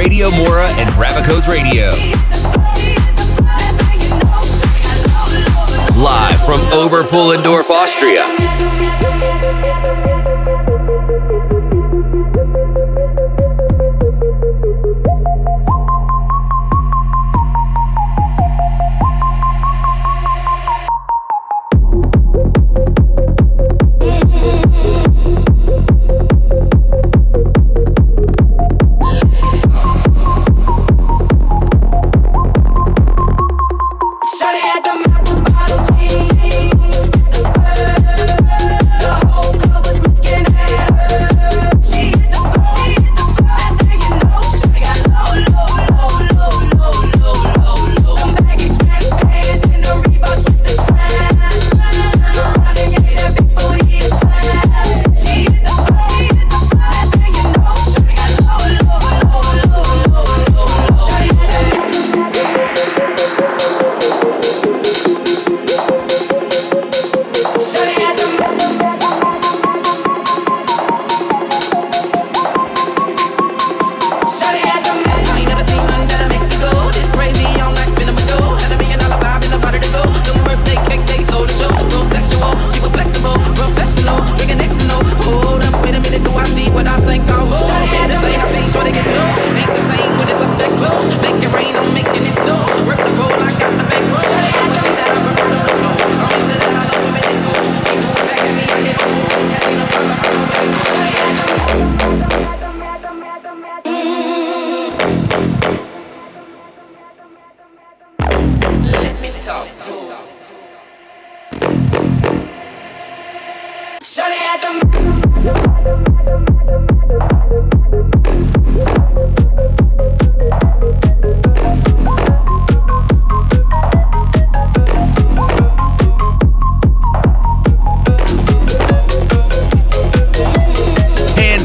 Radio 0.00 0.30
Mora 0.30 0.66
and 0.78 0.88
Ravicos 0.96 1.46
Radio. 1.46 2.09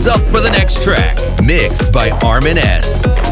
up 0.08 0.22
for 0.26 0.40
the 0.40 0.50
next 0.50 0.84
track, 0.84 1.18
mixed 1.42 1.92
by 1.92 2.10
Armin 2.22 2.58
S. 2.58 3.25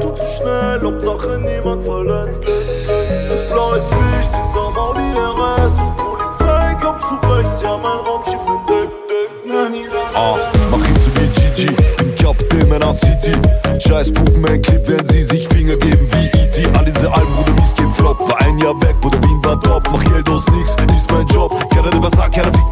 tut 0.00 0.18
zu 0.18 0.26
schnell, 0.26 0.80
Hauptsache 0.82 1.40
niemand 1.40 1.82
verletzt. 1.82 2.42
Supply 2.42 3.78
ist 3.78 3.90
wichtig, 3.90 4.10
Licht 4.16 4.34
hinterm 4.34 4.74
die 4.96 5.12
RS 5.18 5.80
und 5.80 5.96
Polizei 5.96 6.74
kommt 6.80 7.02
zu 7.02 7.14
rechts, 7.26 7.62
ja 7.62 7.76
mein 7.76 7.98
Raumschiff 8.06 8.40
entdeckt. 8.46 8.92
Ah, 10.14 10.36
mach 10.70 10.78
ihn 10.78 11.00
zu 11.00 11.10
mir 11.10 11.28
Gigi, 11.28 11.72
bin 11.96 12.14
Captain 12.14 12.68
meiner 12.68 12.92
City. 12.92 13.32
Scheiß 13.78 14.12
mein 14.40 14.60
Clip, 14.62 14.82
wenn 14.86 15.04
sie 15.06 15.22
sich 15.22 15.48
Finger 15.48 15.76
geben 15.76 16.08
wie 16.12 16.26
E.T. 16.38 16.66
All 16.76 16.84
diese 16.84 17.12
Alben, 17.12 17.32
Bruder, 17.34 17.52
mies 17.54 17.74
gehen 17.74 17.90
flop. 17.90 18.20
War 18.28 18.40
ein 18.40 18.58
Jahr 18.58 18.80
weg, 18.82 18.94
Bruder, 19.00 19.20
Wien 19.22 19.40
war 19.44 19.60
top. 19.60 19.88
Mach 19.92 20.04
Geld 20.04 20.28
aus 20.28 20.46
nix, 20.48 20.70
ist 20.70 21.10
mein 21.10 21.26
Job. 21.26 21.52
Keiner, 21.70 21.90
der 21.90 22.02
was 22.02 22.12
sagt, 22.12 22.34
keiner 22.34 22.52
fickt 22.52 22.69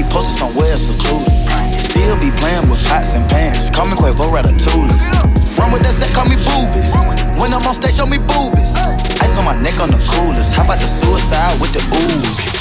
be 0.00 0.08
posted 0.08 0.36
somewhere 0.38 0.76
secluded. 0.76 1.28
Still 1.76 2.16
be 2.16 2.30
playing 2.40 2.68
with 2.70 2.80
pots 2.88 3.14
and 3.14 3.28
pans. 3.28 3.68
Call 3.70 3.86
me 3.86 3.92
Quavo 3.92 4.32
Ratatouille. 4.32 4.88
Run 5.58 5.72
with 5.72 5.82
that 5.82 5.92
set, 5.92 6.12
call 6.14 6.24
me 6.24 6.36
booby. 6.48 6.80
When 7.40 7.52
I'm 7.52 7.66
on 7.66 7.74
stage, 7.74 7.96
show 7.96 8.06
me 8.06 8.18
boobies. 8.18 8.72
Ice 9.20 9.36
on 9.36 9.44
my 9.44 9.56
neck 9.60 9.78
on 9.80 9.90
the 9.90 10.00
coolest. 10.08 10.54
How 10.54 10.64
about 10.64 10.78
the 10.78 10.86
suicide 10.86 11.60
with 11.60 11.72
the 11.72 11.82
ooze? 11.84 12.59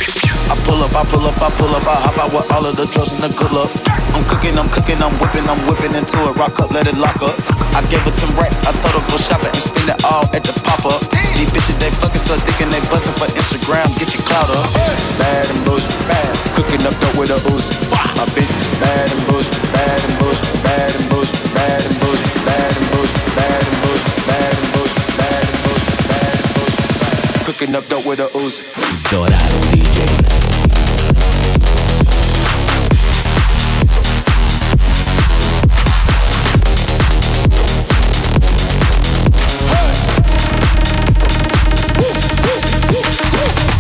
I 0.49 0.57
pull 0.65 0.81
up, 0.81 0.89
I 0.97 1.05
pull 1.05 1.21
up, 1.29 1.37
I 1.37 1.49
pull 1.61 1.69
up, 1.77 1.85
I 1.85 1.93
hop 2.01 2.17
out 2.17 2.33
with 2.33 2.49
all 2.49 2.65
of 2.65 2.73
the 2.73 2.89
drugs 2.89 3.13
and 3.13 3.21
the 3.21 3.29
good 3.37 3.53
love. 3.53 3.69
I'm 4.17 4.25
cooking, 4.25 4.57
I'm 4.57 4.65
cooking, 4.73 4.97
I'm 4.97 5.13
whipping, 5.21 5.45
I'm 5.45 5.61
whipping 5.69 5.93
into 5.93 6.17
it. 6.25 6.33
Rock 6.41 6.57
up, 6.57 6.73
let 6.73 6.89
it 6.89 6.97
lock 6.97 7.21
up. 7.21 7.37
I 7.77 7.85
gave 7.85 8.01
her 8.01 8.09
10 8.09 8.33
racks, 8.33 8.57
I 8.65 8.73
told 8.73 8.97
her 8.97 9.03
go 9.05 9.17
shopping 9.21 9.53
and 9.53 9.61
spend 9.61 9.93
it 9.93 10.01
all 10.01 10.25
at 10.33 10.41
the 10.41 10.57
pop 10.65 10.81
up. 10.89 11.05
These 11.37 11.53
bitches, 11.53 11.77
they 11.77 11.93
fucking 12.01 12.17
so 12.17 12.33
dick 12.49 12.57
and 12.65 12.73
they 12.73 12.81
bustin' 12.89 13.13
for 13.21 13.29
Instagram, 13.37 13.93
get 14.01 14.09
your 14.17 14.25
clout 14.25 14.49
up. 14.49 14.65
It's 14.89 15.13
bad 15.21 15.45
and 15.53 15.61
bullshit, 15.69 15.93
bad. 16.09 16.33
Cooking 16.57 16.81
up 16.81 16.97
dope 16.97 17.13
with 17.13 17.29
a 17.29 17.37
Uzi. 17.53 17.77
My 18.17 18.25
bitch 18.33 18.49
is 18.49 18.73
bad 18.81 19.05
and 19.05 19.21
bullshit, 19.29 19.53
bad 19.69 20.01
and 20.01 20.15
bullshit, 20.17 20.49
bad 20.65 20.89
and 20.97 21.05
bullshit, 21.13 21.45
bad 21.53 21.77
and 21.85 21.95
bullshit, 22.01 22.33
bad 22.43 22.69
and 22.73 22.85
bullshit, 22.89 23.21
bad 23.37 23.61
and 23.61 23.77
bullshit, 23.85 24.17
bad 24.25 24.49
and 24.49 24.67
bullshit, 24.73 25.13
bad 25.13 25.45
and 25.45 25.59
bullshit, 25.61 26.01
bad 26.09 26.33
and 26.41 26.49
bullshit. 26.57 27.45
Cooking 27.45 27.71
up 27.77 27.85
dope 27.85 28.05
with 28.09 28.25
a 28.25 28.27
Uzi. 28.33 28.65
Dorado 29.13 29.37
DJ. 29.69 30.28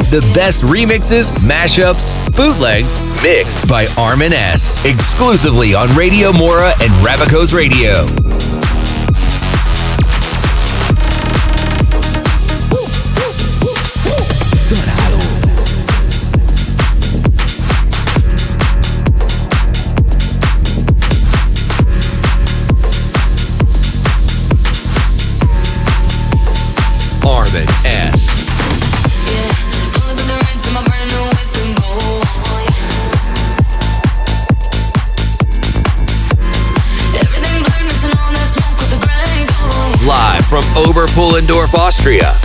The 0.09 0.21
best 0.33 0.61
remixes, 0.61 1.29
mashups, 1.37 2.15
bootlegs, 2.35 2.97
mixed 3.21 3.67
by 3.69 3.85
Armin 3.95 4.33
S. 4.33 4.83
Exclusively 4.83 5.75
on 5.75 5.95
Radio 5.95 6.31
Mora 6.31 6.73
and 6.81 6.91
Rabicos 7.05 7.53
Radio. 7.53 8.28
Austria. 41.99 42.38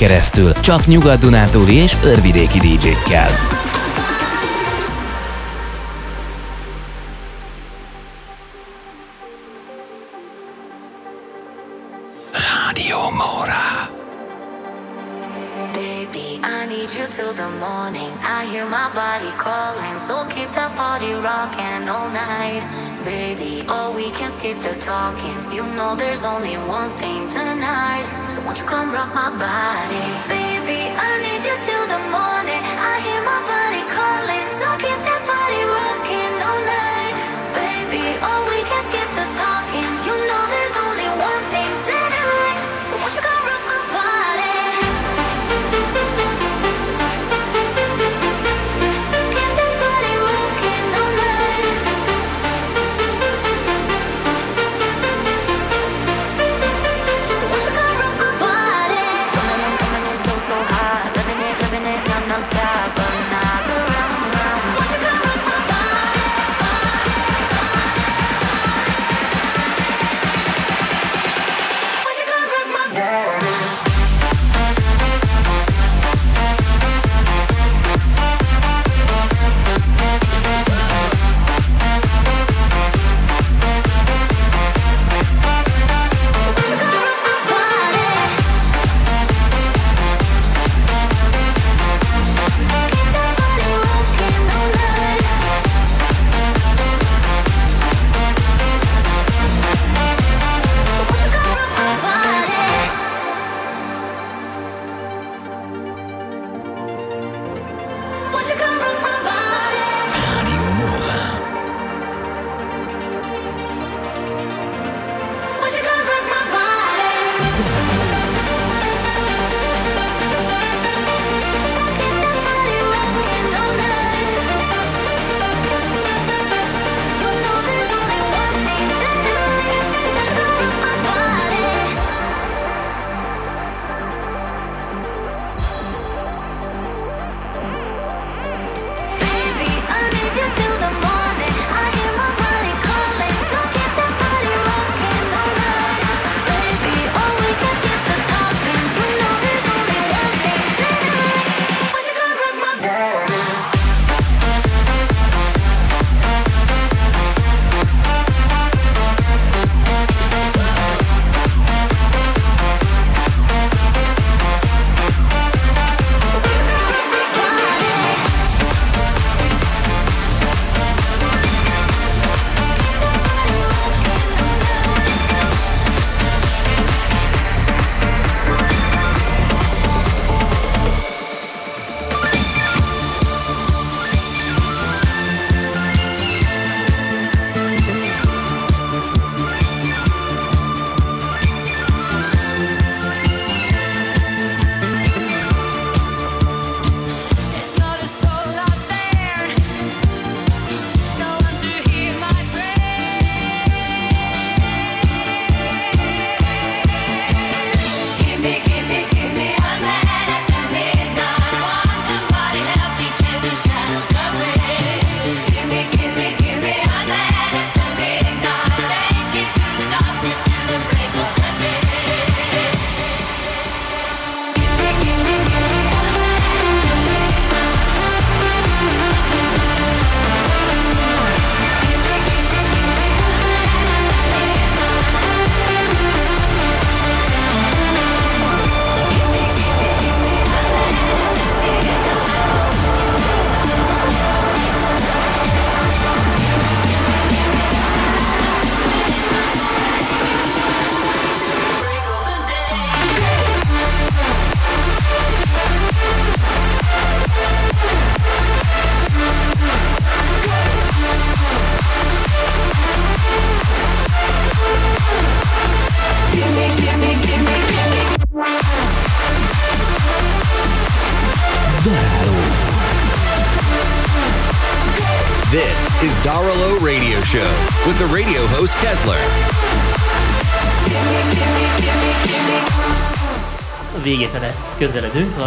Keresztül, 0.00 0.52
csak 0.52 0.86
nyugat-dunántúli 0.86 1.74
és 1.74 1.96
örvidéki 2.04 2.58
DJ-kkel. 2.58 3.59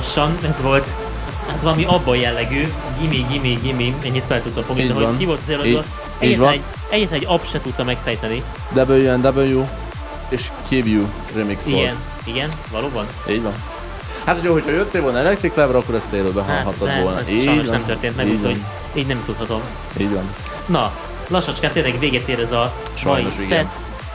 Lassan, 0.03 0.37
ez 0.49 0.61
volt 0.61 0.87
hát 1.47 1.61
valami 1.61 1.83
abban 1.83 2.17
jellegű, 2.17 2.67
gimi, 2.99 3.25
gimi, 3.31 3.59
gimi, 3.61 3.95
ennyit 4.03 4.23
fel 4.27 4.41
tudtam 4.41 4.63
fogni, 4.63 4.87
de 4.87 4.93
hogy 4.93 5.17
ki 5.17 5.25
volt 5.25 5.39
az 5.47 5.53
előadó, 5.53 5.83
egyetlen 6.17 6.49
egy, 6.49 6.61
egyetlen 6.89 7.19
egy 7.19 7.25
app 7.27 7.43
se 7.51 7.61
tudta 7.61 7.83
megfejteni. 7.83 8.43
WNW 8.75 9.65
és 10.29 10.51
You 10.69 11.05
remix 11.35 11.65
volt. 11.65 11.81
Igen, 11.81 11.95
igen, 12.23 12.49
valóban. 12.71 13.05
Így 13.29 13.41
van. 13.43 13.53
Hát, 14.25 14.39
hogy 14.39 14.49
hogyha 14.49 14.69
jöttél 14.71 15.01
volna 15.01 15.17
Electric 15.17 15.55
Lab-ra, 15.55 15.77
akkor 15.77 15.95
ezt 15.95 16.13
élőben 16.13 16.45
Hát, 16.45 16.55
hallhattad 16.55 16.87
nem, 16.87 17.01
volna. 17.01 17.19
ez 17.19 17.29
Így 17.29 17.43
sajnos 17.43 17.65
van. 17.65 17.75
nem 17.75 17.85
történt 17.85 18.15
meg, 18.15 18.27
úgyhogy 18.27 18.57
így 18.93 19.07
nem 19.07 19.23
tudhatom. 19.25 19.61
Így 19.97 20.13
van. 20.13 20.23
Na, 20.65 20.91
lassacskán 21.27 21.71
tényleg 21.71 21.99
véget 21.99 22.27
ér 22.27 22.39
ez 22.39 22.51
a 22.51 22.73
Sajnos, 22.93 23.35
mai 23.35 23.45
igen. 23.45 23.57
set. 23.57 23.67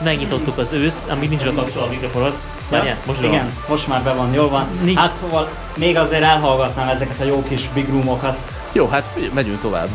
Megnyitottuk 0.03 0.57
az 0.57 0.71
őszt, 0.71 0.99
ami 1.09 1.27
nincs 1.27 1.43
bekapcsolva 1.43 1.87
a 1.87 2.31
Várjál, 2.69 2.97
most 3.05 3.19
Igen, 3.21 3.31
van. 3.31 3.51
most 3.67 3.87
már 3.87 4.01
be 4.03 4.13
van, 4.13 4.33
jól 4.33 4.49
van. 4.49 4.67
Nincs. 4.83 4.97
Hát 4.97 5.13
szóval 5.13 5.47
még 5.75 5.97
azért 5.97 6.23
elhallgatnám 6.23 6.87
ezeket 6.87 7.19
a 7.21 7.23
jó 7.23 7.43
kis 7.47 7.69
big 7.73 7.89
roomokat. 7.89 8.37
Jó, 8.71 8.87
hát 8.87 9.19
megyünk 9.33 9.61
tovább. 9.61 9.87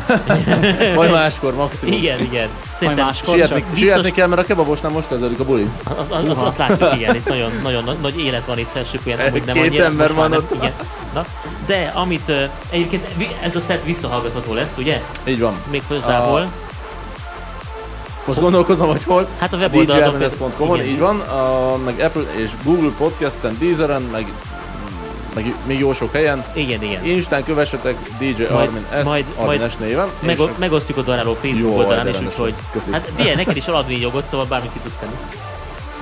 Majd 0.95 1.11
máskor 1.11 1.53
maximum. 1.55 1.93
Igen, 1.93 2.19
igen. 2.19 2.47
Szerintem 2.73 3.13
Sietni, 3.13 3.59
csak 3.59 3.77
sietni 3.77 4.11
kell, 4.11 4.27
mert 4.27 4.41
a 4.41 4.45
kebabosnál 4.45 4.91
most 4.91 5.07
kezdődik 5.07 5.39
a 5.39 5.43
buli. 5.43 5.69
Az, 5.83 5.95
az, 6.09 6.29
az, 6.29 6.37
azt 6.37 6.57
látjuk, 6.57 6.95
igen, 6.95 7.15
itt 7.15 7.27
nagyon, 7.27 7.51
nagyon 7.63 7.97
nagy- 8.01 8.19
élet 8.19 8.45
van 8.45 8.57
itt 8.57 8.69
felsőpuján, 8.71 9.19
amúgy 9.19 9.43
nem 9.45 9.55
Két 9.55 9.65
annyira, 9.65 9.83
ember 9.83 10.13
van 10.13 10.29
nem, 10.29 10.39
ott. 10.39 10.53
Igen. 10.55 10.71
Na, 11.13 11.25
de 11.65 11.91
amit 11.93 12.31
egyébként 12.69 13.07
ez 13.41 13.55
a 13.55 13.59
set 13.59 13.83
visszahallgatható 13.83 14.53
lesz, 14.53 14.73
ugye? 14.77 15.01
Így 15.23 15.39
van. 15.39 15.53
Még 15.71 15.81
hozzából. 15.87 16.51
Most 18.25 18.39
gondolkozom, 18.39 18.87
hogy 18.87 19.03
hol. 19.03 19.27
Hát 19.39 19.53
a 19.53 19.57
weboldalon 19.57 20.21
így 20.81 20.99
van, 20.99 21.19
a, 21.19 21.75
meg 21.85 21.99
Apple 21.99 22.21
és 22.35 22.49
Google 22.63 22.91
Podcasten, 22.97 23.57
Deezeren, 23.59 24.01
meg, 24.01 24.25
meg 25.35 25.55
még 25.65 25.79
jó 25.79 25.93
sok 25.93 26.13
helyen. 26.13 26.43
Igen, 26.53 26.83
igen. 26.83 27.03
Instán 27.05 27.43
kövessetek 27.43 27.95
DJ 28.19 28.43
Armin 28.43 28.85
S. 29.03 29.07
Armin 29.35 29.69
S 29.69 29.75
néven. 29.75 30.07
és 30.19 30.25
meg, 30.27 30.39
akkor- 30.39 30.53
megosztjuk 30.57 30.97
a 30.97 31.01
Daráló 31.01 31.33
Facebook 31.33 31.71
Jó, 31.71 31.77
oldalán 31.77 32.07
is, 32.07 32.15
úgyhogy 32.19 32.53
hát 32.91 33.11
ilyen, 33.15 33.35
neked 33.35 33.55
is 33.55 33.65
aladni 33.67 33.99
jogot, 33.99 34.27
szóval 34.27 34.45
bármit 34.45 34.71
ki 34.73 34.79
tudsz 34.83 34.97
tenni. 34.97 35.15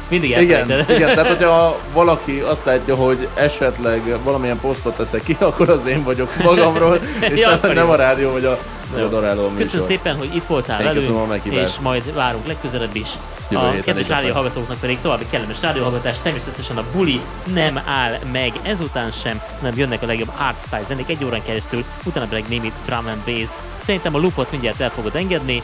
Mindig 0.07 0.29
Igen, 0.29 0.85
igen, 0.89 1.15
tehát 1.15 1.27
hogyha 1.27 1.79
valaki 1.93 2.39
azt 2.39 2.65
látja, 2.65 2.95
hogy 2.95 3.27
esetleg 3.33 4.01
valamilyen 4.23 4.59
posztot 4.59 4.95
teszek 4.95 5.23
ki, 5.23 5.37
akkor 5.49 5.69
az 5.69 5.85
én 5.85 6.03
vagyok 6.03 6.35
magamról, 6.43 6.99
és 7.33 7.41
Ja, 7.41 7.59
nem, 7.61 7.71
nem 7.73 7.89
a 7.89 7.95
rádió 7.95 8.31
vagy 8.31 8.45
a, 8.45 8.57
vagy 8.93 9.35
műsor. 9.35 9.57
Köszönöm 9.57 9.85
szépen, 9.85 10.17
hogy 10.17 10.35
itt 10.35 10.45
voltál 10.45 10.79
Én 10.79 10.85
velünk, 10.85 11.03
köszönöm 11.05 11.21
a 11.21 11.25
meghívást. 11.25 11.63
és 11.77 11.79
majd 11.81 12.13
várunk 12.13 12.47
legközelebb 12.47 12.95
is. 12.95 13.07
Jövő 13.49 13.65
a 13.65 13.81
kedves 13.83 14.07
rádióhallgatóknak 14.07 14.79
pedig 14.79 14.99
további 15.01 15.25
kellemes 15.29 15.61
rádióhallgatás. 15.61 16.15
Természetesen 16.23 16.77
a 16.77 16.83
buli 16.93 17.21
nem 17.53 17.81
áll 17.85 18.17
meg 18.31 18.53
ezután 18.63 19.11
sem, 19.11 19.41
nem 19.61 19.73
jönnek 19.75 20.01
a 20.01 20.05
legjobb 20.05 20.31
artstyle 20.37 20.83
zenék 20.87 21.09
egy 21.09 21.25
órán 21.25 21.43
keresztül, 21.43 21.83
utána 22.03 22.25
pedig 22.25 22.45
némi 22.47 22.71
drum 22.85 23.07
and 23.07 23.21
bass. 23.25 23.49
Szerintem 23.81 24.15
a 24.15 24.19
loopot 24.19 24.51
mindjárt 24.51 24.79
el 24.79 24.89
fogod 24.89 25.15
engedni. 25.15 25.61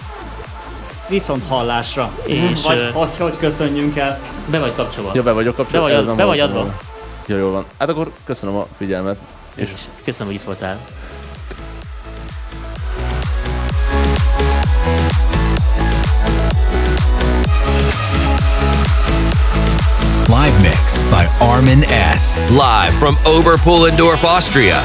Viszont 1.08 1.44
hallásra. 1.48 2.12
És, 2.26 2.62
Vagy 2.62 2.78
ö, 2.78 2.90
hogy, 2.92 3.10
hogy 3.18 3.38
köszönjünk 3.38 3.98
el. 3.98 4.20
Be 4.50 4.60
vagy 4.60 4.76
kapcsolva. 4.76 5.12
Ja, 5.14 5.24
be 5.24 5.32
vagyok 5.32 5.56
Be 5.56 5.62
kapcsolva. 5.64 5.88
vagy, 5.88 5.96
ez 5.96 6.08
ad, 6.08 6.16
be 6.16 6.26
vagy 6.26 6.40
adva. 6.40 6.74
Ja, 7.26 7.38
jól 7.38 7.52
van. 7.52 7.66
Hát 7.78 7.90
akkor 7.90 8.12
köszönöm 8.24 8.56
a 8.56 8.68
figyelmet. 8.78 9.20
És 9.56 9.70
Köszönöm, 10.04 10.28
hogy 10.28 10.36
itt 10.36 10.46
voltál. 10.46 10.78
By 21.10 21.26
Armin 21.41 21.84
S. 21.86 22.40
Live 22.52 22.94
from 22.95 23.15
Oberpullendorf, 23.26 24.23
Austria. 24.23 24.76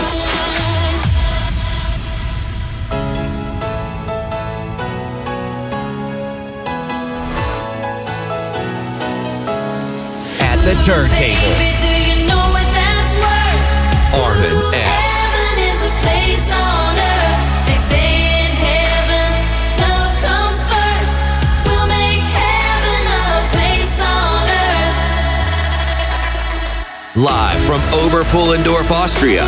At 10.41 10.57
the 10.65 10.75
turntable, 10.85 11.94
Live 27.17 27.61
from 27.61 27.81
Oberpullendorf, 27.93 28.91
Austria. 28.91 29.45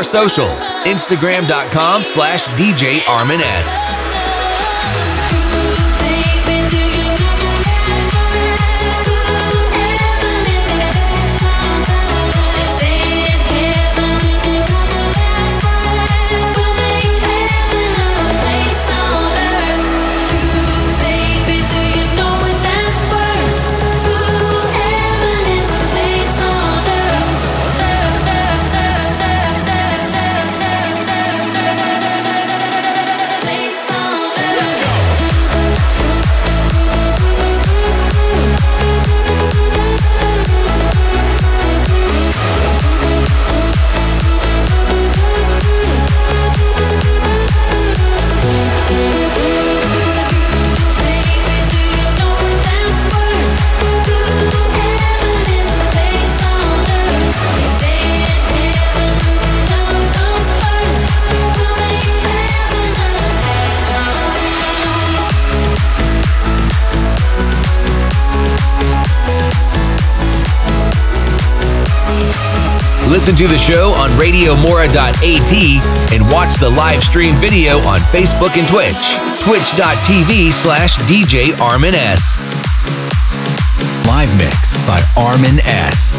Our 0.00 0.04
socials 0.04 0.66
Instagram.com 0.86 2.02
slash 2.02 2.46
DJ 2.56 3.06
Armin 3.06 3.40
S. 3.42 4.09
Listen 73.10 73.34
to 73.34 73.48
the 73.48 73.58
show 73.58 73.90
on 73.94 74.08
radiomora.at 74.10 76.12
and 76.12 76.32
watch 76.32 76.54
the 76.60 76.70
live 76.70 77.02
stream 77.02 77.34
video 77.36 77.78
on 77.78 77.98
Facebook 78.14 78.56
and 78.56 78.68
Twitch. 78.68 79.18
Twitch.tv 79.42 80.52
slash 80.52 80.96
DJ 81.10 81.58
Armin 81.58 81.96
S. 81.96 82.38
live 84.06 84.30
mix 84.38 84.76
by 84.86 85.02
Armin 85.16 85.58
S. 85.66 86.14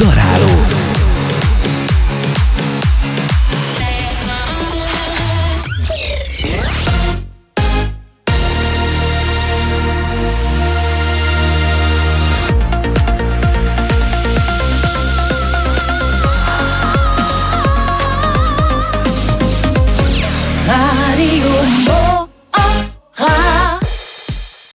Daráló. 0.00 0.83